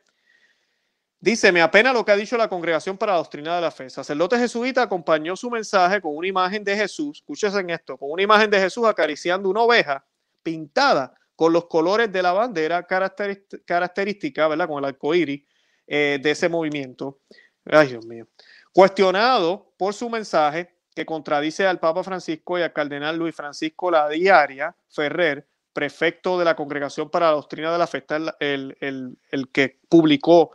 Dice, 1.19 1.51
me 1.51 1.61
apena 1.61 1.93
lo 1.93 2.03
que 2.03 2.11
ha 2.11 2.15
dicho 2.15 2.37
la 2.37 2.47
Congregación 2.47 2.97
para 2.97 3.13
la 3.13 3.17
Doctrina 3.19 3.55
de 3.55 3.61
la 3.61 3.71
Fe. 3.71 3.89
sacerdote 3.89 4.37
jesuita 4.37 4.83
acompañó 4.83 5.35
su 5.35 5.49
mensaje 5.49 6.01
con 6.01 6.15
una 6.15 6.27
imagen 6.27 6.63
de 6.63 6.75
Jesús, 6.75 7.17
escúchese 7.17 7.59
en 7.59 7.71
esto, 7.71 7.97
con 7.97 8.11
una 8.11 8.21
imagen 8.21 8.49
de 8.49 8.59
Jesús 8.59 8.85
acariciando 8.85 9.49
una 9.49 9.61
oveja 9.61 10.05
pintada 10.43 11.13
con 11.35 11.51
los 11.51 11.65
colores 11.65 12.11
de 12.11 12.21
la 12.21 12.31
bandera 12.31 12.85
característica, 12.85 14.47
¿verdad? 14.47 14.67
Con 14.67 14.79
el 14.79 14.85
arcoíris 14.85 15.41
eh, 15.87 16.19
de 16.21 16.31
ese 16.31 16.49
movimiento. 16.49 17.19
Ay, 17.65 17.89
Dios 17.89 18.05
mío. 18.05 18.27
Cuestionado 18.71 19.73
por 19.77 19.93
su 19.93 20.09
mensaje, 20.09 20.75
que 20.95 21.05
contradice 21.05 21.67
al 21.67 21.79
Papa 21.79 22.03
Francisco 22.03 22.57
y 22.57 22.61
al 22.61 22.71
Cardenal 22.71 23.17
Luis 23.17 23.35
Francisco 23.35 23.91
La 23.91 24.07
Diaria 24.07 24.75
Ferrer, 24.87 25.45
prefecto 25.73 26.39
de 26.39 26.45
la 26.45 26.55
Congregación 26.55 27.09
para 27.09 27.27
la 27.27 27.33
Doctrina 27.33 27.71
de 27.71 27.77
la 27.77 27.85
Fe, 27.85 28.05
el, 28.39 28.77
el, 28.79 29.49
que 29.51 29.81
publicó 29.89 30.51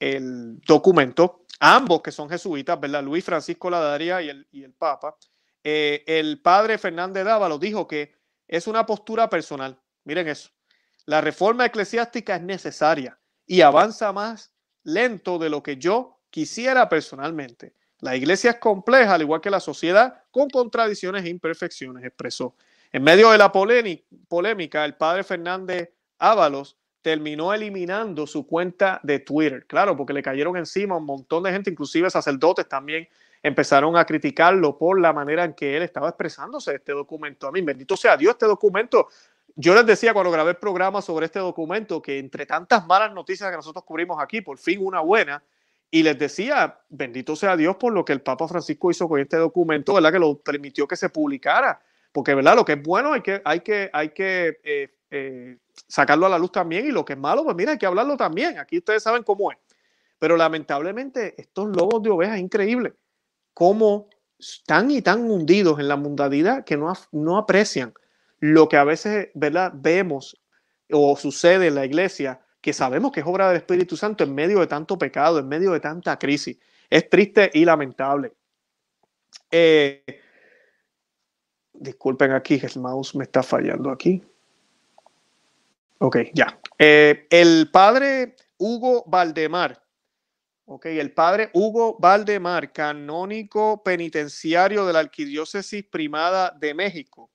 el 0.00 0.58
documento, 0.60 1.44
ambos 1.60 2.00
que 2.00 2.12
son 2.12 2.30
jesuitas, 2.30 2.80
¿verdad? 2.80 3.04
Luis 3.04 3.22
Francisco 3.22 3.68
Ladaria 3.68 4.22
y 4.22 4.30
el, 4.30 4.48
y 4.50 4.64
el 4.64 4.72
Papa, 4.72 5.16
eh, 5.62 6.02
el 6.06 6.40
padre 6.40 6.78
Fernández 6.78 7.24
Dávalos 7.24 7.60
dijo 7.60 7.86
que 7.86 8.14
es 8.48 8.66
una 8.66 8.86
postura 8.86 9.28
personal. 9.28 9.78
Miren 10.04 10.28
eso. 10.28 10.50
La 11.04 11.20
reforma 11.20 11.66
eclesiástica 11.66 12.36
es 12.36 12.42
necesaria 12.42 13.18
y 13.46 13.60
avanza 13.60 14.12
más 14.12 14.53
lento 14.84 15.38
de 15.38 15.50
lo 15.50 15.62
que 15.62 15.76
yo 15.76 16.18
quisiera 16.30 16.88
personalmente. 16.88 17.74
La 18.00 18.16
iglesia 18.16 18.50
es 18.50 18.56
compleja, 18.58 19.14
al 19.14 19.22
igual 19.22 19.40
que 19.40 19.50
la 19.50 19.60
sociedad, 19.60 20.22
con 20.30 20.48
contradicciones 20.48 21.24
e 21.24 21.30
imperfecciones, 21.30 22.04
expresó. 22.04 22.54
En 22.92 23.02
medio 23.02 23.30
de 23.30 23.38
la 23.38 23.50
polémica, 23.50 24.84
el 24.84 24.94
padre 24.94 25.24
Fernández 25.24 25.90
Ábalos 26.18 26.76
terminó 27.02 27.52
eliminando 27.52 28.26
su 28.26 28.46
cuenta 28.46 29.00
de 29.02 29.18
Twitter. 29.18 29.66
Claro, 29.66 29.96
porque 29.96 30.12
le 30.12 30.22
cayeron 30.22 30.56
encima 30.56 30.96
un 30.96 31.04
montón 31.04 31.42
de 31.42 31.52
gente, 31.52 31.70
inclusive 31.70 32.08
sacerdotes 32.08 32.68
también 32.68 33.08
empezaron 33.42 33.96
a 33.96 34.06
criticarlo 34.06 34.78
por 34.78 34.98
la 34.98 35.12
manera 35.12 35.44
en 35.44 35.52
que 35.52 35.76
él 35.76 35.82
estaba 35.82 36.08
expresándose 36.08 36.74
este 36.74 36.92
documento. 36.92 37.46
A 37.46 37.52
mí, 37.52 37.60
bendito 37.60 37.96
sea 37.96 38.16
Dios, 38.16 38.32
este 38.32 38.46
documento. 38.46 39.08
Yo 39.56 39.74
les 39.74 39.86
decía 39.86 40.12
cuando 40.12 40.30
grabé 40.30 40.50
el 40.50 40.56
programa 40.56 41.00
sobre 41.00 41.26
este 41.26 41.38
documento 41.38 42.02
que 42.02 42.18
entre 42.18 42.44
tantas 42.46 42.86
malas 42.86 43.12
noticias 43.12 43.50
que 43.50 43.56
nosotros 43.56 43.84
cubrimos 43.84 44.20
aquí, 44.20 44.40
por 44.40 44.58
fin 44.58 44.84
una 44.84 45.00
buena, 45.00 45.42
y 45.90 46.02
les 46.02 46.18
decía, 46.18 46.80
bendito 46.88 47.36
sea 47.36 47.56
Dios 47.56 47.76
por 47.76 47.92
lo 47.92 48.04
que 48.04 48.12
el 48.12 48.20
Papa 48.20 48.48
Francisco 48.48 48.90
hizo 48.90 49.08
con 49.08 49.20
este 49.20 49.36
documento, 49.36 49.94
¿verdad? 49.94 50.12
Que 50.12 50.18
lo 50.18 50.38
permitió 50.38 50.88
que 50.88 50.96
se 50.96 51.08
publicara, 51.08 51.80
porque, 52.10 52.34
¿verdad? 52.34 52.56
Lo 52.56 52.64
que 52.64 52.72
es 52.72 52.82
bueno 52.82 53.12
hay 53.12 53.20
que, 53.20 53.40
hay 53.44 53.60
que, 53.60 53.90
hay 53.92 54.08
que 54.08 54.58
eh, 54.64 54.94
eh, 55.10 55.58
sacarlo 55.86 56.26
a 56.26 56.30
la 56.30 56.38
luz 56.38 56.50
también, 56.50 56.86
y 56.86 56.90
lo 56.90 57.04
que 57.04 57.12
es 57.12 57.18
malo, 57.18 57.44
pues 57.44 57.54
mira, 57.54 57.72
hay 57.72 57.78
que 57.78 57.86
hablarlo 57.86 58.16
también. 58.16 58.58
Aquí 58.58 58.78
ustedes 58.78 59.04
saben 59.04 59.22
cómo 59.22 59.52
es. 59.52 59.58
Pero 60.18 60.36
lamentablemente, 60.36 61.40
estos 61.40 61.68
lobos 61.76 62.02
de 62.02 62.10
ovejas, 62.10 62.38
increíble 62.40 62.94
cómo 63.54 64.08
están 64.36 64.90
y 64.90 65.00
tan 65.00 65.30
hundidos 65.30 65.78
en 65.78 65.88
la 65.88 65.96
mundanidad 65.96 66.64
que 66.64 66.76
no, 66.76 66.92
no 67.12 67.38
aprecian 67.38 67.94
lo 68.44 68.68
que 68.68 68.76
a 68.76 68.84
veces 68.84 69.28
¿verdad? 69.34 69.72
vemos 69.74 70.38
o 70.90 71.16
sucede 71.16 71.68
en 71.68 71.74
la 71.74 71.86
iglesia, 71.86 72.40
que 72.60 72.72
sabemos 72.72 73.10
que 73.10 73.20
es 73.20 73.26
obra 73.26 73.48
del 73.48 73.56
Espíritu 73.56 73.96
Santo 73.96 74.22
en 74.22 74.34
medio 74.34 74.60
de 74.60 74.66
tanto 74.66 74.98
pecado, 74.98 75.38
en 75.38 75.48
medio 75.48 75.72
de 75.72 75.80
tanta 75.80 76.18
crisis. 76.18 76.58
Es 76.90 77.08
triste 77.08 77.50
y 77.54 77.64
lamentable. 77.64 78.32
Eh, 79.50 80.04
disculpen 81.72 82.32
aquí, 82.32 82.60
el 82.62 82.80
mouse 82.80 83.14
me 83.14 83.24
está 83.24 83.42
fallando 83.42 83.90
aquí. 83.90 84.22
Ok, 85.98 86.18
ya. 86.34 86.58
Eh, 86.78 87.26
el 87.30 87.70
padre 87.72 88.36
Hugo 88.58 89.04
Valdemar 89.06 89.84
Ok, 90.66 90.86
el 90.86 91.12
padre 91.12 91.50
Hugo 91.52 91.98
Valdemar, 91.98 92.72
canónico 92.72 93.82
penitenciario 93.82 94.86
de 94.86 94.94
la 94.94 95.00
Arquidiócesis 95.00 95.84
Primada 95.84 96.56
de 96.58 96.72
México, 96.72 97.30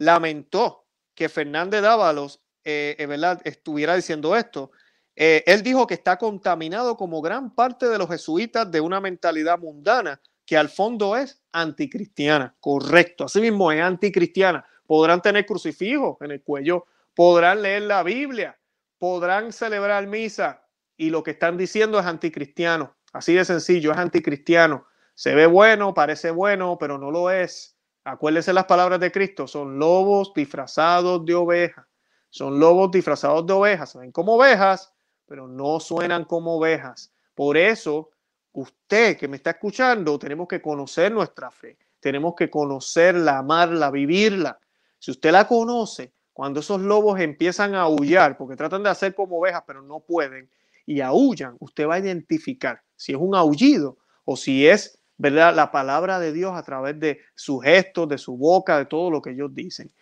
lamentó 0.00 0.86
que 1.14 1.28
Fernández 1.28 1.82
Dávalos 1.82 2.42
eh, 2.64 2.96
eh 2.98 3.36
estuviera 3.44 3.94
diciendo 3.94 4.34
esto. 4.34 4.72
Eh, 5.14 5.44
él 5.46 5.62
dijo 5.62 5.86
que 5.86 5.94
está 5.94 6.16
contaminado 6.16 6.96
como 6.96 7.20
gran 7.20 7.54
parte 7.54 7.86
de 7.86 7.98
los 7.98 8.08
jesuitas 8.08 8.70
de 8.70 8.80
una 8.80 9.00
mentalidad 9.00 9.58
mundana 9.58 10.20
que 10.46 10.56
al 10.56 10.70
fondo 10.70 11.16
es 11.16 11.42
anticristiana. 11.52 12.56
Correcto, 12.60 13.24
así 13.24 13.40
mismo 13.40 13.70
es 13.70 13.82
anticristiana. 13.82 14.64
Podrán 14.86 15.20
tener 15.20 15.44
crucifijos 15.44 16.16
en 16.22 16.30
el 16.30 16.42
cuello, 16.42 16.86
podrán 17.14 17.62
leer 17.62 17.82
la 17.82 18.02
Biblia, 18.02 18.58
podrán 18.98 19.52
celebrar 19.52 20.06
misa, 20.06 20.64
y 20.96 21.10
lo 21.10 21.22
que 21.22 21.32
están 21.32 21.56
diciendo 21.58 22.00
es 22.00 22.06
anticristiano. 22.06 22.96
Así 23.12 23.34
de 23.34 23.44
sencillo, 23.44 23.92
es 23.92 23.98
anticristiano. 23.98 24.86
Se 25.14 25.34
ve 25.34 25.46
bueno, 25.46 25.92
parece 25.92 26.30
bueno, 26.30 26.78
pero 26.78 26.96
no 26.96 27.10
lo 27.10 27.30
es. 27.30 27.76
Acuérdense 28.04 28.52
las 28.52 28.64
palabras 28.64 28.98
de 29.00 29.12
Cristo, 29.12 29.46
son 29.46 29.78
lobos 29.78 30.32
disfrazados 30.34 31.24
de 31.24 31.34
ovejas. 31.34 31.86
Son 32.30 32.58
lobos 32.58 32.90
disfrazados 32.90 33.46
de 33.46 33.52
ovejas. 33.52 33.94
Ven 33.96 34.12
como 34.12 34.36
ovejas, 34.36 34.92
pero 35.26 35.46
no 35.46 35.80
suenan 35.80 36.24
como 36.24 36.56
ovejas. 36.56 37.12
Por 37.34 37.56
eso, 37.56 38.10
usted 38.52 39.16
que 39.16 39.28
me 39.28 39.36
está 39.36 39.50
escuchando, 39.50 40.18
tenemos 40.18 40.48
que 40.48 40.62
conocer 40.62 41.12
nuestra 41.12 41.50
fe. 41.50 41.76
Tenemos 41.98 42.34
que 42.34 42.48
conocerla, 42.48 43.38
amarla, 43.38 43.90
vivirla. 43.90 44.58
Si 44.98 45.10
usted 45.10 45.32
la 45.32 45.46
conoce, 45.46 46.12
cuando 46.32 46.60
esos 46.60 46.80
lobos 46.80 47.20
empiezan 47.20 47.74
a 47.74 47.82
aullar, 47.82 48.38
porque 48.38 48.56
tratan 48.56 48.82
de 48.82 48.90
hacer 48.90 49.14
como 49.14 49.38
ovejas, 49.38 49.62
pero 49.66 49.82
no 49.82 50.00
pueden, 50.00 50.48
y 50.86 51.00
aullan, 51.00 51.56
usted 51.60 51.86
va 51.86 51.96
a 51.96 51.98
identificar 51.98 52.82
si 52.96 53.12
es 53.12 53.18
un 53.18 53.34
aullido 53.34 53.98
o 54.24 54.36
si 54.36 54.66
es, 54.66 54.99
¿verdad?, 55.20 55.54
la 55.54 55.70
palabra 55.70 56.18
de 56.18 56.32
Dios 56.32 56.56
a 56.56 56.62
través 56.62 56.98
de 56.98 57.20
sus 57.34 57.62
gestos, 57.62 58.08
de 58.08 58.16
su 58.16 58.38
boca, 58.38 58.78
de 58.78 58.86
todo 58.86 59.10
lo 59.10 59.20
que 59.20 59.32
ellos 59.32 59.54
dicen. 59.54 59.92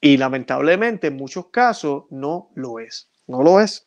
Y 0.00 0.16
lamentablemente 0.16 1.06
en 1.06 1.16
muchos 1.16 1.46
casos 1.50 2.06
no 2.10 2.50
lo 2.56 2.80
es, 2.80 3.08
no 3.28 3.44
lo 3.44 3.60
es. 3.60 3.86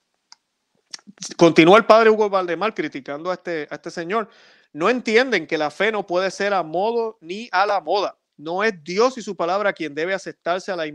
Continúa 1.36 1.78
el 1.78 1.86
padre 1.86 2.10
Hugo 2.10 2.30
Valdemar 2.30 2.74
criticando 2.74 3.30
a 3.30 3.34
este, 3.34 3.68
a 3.70 3.76
este 3.76 3.92
señor. 3.92 4.30
No 4.72 4.90
entienden 4.90 5.46
que 5.46 5.58
la 5.58 5.72
fe 5.72 5.92
no 5.92 6.08
puede 6.08 6.32
ser 6.32 6.54
a 6.54 6.64
modo 6.64 7.18
ni 7.20 7.50
a 7.52 7.66
la 7.66 7.82
moda. 7.82 8.18
No 8.38 8.64
es 8.64 8.82
Dios 8.82 9.18
y 9.18 9.22
su 9.22 9.36
palabra 9.36 9.74
quien 9.74 9.94
debe 9.94 10.14
aceptarse 10.14 10.72
a 10.72 10.78
la, 10.78 10.86
eh, 10.86 10.94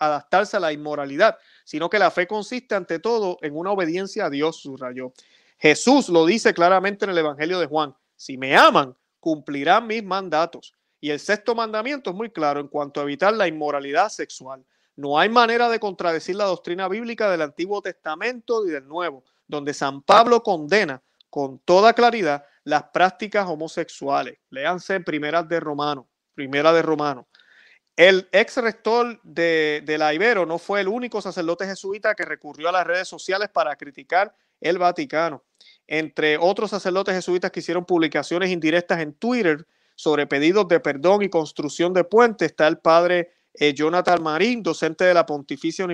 adaptarse 0.00 0.56
a 0.56 0.60
la 0.60 0.72
inmoralidad, 0.72 1.38
sino 1.64 1.88
que 1.88 2.00
la 2.00 2.10
fe 2.10 2.26
consiste 2.26 2.74
ante 2.74 2.98
todo 2.98 3.38
en 3.42 3.56
una 3.56 3.70
obediencia 3.70 4.24
a 4.24 4.30
Dios, 4.30 4.56
subrayó. 4.56 5.12
Jesús 5.56 6.08
lo 6.08 6.26
dice 6.26 6.52
claramente 6.52 7.04
en 7.04 7.12
el 7.12 7.18
Evangelio 7.18 7.60
de 7.60 7.66
Juan, 7.66 7.94
si 8.16 8.36
me 8.36 8.56
aman, 8.56 8.96
cumplirán 9.20 9.86
mis 9.86 10.02
mandatos. 10.02 10.74
Y 11.00 11.10
el 11.10 11.20
sexto 11.20 11.54
mandamiento 11.54 12.10
es 12.10 12.16
muy 12.16 12.30
claro 12.30 12.60
en 12.60 12.68
cuanto 12.68 13.00
a 13.00 13.04
evitar 13.04 13.32
la 13.32 13.46
inmoralidad 13.46 14.08
sexual. 14.08 14.64
No 14.96 15.18
hay 15.18 15.28
manera 15.28 15.68
de 15.68 15.80
contradecir 15.80 16.36
la 16.36 16.44
doctrina 16.44 16.88
bíblica 16.88 17.30
del 17.30 17.42
Antiguo 17.42 17.80
Testamento 17.80 18.66
y 18.66 18.70
del 18.70 18.86
Nuevo, 18.86 19.24
donde 19.46 19.72
San 19.72 20.02
Pablo 20.02 20.42
condena 20.42 21.02
con 21.30 21.58
toda 21.60 21.94
claridad 21.94 22.44
las 22.64 22.84
prácticas 22.84 23.46
homosexuales. 23.48 24.38
Léanse 24.50 25.00
primeras 25.00 25.48
de 25.48 25.60
Romano, 25.60 26.08
primera 26.34 26.72
de 26.72 26.82
Romano. 26.82 27.26
El 27.96 28.28
ex 28.32 28.56
rector 28.56 29.20
de, 29.22 29.84
la 29.98 30.14
Ibero 30.14 30.46
no 30.46 30.58
fue 30.58 30.80
el 30.80 30.88
único 30.88 31.20
sacerdote 31.20 31.66
jesuita 31.66 32.14
que 32.14 32.24
recurrió 32.24 32.68
a 32.68 32.72
las 32.72 32.86
redes 32.86 33.08
sociales 33.08 33.50
para 33.50 33.76
criticar 33.76 34.34
el 34.60 34.78
Vaticano. 34.78 35.44
Entre 35.92 36.38
otros 36.38 36.70
sacerdotes 36.70 37.16
jesuitas 37.16 37.50
que 37.50 37.58
hicieron 37.58 37.84
publicaciones 37.84 38.50
indirectas 38.50 39.00
en 39.00 39.12
Twitter 39.12 39.66
sobre 39.96 40.28
pedidos 40.28 40.68
de 40.68 40.78
perdón 40.78 41.22
y 41.22 41.28
construcción 41.28 41.92
de 41.92 42.04
puentes, 42.04 42.52
está 42.52 42.68
el 42.68 42.78
padre 42.78 43.32
eh, 43.54 43.74
Jonathan 43.74 44.22
Marín, 44.22 44.62
docente 44.62 45.04
de 45.04 45.14
la 45.14 45.26
Pontificia 45.26 45.84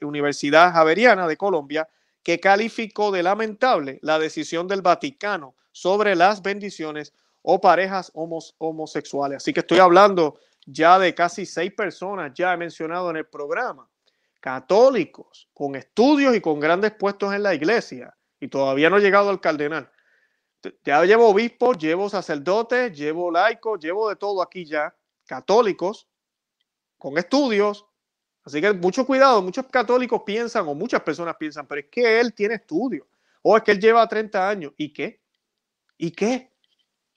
Universidad 0.00 0.72
Javeriana 0.72 1.28
de 1.28 1.36
Colombia, 1.36 1.88
que 2.24 2.40
calificó 2.40 3.12
de 3.12 3.22
lamentable 3.22 4.00
la 4.02 4.18
decisión 4.18 4.66
del 4.66 4.82
Vaticano 4.82 5.54
sobre 5.70 6.16
las 6.16 6.42
bendiciones 6.42 7.14
o 7.42 7.60
parejas 7.60 8.10
homosexuales. 8.14 9.36
Así 9.36 9.52
que 9.52 9.60
estoy 9.60 9.78
hablando 9.78 10.40
ya 10.66 10.98
de 10.98 11.14
casi 11.14 11.46
seis 11.46 11.72
personas, 11.72 12.32
ya 12.34 12.54
he 12.54 12.56
mencionado 12.56 13.08
en 13.10 13.18
el 13.18 13.26
programa, 13.26 13.88
católicos, 14.40 15.48
con 15.54 15.76
estudios 15.76 16.34
y 16.34 16.40
con 16.40 16.58
grandes 16.58 16.90
puestos 16.90 17.32
en 17.32 17.44
la 17.44 17.54
iglesia, 17.54 18.17
y 18.40 18.48
todavía 18.48 18.90
no 18.90 18.98
he 18.98 19.00
llegado 19.00 19.30
al 19.30 19.40
cardenal. 19.40 19.90
Ya 20.84 21.04
llevo 21.04 21.28
obispos, 21.28 21.78
llevo 21.78 22.08
sacerdotes, 22.08 22.96
llevo 22.96 23.30
laicos, 23.30 23.78
llevo 23.80 24.08
de 24.08 24.16
todo 24.16 24.42
aquí 24.42 24.64
ya, 24.64 24.94
católicos, 25.26 26.08
con 26.96 27.16
estudios. 27.16 27.86
Así 28.44 28.60
que 28.60 28.72
mucho 28.72 29.06
cuidado, 29.06 29.40
muchos 29.42 29.66
católicos 29.66 30.22
piensan, 30.24 30.66
o 30.66 30.74
muchas 30.74 31.02
personas 31.02 31.36
piensan, 31.36 31.66
pero 31.66 31.80
es 31.82 31.86
que 31.90 32.20
él 32.20 32.34
tiene 32.34 32.54
estudios, 32.54 33.06
o 33.42 33.56
es 33.56 33.62
que 33.62 33.72
él 33.72 33.80
lleva 33.80 34.08
30 34.08 34.48
años. 34.48 34.72
¿Y 34.76 34.92
qué? 34.92 35.20
¿Y 35.96 36.10
qué? 36.10 36.50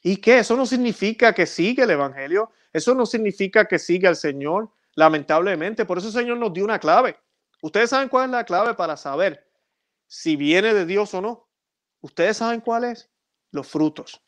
¿Y 0.04 0.18
qué? 0.18 0.40
Eso 0.40 0.56
no 0.56 0.66
significa 0.66 1.34
que 1.34 1.46
sigue 1.46 1.84
el 1.84 1.92
Evangelio. 1.92 2.52
Eso 2.74 2.96
no 2.96 3.06
significa 3.06 3.66
que 3.66 3.78
siga 3.78 4.10
al 4.10 4.16
Señor, 4.16 4.72
lamentablemente. 4.96 5.86
Por 5.86 5.98
eso 5.98 6.08
el 6.08 6.14
Señor 6.14 6.38
nos 6.38 6.54
dio 6.54 6.64
una 6.64 6.80
clave. 6.80 7.18
Ustedes 7.62 7.92
saben 7.92 8.10
cuál 8.10 8.26
es 8.26 8.32
la 8.32 8.44
clave 8.44 8.74
para 8.74 8.98
saber 8.98 9.51
si 10.14 10.36
viene 10.36 10.74
de 10.74 10.86
Dios 10.86 11.14
o 11.14 11.22
no. 11.22 11.48
Ustedes 12.02 12.36
saben 12.36 12.60
cuál 12.60 12.84
es. 12.84 13.10
Los 13.52 13.70
frutos. 13.70 14.22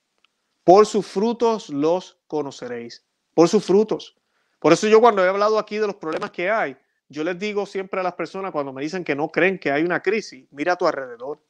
Por 0.64 0.86
sus 0.86 1.06
frutos 1.06 1.68
los 1.70 2.22
conoceréis. 2.28 3.06
Por 3.34 3.50
sus 3.50 3.66
frutos. 3.66 4.16
Por 4.60 4.72
eso 4.72 4.88
yo 4.88 5.02
cuando 5.02 5.26
he 5.26 5.28
hablado 5.28 5.60
aquí 5.60 5.78
de 5.78 5.88
los 5.88 5.98
problemas 5.98 6.32
que 6.32 6.50
hay, 6.50 6.78
yo 7.10 7.26
les 7.26 7.38
digo 7.38 7.66
siempre 7.66 8.00
a 8.00 8.04
las 8.04 8.14
personas 8.14 8.54
cuando 8.54 8.72
me 8.72 8.82
dicen 8.82 9.04
que 9.04 9.14
no 9.14 9.28
creen 9.30 9.60
que 9.60 9.72
hay 9.72 9.84
una 9.84 10.02
crisis, 10.02 10.48
mira 10.52 10.74
a 10.74 10.76
tu 10.78 10.88
alrededor. 10.88 11.44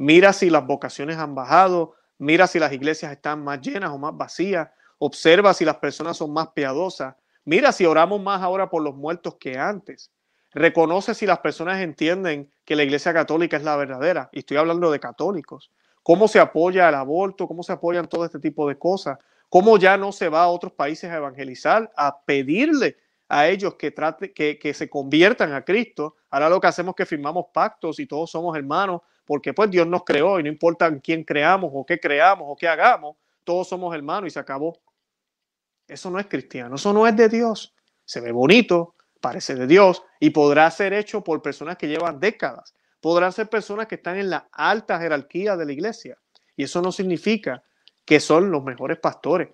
Mira 0.00 0.32
si 0.32 0.50
las 0.50 0.66
vocaciones 0.66 1.18
han 1.18 1.36
bajado, 1.36 1.94
mira 2.18 2.48
si 2.48 2.58
las 2.58 2.72
iglesias 2.72 3.12
están 3.12 3.44
más 3.44 3.60
llenas 3.60 3.90
o 3.90 3.98
más 3.98 4.16
vacías, 4.16 4.68
Observa 5.02 5.54
si 5.54 5.64
las 5.64 5.76
personas 5.76 6.18
son 6.18 6.30
más 6.30 6.48
piadosas. 6.48 7.14
Mira 7.46 7.72
si 7.72 7.86
oramos 7.86 8.20
más 8.20 8.42
ahora 8.42 8.68
por 8.68 8.82
los 8.82 8.94
muertos 8.94 9.36
que 9.40 9.56
antes. 9.56 10.12
reconoce 10.52 11.14
si 11.14 11.26
las 11.26 11.38
personas 11.38 11.80
entienden 11.80 12.52
que 12.70 12.76
la 12.76 12.84
Iglesia 12.84 13.12
Católica 13.12 13.56
es 13.56 13.64
la 13.64 13.74
verdadera. 13.74 14.28
Y 14.30 14.38
estoy 14.38 14.56
hablando 14.56 14.92
de 14.92 15.00
católicos. 15.00 15.72
Cómo 16.04 16.28
se 16.28 16.38
apoya 16.38 16.88
el 16.88 16.94
aborto, 16.94 17.48
cómo 17.48 17.64
se 17.64 17.72
apoyan 17.72 18.08
todo 18.08 18.24
este 18.24 18.38
tipo 18.38 18.68
de 18.68 18.78
cosas. 18.78 19.18
Cómo 19.48 19.76
ya 19.76 19.96
no 19.96 20.12
se 20.12 20.28
va 20.28 20.44
a 20.44 20.48
otros 20.48 20.74
países 20.74 21.10
a 21.10 21.16
evangelizar, 21.16 21.90
a 21.96 22.22
pedirle 22.22 22.96
a 23.28 23.48
ellos 23.48 23.74
que, 23.74 23.90
trate, 23.90 24.32
que, 24.32 24.56
que 24.56 24.72
se 24.72 24.88
conviertan 24.88 25.52
a 25.52 25.64
Cristo. 25.64 26.14
Ahora 26.30 26.48
lo 26.48 26.60
que 26.60 26.68
hacemos 26.68 26.92
es 26.92 26.96
que 26.98 27.06
firmamos 27.06 27.46
pactos 27.52 27.98
y 27.98 28.06
todos 28.06 28.30
somos 28.30 28.56
hermanos, 28.56 29.00
porque 29.24 29.52
pues 29.52 29.68
Dios 29.68 29.88
nos 29.88 30.04
creó 30.04 30.38
y 30.38 30.44
no 30.44 30.48
importa 30.48 30.96
quién 31.00 31.24
creamos 31.24 31.72
o 31.74 31.84
qué 31.84 31.98
creamos 31.98 32.46
o 32.48 32.54
qué 32.54 32.68
hagamos, 32.68 33.16
todos 33.42 33.66
somos 33.66 33.92
hermanos 33.92 34.28
y 34.28 34.30
se 34.30 34.38
acabó. 34.38 34.78
Eso 35.88 36.08
no 36.08 36.20
es 36.20 36.28
cristiano, 36.28 36.76
eso 36.76 36.92
no 36.92 37.04
es 37.08 37.16
de 37.16 37.28
Dios. 37.28 37.74
Se 38.04 38.20
ve 38.20 38.30
bonito, 38.30 38.94
parece 39.20 39.54
de 39.54 39.66
Dios 39.66 40.02
y 40.18 40.30
podrá 40.30 40.70
ser 40.70 40.92
hecho 40.92 41.22
por 41.22 41.42
personas 41.42 41.76
que 41.76 41.88
llevan 41.88 42.20
décadas. 42.20 42.74
Podrán 43.00 43.32
ser 43.32 43.48
personas 43.48 43.86
que 43.86 43.96
están 43.96 44.18
en 44.18 44.30
la 44.30 44.48
alta 44.52 44.98
jerarquía 44.98 45.56
de 45.56 45.66
la 45.66 45.72
iglesia. 45.72 46.18
Y 46.56 46.64
eso 46.64 46.82
no 46.82 46.92
significa 46.92 47.62
que 48.04 48.20
son 48.20 48.50
los 48.50 48.62
mejores 48.62 48.98
pastores. 48.98 49.48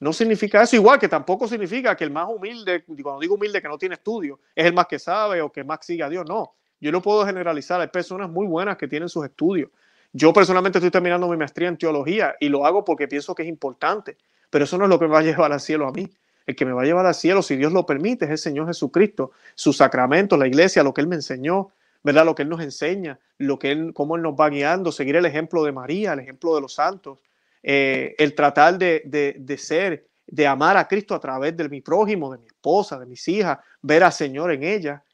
No 0.00 0.12
significa 0.12 0.62
eso, 0.62 0.76
igual 0.76 0.98
que 0.98 1.08
tampoco 1.08 1.46
significa 1.46 1.94
que 1.94 2.04
el 2.04 2.10
más 2.10 2.26
humilde, 2.28 2.84
cuando 3.02 3.20
digo 3.20 3.34
humilde 3.34 3.60
que 3.60 3.68
no 3.68 3.76
tiene 3.76 3.96
estudio, 3.96 4.40
es 4.54 4.64
el 4.64 4.72
más 4.72 4.86
que 4.86 4.98
sabe 4.98 5.42
o 5.42 5.52
que 5.52 5.62
más 5.62 5.80
sigue 5.82 6.02
a 6.02 6.08
Dios. 6.08 6.24
No, 6.26 6.54
yo 6.80 6.90
no 6.90 7.02
puedo 7.02 7.24
generalizar. 7.26 7.80
Hay 7.80 7.88
personas 7.88 8.30
muy 8.30 8.46
buenas 8.46 8.78
que 8.78 8.88
tienen 8.88 9.10
sus 9.10 9.24
estudios. 9.24 9.70
Yo 10.12 10.32
personalmente 10.32 10.78
estoy 10.78 10.90
terminando 10.90 11.28
mi 11.28 11.36
maestría 11.36 11.68
en 11.68 11.76
teología 11.76 12.34
y 12.40 12.48
lo 12.48 12.66
hago 12.66 12.84
porque 12.84 13.06
pienso 13.06 13.34
que 13.34 13.42
es 13.42 13.48
importante, 13.48 14.16
pero 14.48 14.64
eso 14.64 14.76
no 14.78 14.84
es 14.84 14.90
lo 14.90 14.98
que 14.98 15.06
me 15.06 15.12
va 15.12 15.20
a 15.20 15.22
llevar 15.22 15.52
al 15.52 15.60
cielo 15.60 15.86
a 15.86 15.92
mí. 15.92 16.10
El 16.50 16.56
que 16.56 16.66
me 16.66 16.72
va 16.72 16.82
a 16.82 16.84
llevar 16.84 17.06
al 17.06 17.14
cielo, 17.14 17.42
si 17.42 17.54
Dios 17.54 17.72
lo 17.72 17.86
permite, 17.86 18.24
es 18.24 18.30
el 18.32 18.38
Señor 18.38 18.66
Jesucristo, 18.66 19.30
sus 19.54 19.76
sacramentos, 19.76 20.36
la 20.36 20.48
iglesia, 20.48 20.82
lo 20.82 20.92
que 20.92 21.00
Él 21.00 21.06
me 21.06 21.14
enseñó, 21.14 21.70
¿verdad? 22.02 22.24
Lo 22.24 22.34
que 22.34 22.42
Él 22.42 22.48
nos 22.48 22.60
enseña, 22.60 23.20
lo 23.38 23.56
que 23.56 23.70
Él, 23.70 23.92
cómo 23.94 24.16
Él 24.16 24.22
nos 24.22 24.34
va 24.34 24.48
guiando, 24.48 24.90
seguir 24.90 25.14
el 25.14 25.26
ejemplo 25.26 25.62
de 25.62 25.70
María, 25.70 26.12
el 26.12 26.18
ejemplo 26.18 26.56
de 26.56 26.60
los 26.60 26.74
santos, 26.74 27.20
eh, 27.62 28.16
el 28.18 28.34
tratar 28.34 28.78
de, 28.78 29.02
de, 29.04 29.36
de, 29.38 29.58
ser, 29.58 30.08
de 30.26 30.44
amar 30.44 30.76
a 30.76 30.88
Cristo 30.88 31.14
a 31.14 31.20
través 31.20 31.56
de 31.56 31.68
mi 31.68 31.82
prójimo, 31.82 32.32
de 32.32 32.38
mi 32.38 32.46
esposa, 32.48 32.98
de 32.98 33.06
mis 33.06 33.28
hijas, 33.28 33.58
ver 33.80 34.02
al 34.02 34.12
Señor 34.12 34.50
en 34.50 34.64
ella. 34.64 35.04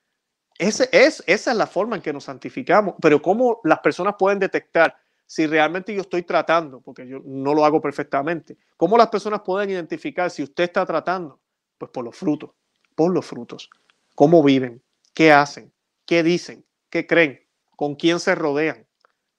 Ese 0.59 0.89
es, 0.91 1.23
esa 1.27 1.51
es 1.51 1.57
la 1.59 1.67
forma 1.67 1.97
en 1.97 2.03
que 2.03 2.15
nos 2.15 2.25
santificamos, 2.25 2.95
pero 2.99 3.21
cómo 3.21 3.61
las 3.63 3.81
personas 3.81 4.15
pueden 4.19 4.39
detectar 4.39 4.97
si 5.27 5.47
realmente 5.47 5.95
yo 5.95 6.03
estoy 6.03 6.23
tratando, 6.23 6.81
porque 6.81 7.07
yo 7.07 7.19
no 7.25 7.53
lo 7.53 7.65
hago 7.65 7.81
perfectamente. 7.81 8.57
¿Cómo 8.77 8.97
las 8.97 9.09
personas 9.09 9.41
pueden 9.45 9.71
identificar 9.71 10.31
si 10.31 10.43
usted 10.43 10.65
está 10.65 10.87
tratando? 10.87 11.41
Pues 11.79 11.91
por 11.91 12.05
los 12.05 12.17
frutos, 12.17 12.51
por 12.95 13.13
los 13.13 13.27
frutos. 13.27 13.69
¿Cómo 14.15 14.43
viven? 14.43 14.83
¿Qué 15.13 15.33
hacen? 15.33 15.73
¿Qué 16.07 16.23
dicen? 16.23 16.65
¿Qué 16.89 17.07
creen? 17.07 17.41
¿Con 17.77 17.97
quién 17.97 18.21
se 18.21 18.35
rodean? 18.35 18.87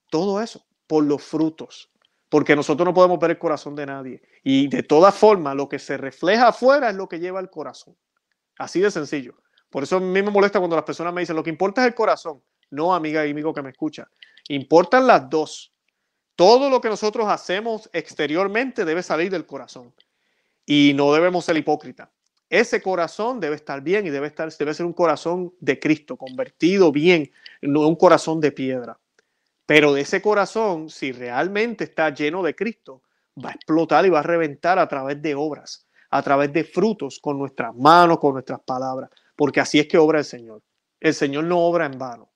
Todo 0.09 0.41
eso, 0.41 0.65
por 0.85 1.03
los 1.03 1.23
frutos. 1.23 1.89
Porque 2.29 2.55
nosotros 2.55 2.85
no 2.85 2.93
podemos 2.93 3.19
ver 3.19 3.31
el 3.31 3.39
corazón 3.39 3.75
de 3.75 3.85
nadie. 3.85 4.21
Y 4.43 4.67
de 4.67 4.83
todas 4.83 5.15
formas, 5.15 5.55
lo 5.55 5.69
que 5.69 5.79
se 5.79 5.97
refleja 5.97 6.49
afuera 6.49 6.89
es 6.89 6.95
lo 6.95 7.07
que 7.07 7.19
lleva 7.19 7.39
el 7.39 7.49
corazón. 7.49 7.95
Así 8.59 8.81
de 8.81 8.91
sencillo. 8.91 9.35
Por 9.69 9.83
eso 9.83 9.97
a 9.97 9.99
mí 9.99 10.21
me 10.21 10.29
molesta 10.29 10.59
cuando 10.59 10.75
las 10.75 10.85
personas 10.85 11.13
me 11.13 11.21
dicen, 11.21 11.35
lo 11.35 11.43
que 11.43 11.49
importa 11.49 11.81
es 11.81 11.87
el 11.87 11.95
corazón. 11.95 12.41
No, 12.69 12.93
amiga 12.93 13.25
y 13.25 13.31
amigo 13.31 13.53
que 13.53 13.61
me 13.61 13.69
escucha. 13.69 14.09
Importan 14.49 15.07
las 15.07 15.29
dos. 15.29 15.73
Todo 16.37 16.69
lo 16.69 16.81
que 16.81 16.89
nosotros 16.89 17.27
hacemos 17.29 17.89
exteriormente 17.93 18.85
debe 18.85 19.01
salir 19.01 19.31
del 19.31 19.47
corazón 19.47 19.91
y 20.67 20.93
no 20.95 21.11
debemos 21.11 21.45
ser 21.45 21.57
hipócritas. 21.57 22.09
Ese 22.47 22.79
corazón 22.79 23.39
debe 23.39 23.55
estar 23.55 23.81
bien 23.81 24.05
y 24.05 24.11
debe, 24.11 24.27
estar, 24.27 24.55
debe 24.55 24.75
ser 24.75 24.85
un 24.85 24.93
corazón 24.93 25.51
de 25.59 25.79
Cristo, 25.79 26.15
convertido 26.15 26.91
bien, 26.91 27.31
no 27.63 27.87
un 27.87 27.95
corazón 27.95 28.39
de 28.39 28.51
piedra. 28.51 28.99
Pero 29.65 29.97
ese 29.97 30.21
corazón, 30.21 30.91
si 30.91 31.11
realmente 31.11 31.85
está 31.85 32.13
lleno 32.13 32.43
de 32.43 32.55
Cristo, 32.55 33.01
va 33.43 33.49
a 33.49 33.53
explotar 33.53 34.05
y 34.05 34.09
va 34.09 34.19
a 34.19 34.23
reventar 34.23 34.77
a 34.77 34.87
través 34.87 35.19
de 35.19 35.33
obras, 35.33 35.87
a 36.11 36.21
través 36.21 36.53
de 36.53 36.63
frutos, 36.63 37.17
con 37.19 37.39
nuestras 37.39 37.75
manos, 37.75 38.19
con 38.19 38.33
nuestras 38.33 38.59
palabras, 38.59 39.09
porque 39.35 39.59
así 39.59 39.79
es 39.79 39.87
que 39.87 39.97
obra 39.97 40.19
el 40.19 40.25
Señor. 40.25 40.61
El 40.99 41.15
Señor 41.15 41.45
no 41.45 41.57
obra 41.61 41.87
en 41.87 41.97
vano. 41.97 42.29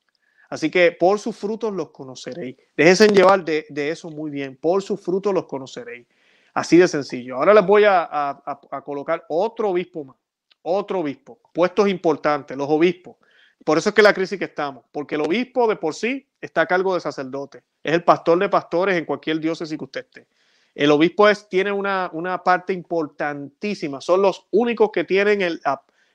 Así 0.51 0.69
que 0.69 0.91
por 0.91 1.17
sus 1.17 1.37
frutos 1.37 1.73
los 1.73 1.91
conoceréis. 1.91 2.57
Déjense 2.75 3.07
llevar 3.07 3.45
de, 3.45 3.65
eso 3.73 4.09
muy 4.09 4.29
bien. 4.29 4.57
Por 4.57 4.83
sus 4.83 4.99
frutos 4.99 5.33
los 5.33 5.45
conoceréis. 5.45 6.05
Así 6.53 6.75
de 6.75 6.89
sencillo. 6.89 7.37
Ahora 7.37 7.53
les 7.53 7.65
voy 7.65 7.85
a, 7.87 8.59
colocar 8.83 9.23
otro 9.29 9.69
obispo 9.69 10.03
más. 10.03 10.17
Otro 10.61 10.99
obispo. 10.99 11.39
Puestos 11.53 11.87
importantes, 11.87 12.57
los 12.57 12.67
obispos. 12.69 13.15
Por 13.63 13.77
eso 13.77 13.89
es 13.89 13.95
que 13.95 14.01
la 14.01 14.13
crisis 14.13 14.37
que 14.37 14.43
estamos. 14.43 14.83
Porque 14.91 15.15
el 15.15 15.21
obispo 15.21 15.69
de 15.69 15.77
por 15.77 15.95
sí 15.95 16.27
está 16.41 16.61
a 16.61 16.67
cargo 16.67 16.95
de 16.95 16.99
sacerdote. 16.99 17.63
Es 17.81 17.93
el 17.93 18.03
pastor 18.03 18.37
de 18.37 18.49
pastores 18.49 18.97
en 18.97 19.05
cualquier 19.05 19.39
diócesis 19.39 19.77
que 19.77 19.85
usted 19.85 20.01
esté. 20.01 20.27
El 20.75 20.91
obispo 20.91 21.29
es, 21.29 21.47
tiene 21.47 21.71
una, 21.71 22.09
una 22.11 22.43
parte 22.43 22.73
importantísima. 22.73 24.01
Son 24.01 24.21
los 24.21 24.47
únicos 24.51 24.89
que 24.91 25.05
tienen 25.05 25.41
el, 25.41 25.61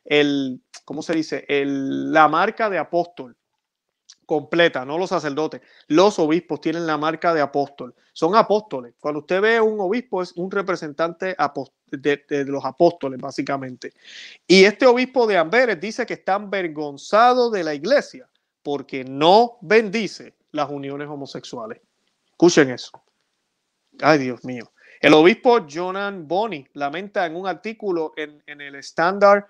el 0.05 0.61
¿cómo 0.84 1.01
se 1.01 1.14
dice? 1.14 1.47
El, 1.49 2.12
la 2.12 2.28
marca 2.28 2.68
de 2.68 2.76
apóstol 2.76 3.34
completa, 4.27 4.85
no 4.85 4.99
los 4.99 5.11
sacerdotes. 5.11 5.62
Los 5.87 6.18
obispos 6.18 6.61
tienen 6.61 6.87
la 6.87 6.99
marca 6.99 7.33
de 7.33 7.41
apóstol. 7.41 7.95
Son 8.12 8.35
apóstoles. 8.35 8.95
Cuando 8.99 9.20
usted 9.20 9.41
ve 9.41 9.61
un 9.61 9.81
obispo 9.81 10.20
es 10.20 10.33
un 10.33 10.51
representante 10.51 11.37
de, 11.91 12.45
los 12.45 12.64
apóstoles, 12.64 13.20
básicamente. 13.20 13.95
Y 14.47 14.64
este 14.64 14.87
obispo 14.87 15.27
de 15.27 15.39
Amberes 15.39 15.81
dice 15.81 16.05
que 16.05 16.14
está 16.14 16.35
avergonzado 16.35 17.51
de 17.51 17.62
la 17.62 17.74
iglesia 17.74 18.29
porque 18.62 19.05
no 19.05 19.59
bendice 19.61 20.35
las 20.51 20.68
uniones 20.68 21.09
homosexuales. 21.09 21.81
Escuchen 22.33 22.70
eso. 22.70 23.01
Ay, 24.01 24.18
Dios 24.18 24.45
mío. 24.45 24.72
El 25.01 25.14
obispo 25.14 25.66
Jonan 25.70 26.27
Boni 26.27 26.66
lamenta 26.72 27.27
en 27.27 27.37
un 27.37 27.47
artículo 27.47 28.12
en, 28.16 28.43
en 28.47 28.61
el 28.61 28.74
Standard 28.77 29.45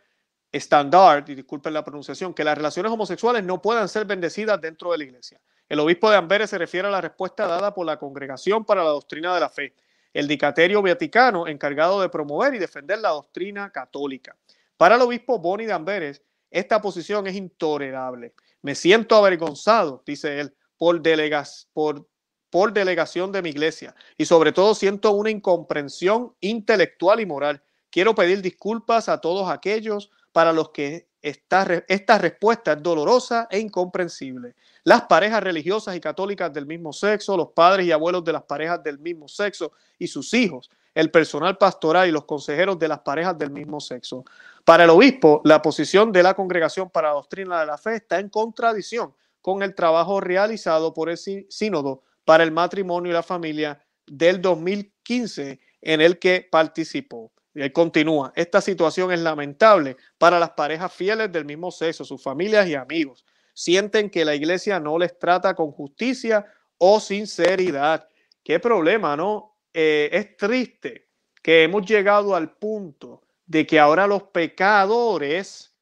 estándar, 0.57 1.25
y 1.29 1.35
disculpen 1.35 1.73
la 1.73 1.85
pronunciación, 1.85 2.35
que 2.35 2.45
las 2.45 2.57
relaciones 2.57 2.91
homosexuales 2.91 3.45
no 3.45 3.61
puedan 3.63 3.89
ser 3.89 4.05
bendecidas 4.05 4.61
dentro 4.61 4.93
de 4.93 4.99
la 4.99 5.05
iglesia. 5.05 5.41
El 5.69 5.81
obispo 5.81 6.11
de 6.11 6.17
Amberes 6.17 6.51
se 6.51 6.59
refiere 6.59 6.89
a 6.89 6.91
la 6.91 7.01
respuesta 7.01 7.47
dada 7.47 7.75
por 7.75 7.87
la 7.87 7.99
Congregación 7.99 8.65
para 8.65 8.85
la 8.85 8.91
Doctrina 8.91 9.35
de 9.35 9.41
la 9.41 9.49
Fe, 9.49 9.75
el 10.13 10.29
Dicaterio 10.29 10.81
Vaticano 10.81 11.47
encargado 11.47 12.01
de 12.01 12.09
promover 12.09 12.55
y 12.55 12.59
defender 12.59 13.01
la 13.01 13.11
doctrina 13.11 13.71
católica. 13.71 14.37
Para 14.77 14.95
el 14.95 15.03
obispo 15.03 15.39
Boni 15.39 15.67
de 15.67 15.73
Amberes, 15.73 16.23
esta 16.51 16.81
posición 16.81 17.27
es 17.27 17.35
intolerable. 17.35 18.33
Me 18.63 18.75
siento 18.75 19.17
avergonzado, 19.17 20.03
dice 20.07 20.41
él, 20.41 20.55
por, 20.79 21.03
delegas, 21.03 21.69
por, 21.73 22.09
por 22.49 22.73
delegación 22.73 23.33
de 23.33 23.43
mi 23.43 23.51
iglesia 23.51 23.95
y 24.17 24.25
sobre 24.25 24.53
todo 24.53 24.75
siento 24.75 25.13
una 25.13 25.31
incomprensión 25.31 26.35
intelectual 26.41 27.21
y 27.21 27.27
moral. 27.27 27.63
Quiero 27.91 28.15
pedir 28.15 28.41
disculpas 28.41 29.09
a 29.09 29.21
todos 29.21 29.51
aquellos 29.51 30.11
para 30.37 30.53
los 30.53 30.68
que 30.68 31.09
esta, 31.22 31.82
esta 31.89 32.18
respuesta 32.18 32.74
es 32.74 32.82
dolorosa 32.82 33.49
e 33.51 33.59
incomprensible. 33.59 34.55
Las 34.84 35.05
parejas 35.05 35.43
religiosas 35.43 35.97
y 35.97 36.01
católicas 36.01 36.53
del 36.53 36.66
mismo 36.66 36.93
sexo, 36.93 37.39
los 37.39 37.53
padres 37.53 37.87
y 37.87 37.93
abuelos 37.93 38.22
de 38.22 38.34
las 38.34 38.43
parejas 38.43 38.82
del 38.84 38.99
mismo 38.99 39.28
sexo 39.28 39.72
y 39.99 40.07
sus 40.07 40.34
hijos, 40.34 40.68
el 40.95 41.11
personal 41.11 41.57
pastoral 41.57 42.07
y 42.07 42.12
los 42.12 42.26
consejeros 42.26 42.78
de 42.78 42.87
las 42.87 42.99
parejas 42.99 43.39
del 43.39 43.51
mismo 43.51 43.80
sexo. 43.80 44.26
Para 44.62 44.84
el 44.84 44.91
obispo, 44.91 45.41
la 45.43 45.62
posición 45.62 46.12
de 46.12 46.22
la 46.22 46.34
Congregación 46.34 46.91
para 46.91 47.09
la 47.09 47.14
Doctrina 47.14 47.61
de 47.61 47.64
la 47.64 47.78
Fe 47.78 47.95
está 47.95 48.18
en 48.18 48.28
contradicción 48.28 49.14
con 49.41 49.62
el 49.62 49.74
trabajo 49.74 50.20
realizado 50.20 50.93
por 50.93 51.09
el 51.09 51.16
sínodo 51.16 52.03
para 52.26 52.45
el 52.45 52.53
matrimonio 52.53 53.11
y 53.11 53.14
la 53.14 53.22
familia 53.22 53.82
del 54.07 54.43
2015 54.43 55.61
en 55.80 56.01
el 56.03 56.18
que 56.18 56.47
participó. 56.53 57.32
Continúa, 57.73 58.33
esta 58.37 58.61
situación 58.61 59.13
es 59.13 59.21
lamentable 59.21 59.97
para 60.19 60.39
las 60.39 60.51
parejas 60.51 60.93
fieles 60.93 61.33
del 61.33 61.47
mismo 61.47 61.71
sexo, 61.71 62.05
sus 62.05 62.23
familias 62.23 62.69
y 62.69 62.75
amigos. 62.75 63.25
Sienten 63.55 64.11
que 64.11 64.27
la 64.27 64.35
iglesia 64.35 64.79
no 64.79 64.99
les 64.99 65.19
trata 65.19 65.55
con 65.55 65.71
justicia 65.71 66.45
o 66.77 67.01
sinceridad. 67.01 68.09
Qué 68.45 68.61
problema, 68.61 69.17
¿no? 69.17 69.57
Eh, 69.73 70.11
es 70.13 70.37
triste 70.37 71.09
que 71.43 71.63
hemos 71.63 71.87
llegado 71.87 72.35
al 72.35 72.57
punto 72.57 73.23
de 73.47 73.67
que 73.67 73.81
ahora 73.81 74.07
los 74.07 74.25
pecadores 74.25 75.75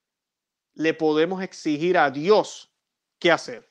le 0.74 0.94
podemos 0.94 1.42
exigir 1.42 1.98
a 1.98 2.10
Dios 2.10 2.72
qué 3.18 3.32
hacer. 3.32 3.68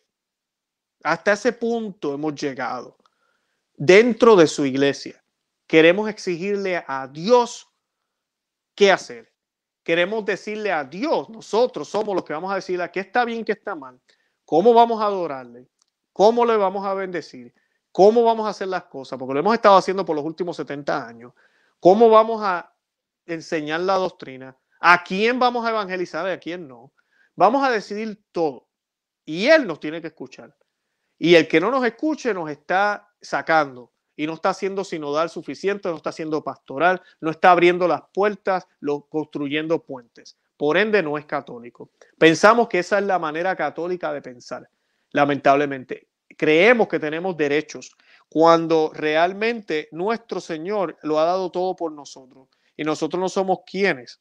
Hasta 1.04 1.34
ese 1.34 1.54
punto 1.54 2.14
hemos 2.14 2.36
llegado. 2.36 2.98
Dentro 3.76 4.36
de 4.36 4.48
su 4.48 4.66
iglesia, 4.66 5.24
queremos 5.68 6.10
exigirle 6.10 6.84
a 6.88 7.08
Dios 7.08 7.73
qué 8.76 8.92
hacer. 8.92 9.32
Queremos 9.84 10.24
decirle 10.24 10.72
a 10.72 10.84
Dios, 10.84 11.30
nosotros 11.30 11.90
somos 11.90 12.16
los 12.16 12.24
que 12.24 12.34
vamos 12.34 12.52
a 12.52 12.56
decirle 12.56 12.90
qué 12.92 13.02
está 13.02 13.26
bien, 13.26 13.44
qué 13.44 13.52
está 13.52 13.76
mal, 13.76 14.00
cómo 14.46 14.74
vamos 14.74 15.02
a 15.02 15.06
adorarle, 15.06 15.68
cómo 16.14 16.46
le 16.46 16.56
vamos 16.56 16.86
a 16.86 16.94
bendecir, 16.94 17.54
cómo 17.92 18.24
vamos 18.24 18.48
a 18.48 18.50
hacer 18.50 18.70
las 18.70 18.86
cosas, 18.86 19.20
porque 19.20 19.34
lo 19.34 19.40
hemos 19.42 19.54
estado 19.54 19.78
haciendo 19.78 20.06
por 20.06 20.16
los 20.16 20.26
últimos 20.26 20.56
70 20.56 21.08
años, 21.08 21.34
cómo 21.80 22.10
vamos 22.10 22.42
a 22.44 22.74
enseñar 23.26 23.82
la 23.82 23.96
doctrina, 23.96 24.58
a 24.80 25.04
quién 25.04 25.40
vamos 25.40 25.66
a 25.66 25.70
evangelizar 25.70 26.28
y 26.28 26.32
a 26.32 26.40
quién 26.40 26.68
no. 26.68 26.94
Vamos 27.36 27.64
a 27.64 27.72
decidir 27.72 28.22
todo. 28.32 28.68
Y 29.26 29.48
Él 29.48 29.66
nos 29.66 29.80
tiene 29.80 30.02
que 30.02 30.08
escuchar. 30.08 30.56
Y 31.18 31.36
el 31.36 31.48
que 31.48 31.62
no 31.62 31.72
nos 31.72 31.86
escuche 31.86 32.34
nos 32.34 32.50
está 32.50 33.10
sacando 33.22 33.93
y 34.16 34.28
no 34.28 34.34
está 34.34 34.50
haciendo 34.50 34.84
sinodal 34.84 35.30
suficiente, 35.30 35.90
no 35.90 35.96
está 35.96 36.12
haciendo 36.12 36.44
pastoral, 36.44 37.02
no 37.20 37.32
está 37.32 37.52
abriendo 37.52 37.88
las 37.88 38.02
puertas, 38.14 38.68
lo, 38.80 39.02
construyendo 39.02 39.84
puentes. 39.84 40.38
Por 40.58 40.78
ende, 40.78 41.02
no 41.02 41.18
es 41.18 41.26
católico. 41.26 41.90
Pensamos 42.18 42.68
que 42.68 42.80
esa 42.80 43.00
es 43.00 43.06
la 43.06 43.20
manera 43.20 43.56
católica 43.56 44.14
de 44.14 44.22
pensar, 44.22 44.70
lamentablemente. 45.12 46.08
Creemos 46.38 46.88
que 46.88 47.00
tenemos 47.00 47.36
derechos 47.38 47.96
cuando 48.30 48.92
realmente 48.94 49.90
nuestro 49.92 50.40
Señor 50.40 50.98
lo 51.04 51.20
ha 51.20 51.26
dado 51.26 51.52
todo 51.52 51.76
por 51.76 51.92
nosotros 51.92 52.48
y 52.76 52.84
nosotros 52.84 53.20
no 53.20 53.30
somos 53.30 53.60
quienes 53.66 54.20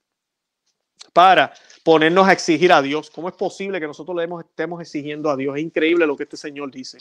para 1.13 1.53
ponernos 1.85 2.29
a 2.29 2.33
exigir 2.33 2.73
a 2.73 2.83
Dios. 2.83 3.11
¿Cómo 3.11 3.29
es 3.29 3.35
posible 3.35 3.81
que 3.81 3.87
nosotros 3.87 4.17
le 4.17 4.29
estemos 4.41 4.81
exigiendo 4.81 5.31
a 5.31 5.37
Dios? 5.37 5.57
Es 5.57 5.63
increíble 5.63 6.07
lo 6.07 6.17
que 6.17 6.25
este 6.25 6.37
Señor 6.37 6.71
dice. 6.71 6.99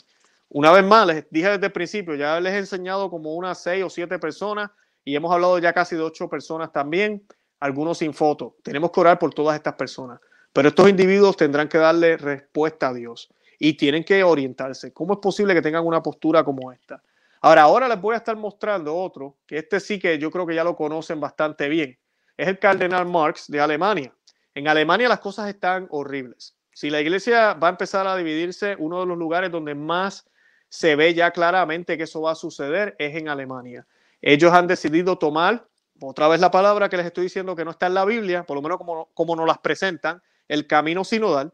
Una 0.54 0.70
vez 0.70 0.84
más, 0.84 1.06
les 1.06 1.24
dije 1.30 1.48
desde 1.48 1.66
el 1.66 1.72
principio, 1.72 2.14
ya 2.14 2.38
les 2.38 2.52
he 2.52 2.58
enseñado 2.58 3.08
como 3.08 3.34
unas 3.34 3.62
seis 3.62 3.82
o 3.82 3.88
siete 3.88 4.18
personas 4.18 4.70
y 5.02 5.16
hemos 5.16 5.32
hablado 5.32 5.58
ya 5.58 5.72
casi 5.72 5.96
de 5.96 6.02
ocho 6.02 6.28
personas 6.28 6.70
también, 6.70 7.26
algunos 7.58 7.96
sin 7.96 8.12
foto. 8.12 8.56
Tenemos 8.62 8.90
que 8.90 9.00
orar 9.00 9.18
por 9.18 9.32
todas 9.32 9.56
estas 9.56 9.72
personas, 9.76 10.20
pero 10.52 10.68
estos 10.68 10.90
individuos 10.90 11.38
tendrán 11.38 11.68
que 11.68 11.78
darle 11.78 12.18
respuesta 12.18 12.88
a 12.88 12.92
Dios 12.92 13.32
y 13.58 13.78
tienen 13.78 14.04
que 14.04 14.22
orientarse. 14.22 14.92
¿Cómo 14.92 15.14
es 15.14 15.20
posible 15.20 15.54
que 15.54 15.62
tengan 15.62 15.86
una 15.86 16.02
postura 16.02 16.44
como 16.44 16.70
esta? 16.70 17.02
Ahora, 17.40 17.62
ahora 17.62 17.88
les 17.88 17.98
voy 17.98 18.12
a 18.12 18.18
estar 18.18 18.36
mostrando 18.36 18.94
otro, 18.94 19.38
que 19.46 19.56
este 19.56 19.80
sí 19.80 19.98
que 19.98 20.18
yo 20.18 20.30
creo 20.30 20.46
que 20.46 20.54
ya 20.54 20.64
lo 20.64 20.76
conocen 20.76 21.18
bastante 21.18 21.70
bien. 21.70 21.98
Es 22.36 22.46
el 22.46 22.58
cardenal 22.58 23.06
Marx 23.06 23.50
de 23.50 23.58
Alemania. 23.58 24.12
En 24.54 24.68
Alemania 24.68 25.08
las 25.08 25.20
cosas 25.20 25.48
están 25.48 25.86
horribles. 25.88 26.54
Si 26.74 26.90
la 26.90 27.00
iglesia 27.00 27.54
va 27.54 27.68
a 27.68 27.70
empezar 27.70 28.06
a 28.06 28.16
dividirse, 28.16 28.76
uno 28.78 29.00
de 29.00 29.06
los 29.06 29.16
lugares 29.16 29.50
donde 29.50 29.74
más 29.74 30.26
se 30.72 30.96
ve 30.96 31.12
ya 31.12 31.32
claramente 31.32 31.98
que 31.98 32.04
eso 32.04 32.22
va 32.22 32.32
a 32.32 32.34
suceder 32.34 32.96
es 32.98 33.14
en 33.14 33.28
Alemania. 33.28 33.86
Ellos 34.22 34.54
han 34.54 34.66
decidido 34.66 35.18
tomar, 35.18 35.68
otra 36.00 36.28
vez 36.28 36.40
la 36.40 36.50
palabra 36.50 36.88
que 36.88 36.96
les 36.96 37.04
estoy 37.04 37.24
diciendo 37.24 37.54
que 37.54 37.62
no 37.62 37.72
está 37.72 37.88
en 37.88 37.94
la 37.94 38.06
Biblia, 38.06 38.44
por 38.44 38.56
lo 38.56 38.62
menos 38.62 38.78
como, 38.78 39.10
como 39.12 39.36
nos 39.36 39.46
las 39.46 39.58
presentan, 39.58 40.22
el 40.48 40.66
camino 40.66 41.04
sinodal. 41.04 41.52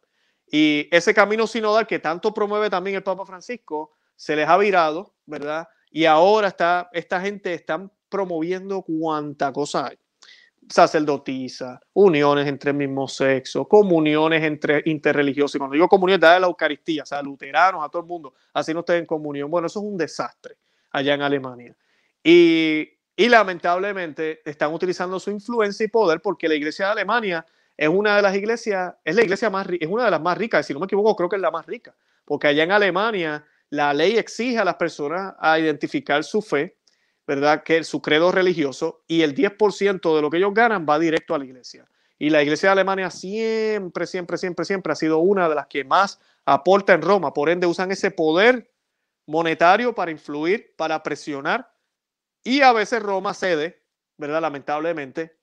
Y 0.48 0.86
ese 0.92 1.14
camino 1.14 1.48
sinodal 1.48 1.88
que 1.88 1.98
tanto 1.98 2.32
promueve 2.32 2.70
también 2.70 2.94
el 2.94 3.02
Papa 3.02 3.26
Francisco, 3.26 3.90
se 4.14 4.36
les 4.36 4.48
ha 4.48 4.56
virado, 4.56 5.16
¿verdad? 5.26 5.66
Y 5.90 6.04
ahora 6.04 6.46
está, 6.46 6.88
esta 6.92 7.20
gente 7.20 7.52
está 7.54 7.90
promoviendo 8.08 8.82
cuanta 8.82 9.52
cosa 9.52 9.88
hay 9.88 9.98
sacerdotisa, 10.68 11.80
uniones 11.94 12.46
entre 12.46 12.70
el 12.70 12.76
mismo 12.76 13.08
sexo, 13.08 13.66
comuniones 13.66 14.42
entre 14.42 14.82
interreligiosos. 14.86 15.54
Y 15.54 15.58
cuando 15.58 15.74
digo 15.74 15.88
comunión, 15.88 16.20
de 16.20 16.26
la 16.26 16.46
Eucaristía, 16.46 17.02
o 17.02 17.06
sea, 17.06 17.22
luteranos, 17.22 17.84
a 17.84 17.88
todo 17.88 18.02
el 18.02 18.08
mundo, 18.08 18.34
así 18.52 18.74
no 18.74 18.80
estén 18.80 18.96
en 18.96 19.06
comunión. 19.06 19.50
Bueno, 19.50 19.66
eso 19.66 19.80
es 19.80 19.86
un 19.86 19.96
desastre 19.96 20.56
allá 20.90 21.14
en 21.14 21.22
Alemania. 21.22 21.76
Y, 22.22 22.88
y 23.16 23.28
lamentablemente 23.28 24.42
están 24.44 24.72
utilizando 24.72 25.18
su 25.18 25.30
influencia 25.30 25.84
y 25.84 25.88
poder 25.88 26.20
porque 26.20 26.48
la 26.48 26.54
iglesia 26.54 26.86
de 26.86 26.92
Alemania 26.92 27.46
es 27.76 27.88
una 27.88 28.16
de 28.16 28.22
las 28.22 28.34
iglesias, 28.34 28.94
es 29.04 29.14
la 29.14 29.22
iglesia 29.22 29.50
más 29.50 29.66
es 29.68 29.88
una 29.88 30.04
de 30.04 30.10
las 30.10 30.20
más 30.20 30.36
ricas, 30.36 30.66
si 30.66 30.72
no 30.72 30.80
me 30.80 30.86
equivoco, 30.86 31.14
creo 31.14 31.28
que 31.28 31.36
es 31.36 31.42
la 31.42 31.50
más 31.50 31.64
rica, 31.64 31.94
porque 32.24 32.48
allá 32.48 32.64
en 32.64 32.72
Alemania 32.72 33.44
la 33.70 33.94
ley 33.94 34.16
exige 34.16 34.58
a 34.58 34.64
las 34.64 34.74
personas 34.74 35.34
a 35.38 35.58
identificar 35.58 36.24
su 36.24 36.42
fe 36.42 36.77
¿verdad? 37.28 37.62
Que 37.62 37.84
su 37.84 38.00
credo 38.00 38.32
religioso 38.32 39.02
y 39.06 39.20
el 39.20 39.34
10% 39.34 40.16
de 40.16 40.22
lo 40.22 40.30
que 40.30 40.38
ellos 40.38 40.54
ganan 40.54 40.86
va 40.88 40.98
directo 40.98 41.34
a 41.34 41.38
la 41.38 41.44
iglesia. 41.44 41.86
Y 42.18 42.30
la 42.30 42.42
iglesia 42.42 42.70
de 42.70 42.72
Alemania 42.72 43.10
siempre, 43.10 44.06
siempre, 44.06 44.38
siempre, 44.38 44.64
siempre 44.64 44.92
ha 44.94 44.96
sido 44.96 45.18
una 45.18 45.46
de 45.46 45.54
las 45.54 45.66
que 45.66 45.84
más 45.84 46.18
aporta 46.46 46.94
en 46.94 47.02
Roma. 47.02 47.34
Por 47.34 47.50
ende, 47.50 47.66
usan 47.66 47.92
ese 47.92 48.10
poder 48.10 48.72
monetario 49.26 49.94
para 49.94 50.10
influir, 50.10 50.72
para 50.74 51.02
presionar. 51.02 51.70
Y 52.42 52.62
a 52.62 52.72
veces 52.72 53.02
Roma 53.02 53.34
cede, 53.34 53.82
¿verdad? 54.16 54.40
Lamentablemente, 54.40 55.36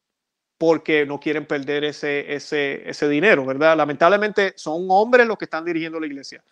porque 0.58 1.06
no 1.06 1.20
quieren 1.20 1.46
perder 1.46 1.84
ese, 1.84 2.34
ese, 2.34 2.90
ese 2.90 3.08
dinero, 3.08 3.46
¿verdad? 3.46 3.78
Lamentablemente 3.78 4.54
son 4.58 4.88
hombres 4.90 5.28
los 5.28 5.38
que 5.38 5.46
están 5.46 5.64
dirigiendo 5.64 6.00
la 6.00 6.08
iglesia. 6.08 6.44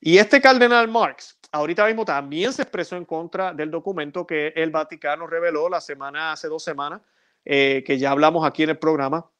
Y 0.00 0.18
este 0.18 0.40
cardenal 0.40 0.86
Marx, 0.86 1.36
ahorita 1.52 1.86
mismo 1.86 2.04
también 2.04 2.52
se 2.52 2.62
expresó 2.62 2.96
en 2.96 3.04
contra 3.04 3.52
del 3.52 3.70
documento 3.70 4.26
que 4.26 4.48
el 4.56 4.70
Vaticano 4.70 5.26
reveló 5.26 5.68
la 5.68 5.80
semana, 5.80 6.32
hace 6.32 6.48
dos 6.48 6.64
semanas, 6.64 7.02
eh, 7.44 7.84
que 7.86 7.98
ya 7.98 8.10
hablamos 8.10 8.44
aquí 8.44 8.62
en 8.64 8.70
el 8.70 8.78
programa. 8.78 9.30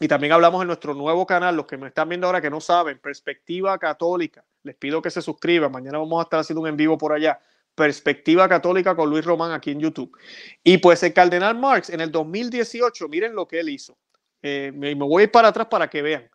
Y 0.00 0.06
también 0.06 0.32
hablamos 0.32 0.60
en 0.60 0.68
nuestro 0.68 0.94
nuevo 0.94 1.26
canal, 1.26 1.56
los 1.56 1.66
que 1.66 1.76
me 1.76 1.88
están 1.88 2.08
viendo 2.08 2.26
ahora 2.26 2.40
que 2.40 2.50
no 2.50 2.60
saben, 2.60 2.98
Perspectiva 2.98 3.78
Católica. 3.78 4.44
Les 4.62 4.76
pido 4.76 5.02
que 5.02 5.10
se 5.10 5.22
suscriban. 5.22 5.72
Mañana 5.72 5.98
vamos 5.98 6.20
a 6.20 6.22
estar 6.22 6.40
haciendo 6.40 6.60
un 6.60 6.68
en 6.68 6.76
vivo 6.76 6.96
por 6.98 7.12
allá. 7.12 7.40
Perspectiva 7.74 8.48
Católica 8.48 8.94
con 8.94 9.10
Luis 9.10 9.24
Román 9.24 9.52
aquí 9.52 9.72
en 9.72 9.80
YouTube. 9.80 10.16
Y 10.62 10.78
pues 10.78 11.02
el 11.02 11.12
cardenal 11.12 11.58
Marx 11.58 11.90
en 11.90 12.00
el 12.00 12.12
2018, 12.12 13.08
miren 13.08 13.34
lo 13.34 13.48
que 13.48 13.60
él 13.60 13.70
hizo. 13.70 13.96
Eh, 14.42 14.72
me 14.74 14.94
voy 14.94 15.26
para 15.26 15.48
atrás 15.48 15.66
para 15.68 15.90
que 15.90 16.02
vean. 16.02 16.30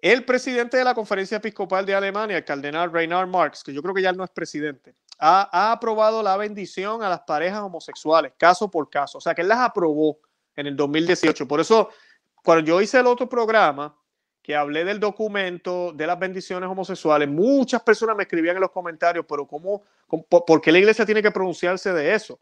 El 0.00 0.24
presidente 0.24 0.76
de 0.76 0.84
la 0.84 0.94
Conferencia 0.94 1.38
Episcopal 1.38 1.86
de 1.86 1.94
Alemania, 1.94 2.36
el 2.36 2.44
cardenal 2.44 2.92
Reinhard 2.92 3.28
Marx, 3.28 3.62
que 3.62 3.72
yo 3.72 3.82
creo 3.82 3.94
que 3.94 4.02
ya 4.02 4.12
no 4.12 4.24
es 4.24 4.30
presidente, 4.30 4.94
ha, 5.18 5.72
aprobado 5.72 6.22
la 6.22 6.36
bendición 6.36 7.02
a 7.02 7.08
las 7.08 7.20
parejas 7.20 7.60
homosexuales, 7.60 8.32
caso 8.36 8.70
por 8.70 8.90
caso. 8.90 9.18
O 9.18 9.20
sea, 9.20 9.34
que 9.34 9.42
él 9.42 9.48
las 9.48 9.60
aprobó 9.60 10.18
en 10.54 10.66
el 10.66 10.76
2018. 10.76 11.48
Por 11.48 11.60
eso, 11.60 11.90
cuando 12.42 12.64
yo 12.64 12.80
hice 12.80 12.98
el 12.98 13.06
otro 13.06 13.28
programa, 13.28 13.96
que 14.42 14.54
hablé 14.54 14.84
del 14.84 15.00
documento 15.00 15.92
de 15.92 16.06
las 16.06 16.18
bendiciones 16.18 16.68
homosexuales, 16.68 17.28
muchas 17.28 17.82
personas 17.82 18.16
me 18.16 18.24
escribían 18.24 18.56
en 18.56 18.60
los 18.62 18.70
comentarios, 18.70 19.24
pero 19.28 19.46
¿cómo, 19.46 19.82
por 20.28 20.60
qué 20.60 20.70
la 20.70 20.78
iglesia 20.78 21.04
tiene 21.04 21.22
que 21.22 21.32
pronunciarse 21.32 21.92
de 21.92 22.14
eso? 22.14 22.38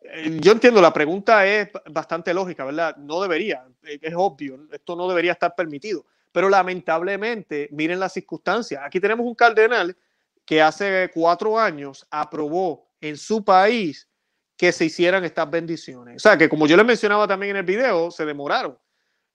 Eh, 0.00 0.38
yo 0.40 0.52
entiendo, 0.52 0.80
la 0.80 0.92
pregunta 0.92 1.46
es 1.46 1.68
bastante 1.90 2.34
lógica, 2.34 2.64
¿verdad? 2.64 2.96
No 2.96 3.22
debería, 3.22 3.64
es 3.82 4.14
obvio, 4.16 4.58
esto 4.72 4.96
no 4.96 5.08
debería 5.08 5.32
estar 5.32 5.54
permitido. 5.54 6.04
Pero 6.34 6.48
lamentablemente, 6.48 7.68
miren 7.70 8.00
las 8.00 8.12
circunstancias. 8.12 8.82
Aquí 8.84 8.98
tenemos 8.98 9.24
un 9.24 9.36
cardenal 9.36 9.96
que 10.44 10.60
hace 10.60 11.08
cuatro 11.14 11.56
años 11.56 12.04
aprobó 12.10 12.88
en 13.00 13.16
su 13.16 13.44
país 13.44 14.08
que 14.56 14.72
se 14.72 14.86
hicieran 14.86 15.22
estas 15.22 15.48
bendiciones. 15.48 16.16
O 16.16 16.18
sea, 16.18 16.36
que 16.36 16.48
como 16.48 16.66
yo 16.66 16.76
les 16.76 16.84
mencionaba 16.84 17.28
también 17.28 17.50
en 17.50 17.58
el 17.58 17.62
video, 17.62 18.10
se 18.10 18.24
demoraron. 18.24 18.76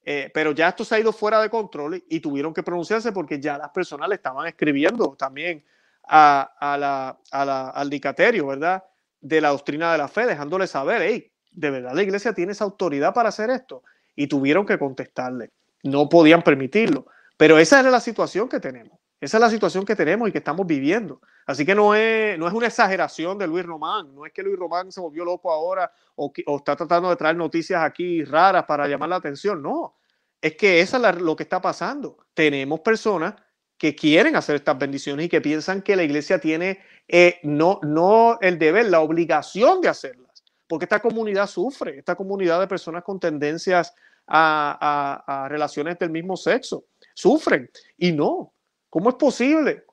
Eh, 0.03 0.29
pero 0.33 0.51
ya 0.51 0.67
esto 0.67 0.83
se 0.83 0.95
ha 0.95 0.99
ido 0.99 1.13
fuera 1.13 1.41
de 1.41 1.49
control 1.49 2.03
y, 2.09 2.19
tuvieron 2.19 2.53
que 2.53 2.63
pronunciarse 2.63 3.13
porque 3.13 3.39
ya 3.39 3.57
las 3.57 3.69
personas 3.69 4.09
le 4.09 4.15
estaban 4.15 4.45
escribiendo 4.45 5.15
también 5.17 5.63
a, 6.03 6.77
la, 6.77 7.17
al 7.31 7.89
dicaterio, 7.89 8.47
¿verdad? 8.47 8.83
De 9.21 9.39
la 9.39 9.49
doctrina 9.49 9.93
de 9.93 9.99
la 9.99 10.09
fe, 10.09 10.25
dejándole 10.25 10.67
saber, 10.67 11.01
hey, 11.01 11.31
de 11.49 11.69
verdad 11.71 11.93
la 11.93 12.03
iglesia 12.03 12.33
tiene 12.33 12.51
esa 12.51 12.65
autoridad 12.65 13.13
para 13.13 13.29
hacer 13.29 13.49
esto. 13.51 13.83
Y 14.17 14.27
tuvieron 14.27 14.65
que 14.65 14.77
contestarle 14.77 15.51
no 15.83 16.09
podían 16.09 16.41
permitirlo. 16.41 17.05
Pero 17.37 17.57
esa 17.57 17.79
es 17.79 17.85
la 17.85 17.99
situación 17.99 18.49
que 18.49 18.59
tenemos. 18.59 18.99
Esa 19.21 19.37
es 19.37 19.41
la 19.41 19.49
situación 19.49 19.85
que 19.85 19.95
tenemos 19.95 20.29
y 20.29 20.31
que 20.31 20.37
estamos 20.37 20.65
viviendo. 20.65 21.21
Así 21.45 21.65
que 21.65 21.75
no 21.75 21.93
es, 21.93 22.39
no 22.39 22.47
es 22.47 22.53
una 22.53 22.67
exageración 22.67 23.37
de 23.37 23.47
Luis 23.47 23.65
Román. 23.65 24.13
No 24.15 24.25
es 24.25 24.31
que 24.31 24.43
Luis 24.43 24.57
Román 24.57 24.91
se 24.91 25.01
volvió 25.01 25.25
loco 25.25 25.51
ahora 25.51 25.91
o, 26.15 26.31
está 26.57 26.75
tratando 26.75 27.09
de 27.09 27.15
traer 27.17 27.35
noticias 27.35 27.81
aquí 27.83 28.23
raras 28.23 28.63
para 28.65 28.87
llamar 28.87 29.09
la 29.09 29.17
atención. 29.17 29.61
No, 29.61 29.95
es 30.41 30.55
que 30.55 30.79
eso 30.79 31.05
es 31.05 31.21
lo 31.21 31.35
que 31.35 31.43
está 31.43 31.61
pasando. 31.61 32.17
Tenemos 32.33 32.79
personas 32.79 33.35
que 33.77 33.95
quieren 33.95 34.35
hacer 34.35 34.55
estas 34.55 34.77
bendiciones 34.77 35.25
y 35.25 35.29
que 35.29 35.41
piensan 35.41 35.81
que 35.81 35.95
la 35.95 36.03
iglesia 36.03 36.39
tiene 36.39 36.79
eh, 37.07 37.39
no, 37.43 37.79
no 37.83 38.37
el 38.41 38.57
deber, 38.57 38.85
la 38.89 39.01
obligación 39.01 39.81
de 39.81 39.89
hacerlas. 39.89 40.43
Porque 40.67 40.85
esta 40.85 40.99
comunidad 41.01 41.47
sufre, 41.47 41.97
esta 41.97 42.15
comunidad 42.15 42.59
de 42.59 42.67
personas 42.67 43.03
con 43.03 43.19
tendencias 43.19 43.93
a, 44.29 45.47
relaciones 45.49 45.97
del 45.99 46.09
mismo 46.09 46.37
sexo. 46.37 46.85
Sufren. 47.13 47.69
Y 47.97 48.11
no. 48.11 48.53
¿Cómo 48.89 49.09
es 49.09 49.15
posible? 49.15 49.85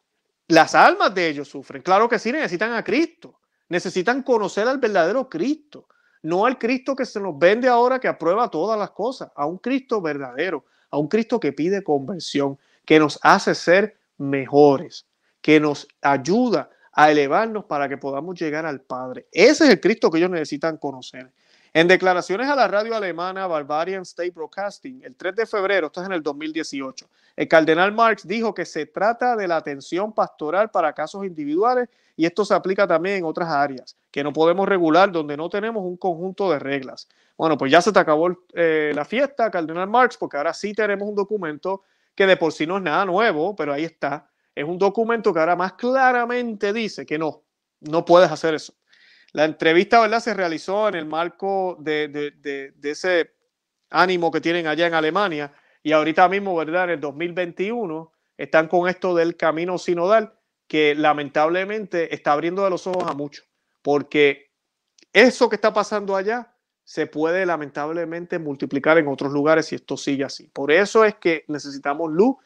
Las 0.49 0.75
almas 0.75 1.15
de 1.15 1.29
ellos 1.29 1.49
sufren. 1.49 1.83
Claro 1.83 2.09
que 2.09 2.19
sí, 2.19 2.31
necesitan 2.33 2.73
a 2.73 2.85
Cristo. 2.85 3.41
Necesitan 3.69 4.23
conocer 4.23 4.69
al 4.69 4.79
verdadero 4.79 5.29
Cristo. 5.29 5.89
No 6.23 6.47
al 6.47 6.59
Cristo 6.59 6.95
que 6.95 7.05
se 7.05 7.21
nos 7.21 7.39
vende 7.39 7.69
ahora 7.69 7.99
que 7.99 8.09
aprueba 8.09 8.51
todas 8.51 8.79
las 8.79 8.91
cosas. 8.91 9.31
A 9.35 9.47
un 9.47 9.59
Cristo 9.59 10.01
verdadero. 10.01 10.65
A 10.91 10.99
un 10.99 11.09
Cristo 11.09 11.41
que 11.41 11.53
pide 11.53 11.83
conversión. 11.83 12.59
Que 12.85 12.99
nos 12.99 13.19
hace 13.23 13.55
ser 13.55 13.97
mejores. 14.19 15.07
Que 15.41 15.59
nos 15.59 15.89
ayuda 16.01 16.71
a 16.93 17.11
elevarnos 17.11 17.67
para 17.67 17.89
que 17.89 17.99
podamos 17.99 18.41
llegar 18.41 18.65
al 18.65 18.81
Padre. 18.81 19.27
Ese 19.31 19.65
es 19.65 19.71
el 19.71 19.81
Cristo 19.81 20.11
que 20.11 20.19
ellos 20.19 20.31
necesitan 20.31 20.79
conocer. 20.79 21.31
En 21.77 21.89
declaraciones 21.89 22.49
a 22.49 22.57
la 22.57 22.69
radio 22.69 22.97
alemana 22.97 23.47
Barbarian 23.47 24.01
State 24.01 24.31
Broadcasting, 24.31 25.03
el 25.05 25.15
3 25.15 25.37
de 25.37 25.45
febrero, 25.45 25.89
esto 25.89 26.01
es 26.01 26.07
en 26.07 26.15
el 26.15 26.23
2018, 26.23 27.07
el 27.37 27.49
cardenal 27.49 27.93
Marx 27.93 28.27
dijo 28.27 28.55
que 28.55 28.65
se 28.65 28.87
trata 28.87 29.37
de 29.37 29.47
la 29.47 29.59
atención 29.59 30.15
pastoral 30.15 30.71
para 30.71 30.95
casos 30.95 31.27
individuales 31.27 31.91
y 32.17 32.25
esto 32.25 32.47
se 32.47 32.55
aplica 32.55 32.87
también 32.87 33.17
en 33.17 33.25
otras 33.27 33.51
áreas 33.51 33.95
que 34.11 34.25
no 34.25 34.33
podemos 34.33 34.67
regular 34.67 35.13
donde 35.13 35.37
no 35.37 35.51
tenemos 35.51 35.85
un 35.85 35.99
conjunto 35.99 36.51
de 36.51 36.59
reglas. 36.61 37.09
Bueno, 37.37 37.59
pues 37.59 37.71
ya 37.71 37.83
se 37.83 37.93
te 37.93 37.99
acabó 37.99 38.35
eh, 38.55 38.93
la 38.95 39.05
fiesta, 39.05 39.51
cardenal 39.51 39.91
Marx, 39.91 40.17
porque 40.17 40.39
ahora 40.39 40.55
sí 40.55 40.73
tenemos 40.73 41.07
un 41.07 41.15
documento 41.15 41.83
que 42.15 42.25
de 42.25 42.39
por 42.39 42.55
sí 42.55 42.67
no 42.67 42.79
es 42.79 42.85
nada 42.85 43.05
nuevo, 43.05 43.55
pero 43.55 43.75
ahí 43.75 43.85
está. 43.85 44.31
Es 44.55 44.65
un 44.65 44.79
documento 44.79 45.31
que 45.31 45.41
ahora 45.41 45.57
más 45.57 45.75
claramente 45.75 46.73
dice 46.73 47.05
que 47.05 47.19
no, 47.19 47.43
no 47.81 48.03
puedes 48.07 48.33
hacer 48.33 48.55
eso. 48.55 48.73
La 49.37 49.45
entrevista, 49.45 50.01
¿verdad? 50.01 50.21
Se 50.21 50.33
realizó 50.33 50.89
en 50.89 50.95
el 50.95 51.05
marco 51.05 51.77
de, 51.79 52.73
ese 52.83 53.35
ánimo 53.91 54.31
que 54.31 54.41
tienen 54.41 54.67
allá 54.67 54.87
en 54.87 54.95
Alemania 54.95 55.53
y 55.83 55.93
ahorita 55.93 56.27
mismo, 56.31 56.57
¿verdad? 56.57 56.85
En 56.85 56.91
el 56.93 57.01
2021 57.01 58.13
están 58.39 58.67
con 58.67 58.89
esto 58.89 59.15
del 59.15 59.37
camino 59.37 59.77
sinodal 59.77 60.33
que 60.67 60.95
lamentablemente 60.95 62.15
está 62.15 62.33
abriendo 62.33 62.65
de 62.65 62.71
los 62.71 62.87
ojos 62.87 63.05
a 63.07 63.13
muchos, 63.13 63.47
porque 63.83 64.53
eso 65.13 65.51
que 65.51 65.57
está 65.57 65.71
pasando 65.71 66.17
allá 66.17 66.55
se 66.83 67.07
puede 67.07 67.45
lamentablemente 67.45 68.39
multiplicar 68.39 68.97
en 68.97 69.07
otros 69.07 69.35
lugares 69.35 69.67
si 69.67 69.75
esto 69.75 69.99
sigue 69.99 70.25
así. 70.25 70.49
Por 70.49 70.73
eso 70.73 71.05
es 71.05 71.17
que 71.17 71.45
necesitamos 71.49 72.11
luz, 72.11 72.37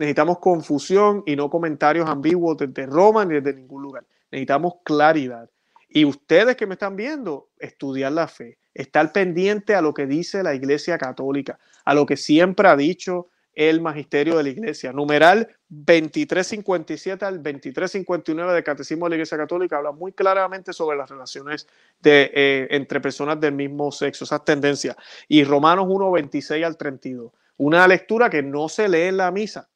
necesitamos 0.00 0.40
confusión 0.40 1.22
y 1.26 1.36
no 1.36 1.48
comentarios 1.48 2.10
ambiguos 2.10 2.56
desde 2.56 2.86
Roma 2.86 3.24
ni 3.24 3.34
desde 3.34 3.54
ningún 3.54 3.82
lugar. 3.82 4.04
Necesitamos 4.32 4.78
claridad. 4.82 5.48
Y 5.92 6.04
ustedes 6.04 6.54
que 6.54 6.68
me 6.68 6.74
están 6.74 6.94
viendo, 6.94 7.50
estudiar 7.58 8.12
la 8.12 8.28
fe, 8.28 8.58
estar 8.72 9.12
pendiente 9.12 9.74
a 9.74 9.82
lo 9.82 9.92
que 9.92 10.06
dice 10.06 10.44
la 10.44 10.54
Iglesia 10.54 10.96
Católica, 10.98 11.58
a 11.84 11.94
lo 11.94 12.06
que 12.06 12.16
siempre 12.16 12.68
ha 12.68 12.76
dicho 12.76 13.28
el 13.54 13.80
magisterio 13.80 14.36
de 14.36 14.44
la 14.44 14.48
Iglesia. 14.50 14.92
Numeral 14.92 15.48
2357 15.68 17.24
al 17.24 17.42
2359 17.42 18.52
del 18.54 18.62
Catecismo 18.62 19.06
de 19.06 19.10
la 19.10 19.16
Iglesia 19.16 19.36
Católica 19.36 19.78
habla 19.78 19.90
muy 19.90 20.12
claramente 20.12 20.72
sobre 20.72 20.96
las 20.96 21.10
relaciones 21.10 21.66
eh, 22.04 22.68
entre 22.70 23.00
personas 23.00 23.40
del 23.40 23.54
mismo 23.54 23.90
sexo, 23.90 24.22
esas 24.22 24.44
tendencias. 24.44 24.94
Y 25.26 25.42
Romanos 25.42 25.86
1, 25.88 26.12
26 26.12 26.64
al 26.64 26.76
32. 26.76 27.32
Una 27.56 27.88
lectura 27.88 28.30
que 28.30 28.44
no 28.44 28.68
se 28.68 28.88
lee 28.88 29.08
en 29.08 29.16
la 29.16 29.32
misa. 29.32 29.68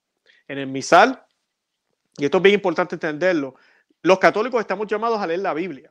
En 0.47 0.59
el 0.59 0.69
misal, 0.69 1.25
y 2.17 2.27
esto 2.27 2.37
es 2.37 2.43
bien 2.43 2.55
importante 2.55 2.95
entenderlo, 2.95 3.57
los 4.03 4.19
católicos 4.19 4.61
estamos 4.61 4.87
llamados 4.87 5.21
a 5.21 5.27
leer 5.27 5.41
la 5.41 5.55
Biblia. 5.55 5.91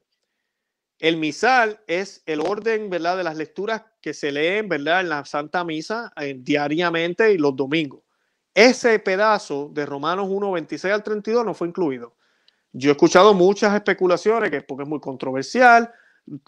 El 1.04 1.18
misal 1.18 1.82
es 1.86 2.24
el 2.26 2.39
orden, 2.39 2.89
¿verdad?, 2.89 3.18
de 3.18 3.26
las 3.26 3.36
lecturas 3.36 3.84
que 3.99 4.14
se 4.14 4.32
leen, 4.32 4.70
¿verdad?, 4.70 5.01
en 5.01 5.10
la 5.10 5.26
Santa 5.26 5.66
Misa 5.66 6.14
eh, 6.16 6.34
diariamente 6.39 7.34
y 7.34 7.38
los 7.38 7.58
domingos. 7.58 8.04
Ese 8.54 8.97
pedazo 8.99 9.70
de 9.74 9.86
Romanos 9.86 10.28
1, 10.30 10.54
26 10.54 10.93
al 10.93 11.04
32 11.04 11.45
no 11.45 11.54
fue 11.54 11.68
incluido. 11.68 12.16
Yo 12.72 12.89
he 12.89 12.93
escuchado 12.93 13.34
muchas 13.34 13.76
especulaciones 13.76 14.49
que 14.49 14.58
es 14.58 14.64
porque 14.64 14.84
es 14.84 14.89
muy 14.89 15.01
controversial, 15.01 15.91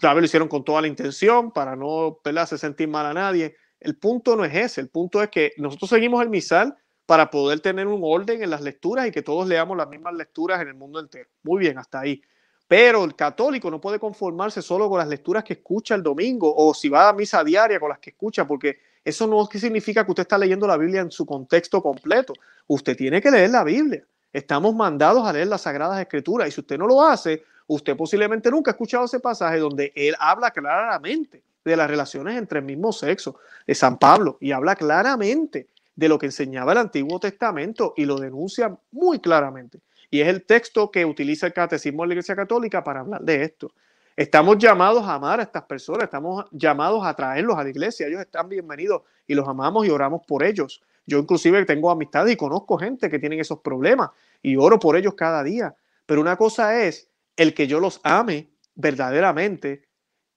tal 0.00 0.14
vez 0.14 0.22
lo 0.22 0.24
hicieron 0.24 0.48
con 0.48 0.64
toda 0.64 0.80
la 0.80 0.88
intención 0.88 1.52
para 1.52 1.76
no 1.76 2.20
hacer 2.38 2.58
sentir 2.58 2.88
mal 2.88 3.04
a 3.04 3.12
nadie. 3.12 3.56
El 3.78 3.98
punto 3.98 4.36
no 4.36 4.44
es 4.46 4.54
ese, 4.54 4.80
el 4.80 4.88
punto 4.88 5.22
es 5.22 5.28
que 5.28 5.52
nosotros 5.58 5.90
seguimos 5.90 6.22
el 6.22 6.30
misal 6.30 6.74
para 7.04 7.30
poder 7.30 7.60
tener 7.60 7.88
un 7.88 8.00
orden 8.02 8.42
en 8.42 8.48
las 8.48 8.62
lecturas 8.62 9.06
y 9.06 9.10
que 9.10 9.20
todos 9.20 9.46
leamos 9.46 9.76
las 9.76 9.90
mismas 9.90 10.14
lecturas 10.14 10.62
en 10.62 10.68
el 10.68 10.74
mundo 10.74 10.98
entero. 10.98 11.28
Muy 11.42 11.60
bien, 11.60 11.76
hasta 11.76 12.00
ahí. 12.00 12.22
Pero 12.68 13.04
el 13.04 13.14
católico 13.14 13.70
no 13.70 13.80
puede 13.80 13.98
conformarse 13.98 14.60
solo 14.60 14.88
con 14.88 14.98
las 14.98 15.08
lecturas 15.08 15.44
que 15.44 15.54
escucha 15.54 15.94
el 15.94 16.02
domingo 16.02 16.52
o 16.54 16.74
si 16.74 16.88
va 16.88 17.08
a 17.08 17.12
misa 17.12 17.44
diaria 17.44 17.78
con 17.78 17.90
las 17.90 18.00
que 18.00 18.10
escucha, 18.10 18.46
porque 18.46 18.78
eso 19.04 19.26
no 19.26 19.46
significa 19.46 20.04
que 20.04 20.10
usted 20.10 20.22
está 20.22 20.36
leyendo 20.36 20.66
la 20.66 20.76
Biblia 20.76 21.00
en 21.00 21.12
su 21.12 21.24
contexto 21.24 21.80
completo. 21.80 22.32
Usted 22.66 22.96
tiene 22.96 23.22
que 23.22 23.30
leer 23.30 23.50
la 23.50 23.62
Biblia. 23.62 24.04
Estamos 24.32 24.74
mandados 24.74 25.26
a 25.26 25.32
leer 25.32 25.46
las 25.46 25.62
Sagradas 25.62 26.00
Escrituras 26.00 26.48
y 26.48 26.50
si 26.50 26.60
usted 26.60 26.76
no 26.76 26.88
lo 26.88 27.02
hace, 27.02 27.44
usted 27.68 27.96
posiblemente 27.96 28.50
nunca 28.50 28.72
ha 28.72 28.74
escuchado 28.74 29.04
ese 29.04 29.20
pasaje 29.20 29.58
donde 29.58 29.92
él 29.94 30.16
habla 30.18 30.50
claramente 30.50 31.42
de 31.64 31.76
las 31.76 31.88
relaciones 31.88 32.36
entre 32.36 32.58
el 32.58 32.64
mismo 32.64 32.92
sexo, 32.92 33.38
de 33.66 33.74
San 33.74 33.98
Pablo, 33.98 34.38
y 34.40 34.52
habla 34.52 34.76
claramente 34.76 35.68
de 35.94 36.08
lo 36.08 36.18
que 36.18 36.26
enseñaba 36.26 36.72
el 36.72 36.78
Antiguo 36.78 37.18
Testamento 37.18 37.94
y 37.96 38.04
lo 38.04 38.18
denuncia 38.18 38.76
muy 38.92 39.18
claramente. 39.18 39.80
Y 40.10 40.20
es 40.20 40.28
el 40.28 40.44
texto 40.44 40.90
que 40.90 41.04
utiliza 41.04 41.46
el 41.46 41.52
Catecismo 41.52 42.02
de 42.02 42.08
la 42.08 42.14
Iglesia 42.14 42.36
Católica 42.36 42.82
para 42.84 43.00
hablar 43.00 43.20
de 43.22 43.42
esto. 43.42 43.72
Estamos 44.16 44.56
llamados 44.56 45.04
a 45.04 45.14
amar 45.14 45.40
a 45.40 45.42
estas 45.42 45.64
personas, 45.64 46.04
estamos 46.04 46.46
llamados 46.50 47.04
a 47.04 47.14
traerlos 47.14 47.58
a 47.58 47.64
la 47.64 47.68
iglesia. 47.68 48.06
Ellos 48.06 48.20
están 48.20 48.48
bienvenidos 48.48 49.02
y 49.26 49.34
los 49.34 49.46
amamos 49.46 49.86
y 49.86 49.90
oramos 49.90 50.22
por 50.26 50.42
ellos. 50.42 50.82
Yo 51.04 51.18
inclusive 51.18 51.64
tengo 51.66 51.90
amistades 51.90 52.32
y 52.32 52.36
conozco 52.36 52.78
gente 52.78 53.10
que 53.10 53.18
tienen 53.18 53.40
esos 53.40 53.60
problemas 53.60 54.10
y 54.42 54.56
oro 54.56 54.78
por 54.78 54.96
ellos 54.96 55.14
cada 55.14 55.42
día. 55.44 55.74
Pero 56.06 56.22
una 56.22 56.36
cosa 56.36 56.82
es 56.82 57.10
el 57.36 57.52
que 57.52 57.66
yo 57.66 57.78
los 57.78 58.00
ame 58.04 58.48
verdaderamente 58.74 59.86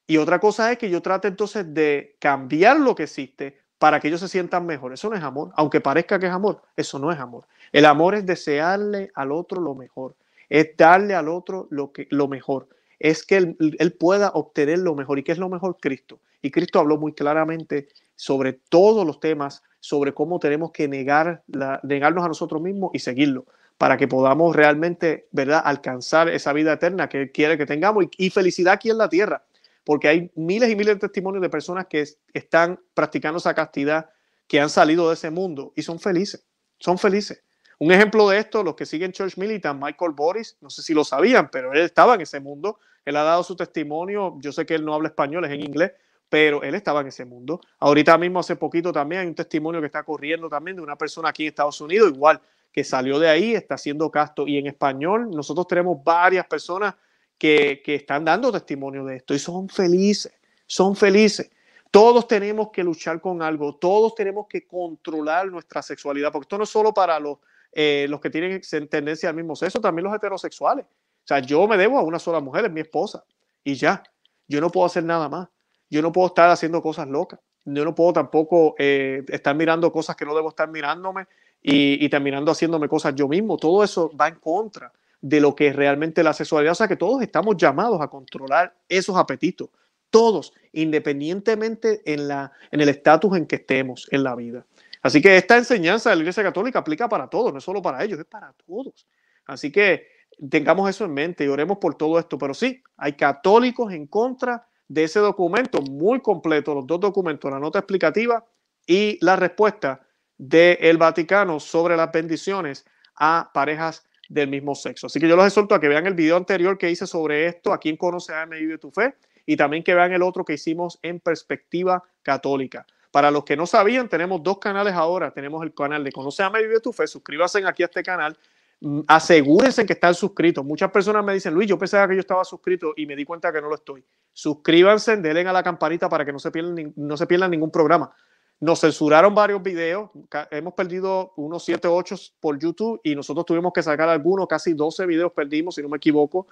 y 0.10 0.18
otra 0.18 0.40
cosa 0.40 0.72
es 0.72 0.78
que 0.78 0.90
yo 0.90 1.02
trate 1.02 1.28
entonces 1.28 1.72
de 1.72 2.18
cambiar 2.20 2.80
lo 2.80 2.96
que 2.96 3.04
existe 3.04 3.60
para 3.78 4.00
que 4.00 4.08
ellos 4.08 4.20
se 4.20 4.28
sientan 4.28 4.66
mejor. 4.66 4.92
Eso 4.92 5.08
no 5.10 5.16
es 5.16 5.24
amor. 5.24 5.52
Aunque 5.56 5.82
parezca 5.82 6.20
que 6.20 6.26
es 6.26 6.32
amor, 6.32 6.64
eso 6.76 7.00
no 7.00 7.12
es 7.12 7.20
amor. 7.20 7.48
El 7.72 7.86
amor 7.86 8.16
es 8.16 8.26
desearle 8.26 9.12
al 9.16 9.32
otro 9.32 9.62
lo 9.62 9.76
mejor, 9.76 10.16
es 10.50 10.76
darle 10.78 11.16
al 11.16 11.30
otro 11.30 11.68
lo, 11.70 11.92
que, 11.92 12.08
lo 12.10 12.28
mejor, 12.28 12.68
es 13.00 13.26
que 13.26 13.38
él, 13.38 13.96
pueda 13.98 14.30
obtener 14.30 14.80
lo 14.80 14.96
mejor. 14.96 15.20
¿Y 15.20 15.24
qué 15.24 15.32
es 15.32 15.38
lo 15.38 15.50
mejor? 15.50 15.78
Cristo. 15.80 16.20
Y 16.42 16.52
Cristo 16.52 16.80
habló 16.80 16.98
muy 16.98 17.14
claramente 17.14 17.88
sobre 18.16 18.54
todos 18.54 19.06
los 19.06 19.20
temas, 19.20 19.64
sobre 19.80 20.14
cómo 20.14 20.40
tenemos 20.40 20.72
que 20.72 20.88
negar 20.88 21.44
negarnos 21.84 22.26
a 22.26 22.28
nosotros 22.28 22.62
mismos 22.62 22.92
y 22.94 23.00
seguirlo 23.00 23.46
para 23.78 23.96
que 23.96 24.10
podamos 24.10 24.54
realmente, 24.54 25.30
¿verdad?, 25.32 25.62
alcanzar 25.64 26.28
esa 26.28 26.52
vida 26.52 26.74
eterna 26.74 27.08
que 27.08 27.22
Él 27.22 27.32
quiere 27.32 27.58
que 27.58 27.66
tengamos 27.66 28.06
y 28.18 28.30
felicidad 28.30 28.74
aquí 28.74 28.90
en 28.90 28.98
la 28.98 29.08
tierra, 29.08 29.46
porque 29.86 30.10
hay 30.10 30.32
miles 30.36 30.70
y 30.70 30.76
miles 30.76 30.96
de 30.96 31.00
testimonios 31.00 31.42
de 31.42 31.50
personas 31.50 31.88
que 31.88 32.04
están 32.34 32.78
practicando 32.94 33.38
esa 33.38 33.54
castidad, 33.54 34.10
que 34.48 34.60
han 34.60 34.70
salido 34.70 35.08
de 35.08 35.14
ese 35.14 35.32
mundo 35.32 35.72
y 35.78 35.84
son 35.84 35.98
felices, 35.98 36.46
son 36.78 36.98
felices. 36.98 37.42
Un 37.80 37.94
ejemplo 37.94 38.28
de 38.28 38.40
esto, 38.40 38.62
los 38.62 38.76
que 38.76 38.86
siguen 38.86 39.14
Church 39.14 39.38
Militant, 39.38 39.82
Michael 39.82 40.12
Boris, 40.12 40.58
no 40.60 40.70
sé 40.70 40.84
si 40.84 40.94
lo 40.94 41.06
sabían, 41.06 41.50
pero 41.50 41.72
él 41.72 41.80
estaba 41.80 42.16
en 42.16 42.22
ese 42.22 42.42
mundo, 42.42 42.80
él 43.06 43.16
ha 43.16 43.24
dado 43.24 43.42
su 43.42 43.56
testimonio, 43.56 44.38
yo 44.42 44.52
sé 44.52 44.66
que 44.66 44.76
él 44.76 44.84
no 44.84 44.94
habla 44.94 45.08
español, 45.08 45.46
es 45.46 45.52
en 45.52 45.62
inglés, 45.62 45.94
pero 46.28 46.62
él 46.62 46.76
estaba 46.76 47.00
en 47.00 47.08
ese 47.08 47.24
mundo. 47.24 47.62
Ahorita 47.80 48.18
mismo, 48.18 48.42
hace 48.42 48.58
poquito 48.58 48.92
también, 48.92 49.22
hay 49.22 49.28
un 49.28 49.36
testimonio 49.36 49.80
que 49.80 49.88
está 49.88 50.04
corriendo 50.04 50.50
también 50.50 50.76
de 50.76 50.84
una 50.84 50.98
persona 50.98 51.30
aquí 51.30 51.44
en 51.44 51.50
Estados 51.50 51.80
Unidos, 51.80 52.12
igual, 52.14 52.42
que 52.70 52.84
salió 52.84 53.18
de 53.18 53.30
ahí, 53.30 53.56
está 53.56 53.76
haciendo 53.76 54.12
casto. 54.12 54.46
Y 54.46 54.58
en 54.58 54.68
español, 54.68 55.32
nosotros 55.32 55.66
tenemos 55.66 56.04
varias 56.04 56.46
personas 56.48 56.96
que, 57.38 57.82
que 57.84 57.96
están 57.96 58.26
dando 58.26 58.52
testimonio 58.52 59.06
de 59.06 59.16
esto 59.16 59.34
y 59.34 59.40
son 59.40 59.70
felices, 59.70 60.34
son 60.68 60.98
felices. 60.98 61.50
Todos 61.90 62.28
tenemos 62.28 62.72
que 62.72 62.84
luchar 62.84 63.22
con 63.22 63.42
algo, 63.42 63.76
todos 63.76 64.14
tenemos 64.16 64.48
que 64.48 64.68
controlar 64.68 65.48
nuestra 65.48 65.82
sexualidad, 65.82 66.32
porque 66.32 66.44
esto 66.44 66.58
no 66.58 66.66
es 66.66 66.70
solo 66.70 66.94
para 66.94 67.20
los 67.20 67.38
eh, 67.72 68.08
los 68.10 68.20
que 68.20 68.30
tienen 68.30 68.62
tendencia 68.90 69.30
al 69.30 69.36
mismo 69.36 69.56
sexo, 69.56 69.80
también 69.80 70.06
los 70.06 70.16
heterosexuales. 70.16 70.86
O 70.86 71.28
sea, 71.30 71.40
yo 71.40 71.68
me 71.68 71.78
debo 71.78 72.00
a 72.00 72.04
una 72.04 72.20
sola 72.20 72.40
mujer, 72.40 72.66
es 72.66 72.72
mi 72.72 72.82
esposa, 72.82 73.24
y 73.64 73.76
ya. 73.76 74.04
Yo 74.48 74.62
no 74.62 74.72
puedo 74.72 74.86
hacer 74.86 75.04
nada 75.04 75.30
más. 75.30 75.48
Yo 75.90 76.02
no 76.02 76.12
puedo 76.12 76.28
estar 76.28 76.50
haciendo 76.50 76.82
cosas 76.82 77.08
locas. 77.08 77.40
Yo 77.66 77.86
no 77.86 77.94
puedo 77.94 78.14
tampoco 78.14 78.76
eh, 78.80 79.24
estar 79.28 79.56
mirando 79.56 79.92
cosas 79.92 80.16
que 80.16 80.26
no 80.26 80.36
debo 80.36 80.50
estar 80.50 80.70
mirándome 80.70 81.28
y, 81.62 82.04
y 82.04 82.10
terminando 82.10 82.52
haciéndome 82.52 82.88
cosas 82.88 83.14
yo 83.16 83.28
mismo. 83.28 83.58
Todo 83.58 83.84
eso 83.84 84.12
va 84.20 84.28
en 84.28 84.36
contra 84.36 84.92
de 85.22 85.42
lo 85.42 85.56
que 85.56 85.68
es 85.68 85.76
realmente 85.76 86.24
la 86.24 86.34
sexualidad. 86.34 86.72
O 86.72 86.76
sea 86.76 86.88
que 86.88 86.96
todos 86.96 87.22
estamos 87.22 87.58
llamados 87.58 88.02
a 88.02 88.08
controlar 88.08 88.74
esos 88.88 89.16
apetitos. 89.18 89.70
Todos, 90.10 90.54
independientemente 90.74 92.02
en, 92.12 92.28
la, 92.28 92.52
en 92.72 92.82
el 92.82 92.90
estatus 92.90 93.38
en 93.38 93.46
que 93.46 93.58
estemos 93.58 94.08
en 94.12 94.24
la 94.24 94.36
vida. 94.36 94.66
Así 95.02 95.22
que 95.22 95.38
esta 95.38 95.58
enseñanza 95.58 96.10
de 96.10 96.18
la 96.18 96.22
Iglesia 96.22 96.43
Católica 96.43 96.80
aplica 96.80 97.08
para 97.08 97.30
todos, 97.30 97.52
no 97.52 97.60
es 97.60 97.64
solo 97.64 97.82
para 97.82 98.04
ellos, 98.04 98.20
es 98.20 98.26
para 98.26 98.54
todos. 98.66 99.08
Así 99.45 99.72
que 99.72 100.08
tengamos 100.50 100.89
eso 100.89 101.06
en 101.06 101.14
mente 101.14 101.45
y 101.45 101.47
oremos 101.47 101.78
por 101.78 101.95
todo 101.95 102.20
esto. 102.20 102.38
Pero 102.38 102.54
sí, 102.54 102.84
hay 102.97 103.14
católicos 103.14 103.93
en 103.93 104.08
contra 104.08 104.68
de 104.88 105.04
ese 105.04 105.20
documento 105.20 105.82
muy 105.82 106.20
completo, 106.20 106.74
los 106.74 106.88
dos 106.88 107.00
documentos, 107.00 107.50
la 107.50 107.60
nota 107.60 107.80
explicativa 107.80 108.45
y 108.86 109.18
la 109.22 109.36
respuesta 109.36 110.02
del 110.38 110.97
Vaticano 110.97 111.60
sobre 111.60 111.95
las 111.95 112.12
bendiciones 112.12 112.86
a 113.16 113.52
parejas 113.54 114.04
del 114.30 114.47
mismo 114.47 114.76
sexo. 114.76 115.08
Así 115.08 115.20
que 115.20 115.28
yo 115.28 115.36
los 115.36 115.45
exhorto 115.45 115.76
a 115.76 115.82
que 115.82 115.88
vean 115.88 116.08
el 116.08 116.14
video 116.14 116.38
anterior 116.38 116.78
que 116.78 116.89
hice 116.89 117.06
sobre 117.06 117.47
esto, 117.47 117.74
a 117.74 117.80
quién 117.80 117.97
conoce 117.97 118.34
a 118.34 118.45
de 118.45 118.78
tu 118.78 118.91
fe, 118.91 119.16
y 119.45 119.58
también 119.58 119.84
que 119.84 119.95
vean 119.95 120.14
el 120.14 120.22
otro 120.22 120.45
que 120.45 120.54
hicimos 120.54 121.00
en 121.02 121.20
perspectiva 121.20 122.04
católica. 122.22 122.86
Para 123.12 123.32
los 123.32 123.43
que 123.43 123.57
no 123.57 123.66
sabían, 123.66 124.07
tenemos 124.07 124.43
dos 124.43 124.60
canales 124.60 124.93
ahora. 124.93 125.32
Tenemos 125.32 125.64
el 125.64 125.74
canal 125.74 126.03
de 126.03 126.12
Conoce 126.12 126.43
a 126.43 126.49
Vive 126.49 126.80
tu 126.80 126.93
Fe. 126.93 127.07
Suscríbanse 127.07 127.66
aquí 127.66 127.82
a 127.84 127.88
este 127.88 128.03
canal. 128.03 128.38
Mm, 128.82 129.01
asegúrense 129.07 129.86
que 129.86 129.93
están 129.93 130.14
suscritos. 130.14 130.64
Muchas 130.64 130.91
personas 130.91 131.26
me 131.26 131.34
dicen, 131.34 131.53
Luis, 131.53 131.68
yo 131.68 131.78
pensaba 131.78 132.07
que 132.07 132.14
yo 132.14 132.22
estaba 132.22 132.45
suscrito 132.45 132.93
y 132.95 133.05
me 133.05 133.16
di 133.16 133.26
cuenta 133.26 133.51
que 133.51 133.62
no 133.62 133.68
lo 133.68 133.76
estoy. 133.76 134.05
Suscríbanse, 134.32 135.18
denle 135.18 135.47
a 135.47 135.53
la 135.53 135.64
campanita 135.64 136.07
para 136.07 136.24
que 136.24 136.32
no 136.32 136.39
se 136.39 136.51
pierdan, 136.51 136.93
no 136.95 137.18
se 137.18 137.26
pierdan 137.26 137.51
ningún 137.51 137.72
programa. 137.72 138.14
Nos 138.62 138.82
censuraron 138.82 139.34
varios 139.34 139.64
videos, 139.64 140.10
hemos 140.51 140.74
perdido 140.74 141.32
unos 141.38 141.64
7 141.64 141.88
o 141.88 141.95
8 141.95 142.16
por 142.41 142.60
YouTube 142.60 142.99
y 143.03 143.16
nosotros 143.16 143.45
tuvimos 143.45 143.72
que 143.72 143.82
sacar 143.82 144.10
algunos, 144.10 144.47
casi 144.47 144.74
12 144.74 145.05
videos 145.05 145.32
perdimos, 145.32 145.76
si 145.76 145.82
no 145.82 145.88
me 145.88 145.95
equivoco, 145.95 146.47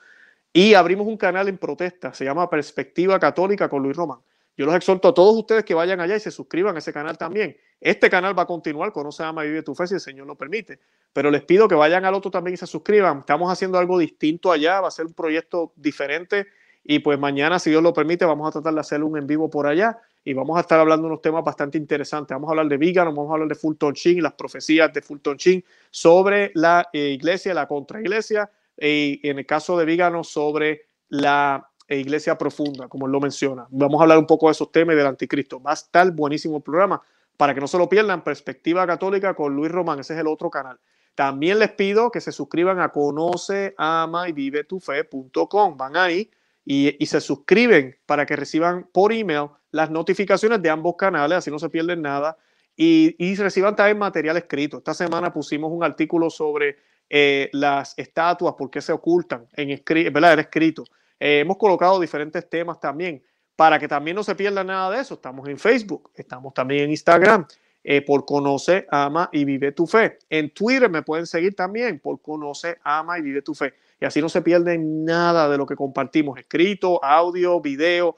y 0.54 0.74
abrimos 0.74 1.06
un 1.06 1.18
canal 1.18 1.50
en 1.50 1.58
protesta, 1.58 2.14
se 2.14 2.24
llama 2.24 2.50
Perspectiva 2.50 3.20
Católica 3.20 3.68
con 3.68 3.84
Luis 3.84 3.98
Román 3.98 4.20
Yo 4.58 4.66
los 4.66 4.76
exhorto 4.76 5.10
a 5.10 5.14
todos 5.14 5.36
ustedes 5.36 5.64
que 5.64 5.76
vayan 5.76 6.02
allá 6.02 6.16
y 6.16 6.20
se 6.20 6.32
suscriban 6.32 6.76
a 6.76 6.80
ese 6.80 6.92
canal 6.92 7.18
también. 7.18 7.56
Este 7.80 8.10
canal 8.10 8.38
va 8.38 8.44
a 8.44 8.48
continuar, 8.48 8.92
Conoce, 8.92 9.24
Ama 9.24 9.46
y 9.46 9.50
Vive 9.50 9.62
tu 9.62 9.76
Fe, 9.76 9.86
si 9.86 9.94
el 9.94 10.00
Señor 10.00 10.26
lo 10.26 10.36
permite. 10.36 10.80
Pero 11.14 11.30
les 11.30 11.44
pido 11.44 11.68
que 11.68 11.76
vayan 11.76 12.06
al 12.06 12.16
otro 12.16 12.32
también 12.32 12.56
y 12.56 12.58
se 12.58 12.66
suscriban. 12.66 13.20
Estamos 13.20 13.52
haciendo 13.52 13.78
algo 13.78 14.00
distinto 14.00 14.52
allá, 14.52 14.82
va 14.82 14.88
a 14.88 14.92
ser 14.92 15.06
un 15.06 15.14
proyecto 15.14 15.74
diferente. 15.76 16.48
Y 16.84 17.00
pues 17.00 17.20
mañana, 17.20 17.60
si 17.60 17.70
Dios 17.70 17.84
lo 17.84 17.94
permite, 17.94 18.26
vamos 18.26 18.48
a 18.48 18.52
tratar 18.52 18.74
de 18.74 18.80
hacer 18.80 19.04
un 19.04 19.18
en 19.18 19.28
vivo 19.28 19.48
por 19.48 19.68
allá 19.68 20.00
y 20.24 20.34
vamos 20.34 20.58
a 20.58 20.62
estar 20.62 20.80
hablando 20.80 21.04
de 21.04 21.12
unos 21.12 21.22
temas 21.22 21.44
bastante 21.44 21.78
interesantes. 21.78 22.34
Vamos 22.34 22.50
a 22.50 22.52
hablar 22.52 22.68
de 22.68 22.78
Vigan, 22.78 23.06
vamos 23.06 23.30
a 23.30 23.34
hablar 23.34 23.48
de 23.48 23.56
Fulton 23.56 23.94
Sheen, 23.94 24.24
las 24.24 24.34
profecías 24.34 24.92
de 24.92 25.02
Fulton 25.02 25.38
Sheen 25.38 25.64
sobre 25.92 26.52
la 26.56 26.90
eh, 26.92 27.12
iglesia, 27.12 27.54
la 27.54 27.68
contraiglesia, 27.68 28.50
y 28.78 29.20
en 29.28 29.40
el 29.40 29.46
caso 29.46 29.78
de 29.78 29.86
Vígano 29.86 30.24
sobre 30.24 30.82
la 31.10 31.70
e 31.88 31.98
Iglesia 31.98 32.38
Profunda, 32.38 32.88
como 32.88 33.06
él 33.06 33.12
lo 33.12 33.20
menciona. 33.20 33.68
Vamos 33.70 34.00
a 34.00 34.04
hablar 34.04 34.18
un 34.18 34.28
poco 34.28 34.48
de 34.48 34.54
esos 34.54 34.72
temas 34.72 34.96
del 34.96 35.06
anticristo. 35.08 35.62
Va 35.62 35.72
a 35.72 35.76
estar 35.76 36.10
buenísimo 36.12 36.60
programa 36.60 37.02
para 37.38 37.54
que 37.54 37.62
no 37.62 37.68
se 37.68 37.78
lo 37.78 37.88
pierdan. 37.88 38.24
Perspectiva 38.24 38.86
Católica 38.86 39.34
con 39.34 39.56
Luis 39.56 39.72
Román, 39.72 40.00
ese 40.00 40.14
es 40.14 40.20
el 40.20 40.28
otro 40.28 40.50
canal. 40.50 40.80
También 41.16 41.60
les 41.60 41.72
pido 41.72 42.12
que 42.12 42.22
se 42.22 42.32
suscriban 42.32 42.80
a 42.80 42.90
conoce, 42.90 43.74
ama 43.78 44.30
y 44.30 44.34
vive 44.34 44.64
tu 44.64 44.80
fe.com. 44.80 45.78
Van 45.78 45.98
ahí 45.98 46.30
y, 46.64 46.96
y, 47.02 47.06
se 47.06 47.22
suscriben 47.22 47.98
para 48.06 48.26
que 48.26 48.36
reciban 48.36 48.88
por 48.92 49.14
email 49.14 49.48
las 49.72 49.90
notificaciones 49.90 50.62
de 50.62 50.70
ambos 50.70 50.96
canales, 50.98 51.38
así 51.38 51.50
no 51.50 51.60
se 51.60 51.70
pierden 51.70 52.02
nada. 52.02 52.38
Y, 52.76 53.16
y 53.18 53.36
reciban 53.36 53.76
también 53.76 53.98
material 53.98 54.38
escrito. 54.38 54.78
Esta 54.78 54.94
semana 54.94 55.34
pusimos 55.34 55.72
un 55.72 55.84
artículo 55.84 56.30
sobre 56.30 56.78
eh, 57.10 57.50
las 57.54 57.98
estatuas, 57.98 58.56
por 58.56 58.70
qué 58.70 58.82
se 58.82 58.92
ocultan 58.92 59.48
en, 59.54 59.82
¿verdad? 60.14 60.34
en 60.34 60.40
escrito. 60.40 60.84
Eh, 61.20 61.40
hemos 61.40 61.58
colocado 61.58 62.00
diferentes 62.00 62.50
temas 62.50 62.80
también 62.80 63.24
para 63.56 63.80
que 63.80 63.88
también 63.88 64.16
no 64.16 64.24
se 64.24 64.36
pierda 64.36 64.64
nada 64.64 64.92
de 64.92 65.02
eso. 65.02 65.16
Estamos 65.16 65.48
en 65.48 65.58
Facebook, 65.58 66.12
estamos 66.16 66.54
también 66.54 66.86
en 66.86 66.90
Instagram. 66.92 67.46
Eh, 67.90 68.02
por 68.02 68.26
Conoce, 68.26 68.86
Ama 68.92 69.30
y 69.32 69.46
Vive 69.46 69.72
tu 69.72 69.88
Fe. 69.88 70.20
En 70.30 70.54
Twitter 70.54 70.90
me 70.90 71.04
pueden 71.04 71.26
seguir 71.26 71.56
también 71.56 72.00
por 72.00 72.22
Conoce, 72.22 72.80
Ama 72.84 73.18
y 73.18 73.22
Vive 73.22 73.42
tu 73.42 73.56
Fe. 73.56 73.76
Y 74.02 74.04
así 74.04 74.20
no 74.20 74.28
se 74.28 74.42
pierden 74.42 75.06
nada 75.06 75.48
de 75.48 75.58
lo 75.58 75.66
que 75.66 75.78
compartimos, 75.78 76.38
escrito, 76.38 77.02
audio, 77.02 77.62
video, 77.62 78.18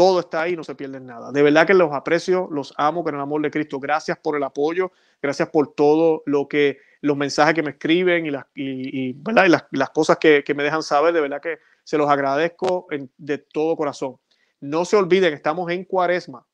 todo 0.00 0.20
está 0.20 0.40
ahí, 0.40 0.56
no 0.56 0.64
se 0.64 0.74
pierden 0.74 1.04
nada. 1.04 1.30
De 1.30 1.42
verdad 1.42 1.66
que 1.66 1.74
los 1.74 1.92
aprecio, 1.92 2.48
los 2.50 2.72
amo 2.78 3.04
con 3.04 3.14
el 3.14 3.20
amor 3.20 3.42
de 3.42 3.50
Cristo. 3.50 3.78
Gracias 3.78 4.16
por 4.16 4.34
el 4.34 4.42
apoyo, 4.42 4.92
gracias 5.20 5.50
por 5.50 5.74
todo 5.74 6.22
lo 6.24 6.48
que, 6.48 6.78
los 7.02 7.18
mensajes 7.18 7.52
que 7.52 7.62
me 7.62 7.72
escriben 7.72 8.24
y 8.24 8.30
las, 8.30 8.46
y, 8.54 9.12
¿verdad? 9.12 9.44
y 9.44 9.48
las, 9.50 9.66
las, 9.72 9.90
cosas 9.90 10.16
que, 10.16 10.42
que 10.42 10.54
me 10.54 10.62
dejan 10.62 10.82
saber. 10.82 11.12
De 11.12 11.20
verdad 11.20 11.42
que 11.42 11.58
se 11.84 11.98
los 11.98 12.08
agradezco 12.08 12.86
de 13.18 13.36
todo 13.36 13.76
corazón. 13.76 14.16
No 14.60 14.86
se 14.86 14.96
olviden, 14.96 15.34
estamos 15.34 15.70
en 15.70 15.84
cuaresma. 15.84 16.46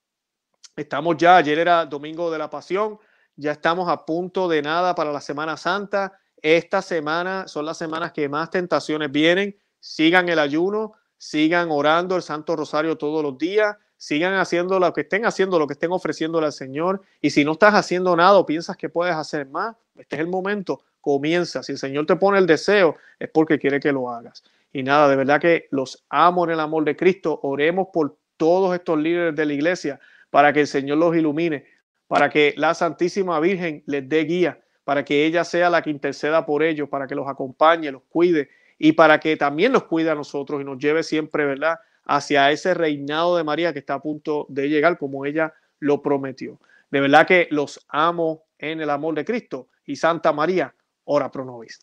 Estamos 0.75 1.17
ya, 1.17 1.37
ayer 1.37 1.61
era 1.61 1.87
domingo 1.87 2.33
de 2.33 2.39
la 2.39 2.51
pasión, 2.51 2.99
ya 3.37 3.53
estamos 3.53 3.89
a 3.89 4.05
punto 4.05 4.49
de 4.49 4.61
nada 4.61 4.97
para 4.97 5.13
la 5.13 5.21
Semana 5.21 5.57
Santa. 5.57 6.19
Esta 6.43 6.83
semana 6.83 7.47
son 7.47 7.65
las 7.65 7.79
semanas 7.79 8.11
que 8.11 8.29
más 8.29 8.51
tentaciones 8.51 9.13
vienen. 9.13 9.57
Sigan 9.79 10.29
el 10.29 10.41
ayuno, 10.41 10.95
sigan 11.19 11.71
orando 11.71 12.17
el 12.17 12.23
Santo 12.23 12.57
Rosario 12.57 12.97
todos 12.97 13.23
los 13.23 13.39
días, 13.39 13.77
sigan 13.97 14.35
haciendo 14.35 14.79
lo 14.79 14.93
que 14.93 15.03
estén 15.03 15.25
haciendo, 15.25 15.59
lo 15.59 15.67
que 15.67 15.73
estén 15.73 15.93
ofreciéndole 15.93 16.47
al 16.47 16.53
Señor. 16.53 17.03
Y 17.21 17.31
si 17.31 17.45
no 17.45 17.53
estás 17.53 17.75
haciendo 17.75 18.15
nada 18.17 18.37
o 18.39 18.47
piensas 18.47 18.77
que 18.77 18.89
puedes 18.89 19.15
hacer 19.15 19.47
más, 19.49 19.77
este 19.97 20.17
es 20.17 20.21
el 20.21 20.29
momento, 20.29 20.83
comienza. 21.01 21.63
Si 21.63 21.73
el 21.73 21.79
Señor 21.79 22.07
te 22.07 22.17
pone 22.17 22.39
el 22.39 22.47
deseo, 22.47 22.97
es 23.19 23.31
porque 23.31 23.59
quiere 23.59 23.81
que 23.81 23.93
lo 23.93 24.11
hagas. 24.11 24.45
Y 24.73 24.83
nada, 24.83 25.09
de 25.09 25.17
verdad 25.17 25.41
que 25.41 25.69
los 25.71 26.05
amo 26.11 26.45
en 26.45 26.51
el 26.51 26.61
amor 26.61 26.85
de 26.85 26.97
Cristo. 26.97 27.41
Oremos 27.43 27.89
por 27.93 28.17
todos 28.37 28.75
estos 28.75 28.99
líderes 28.99 29.35
de 29.35 29.47
la 29.47 29.53
iglesia 29.55 30.01
para 30.31 30.53
que 30.53 30.61
el 30.61 30.67
Señor 30.67 30.99
los 30.99 31.17
ilumine, 31.17 31.65
para 32.09 32.29
que 32.29 32.53
la 32.57 32.75
Santísima 32.75 33.41
Virgen 33.41 33.83
les 33.87 34.07
dé 34.07 34.25
guía, 34.25 34.61
para 34.85 35.05
que 35.05 35.25
ella 35.25 35.45
sea 35.45 35.71
la 35.71 35.81
que 35.81 35.91
interceda 35.91 36.45
por 36.45 36.63
ellos, 36.63 36.89
para 36.89 37.07
que 37.07 37.15
los 37.15 37.27
acompañe, 37.27 37.91
los 37.91 38.03
cuide 38.09 38.51
y 38.79 38.93
para 38.93 39.21
que 39.21 39.37
también 39.37 39.73
los 39.73 39.85
cuide 39.85 40.11
a 40.11 40.15
nosotros 40.15 40.61
y 40.61 40.65
nos 40.65 40.79
lleve 40.79 41.03
siempre, 41.03 41.45
¿verdad?, 41.45 41.79
hacia 42.05 42.51
ese 42.51 42.75
reinado 42.75 43.37
de 43.37 43.45
María 43.45 43.73
que 43.73 43.81
está 43.81 43.95
a 43.95 44.03
punto 44.03 44.47
de 44.49 44.69
llegar 44.69 44.97
como 44.99 45.27
ella 45.27 45.53
lo 45.81 46.03
prometió. 46.03 46.61
De 46.91 47.01
verdad 47.01 47.27
que 47.27 47.49
los 47.51 47.85
amo 47.89 48.45
en 48.59 48.81
el 48.81 48.91
amor 48.91 49.15
de 49.15 49.25
Cristo 49.25 49.69
y 49.85 49.97
Santa 49.97 50.33
María, 50.33 50.75
ora 51.05 51.31
pro 51.31 51.45
nobis. 51.45 51.81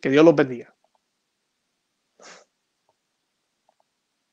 Que 0.00 0.10
Dios 0.10 0.24
los 0.24 0.34
bendiga. 0.34 0.74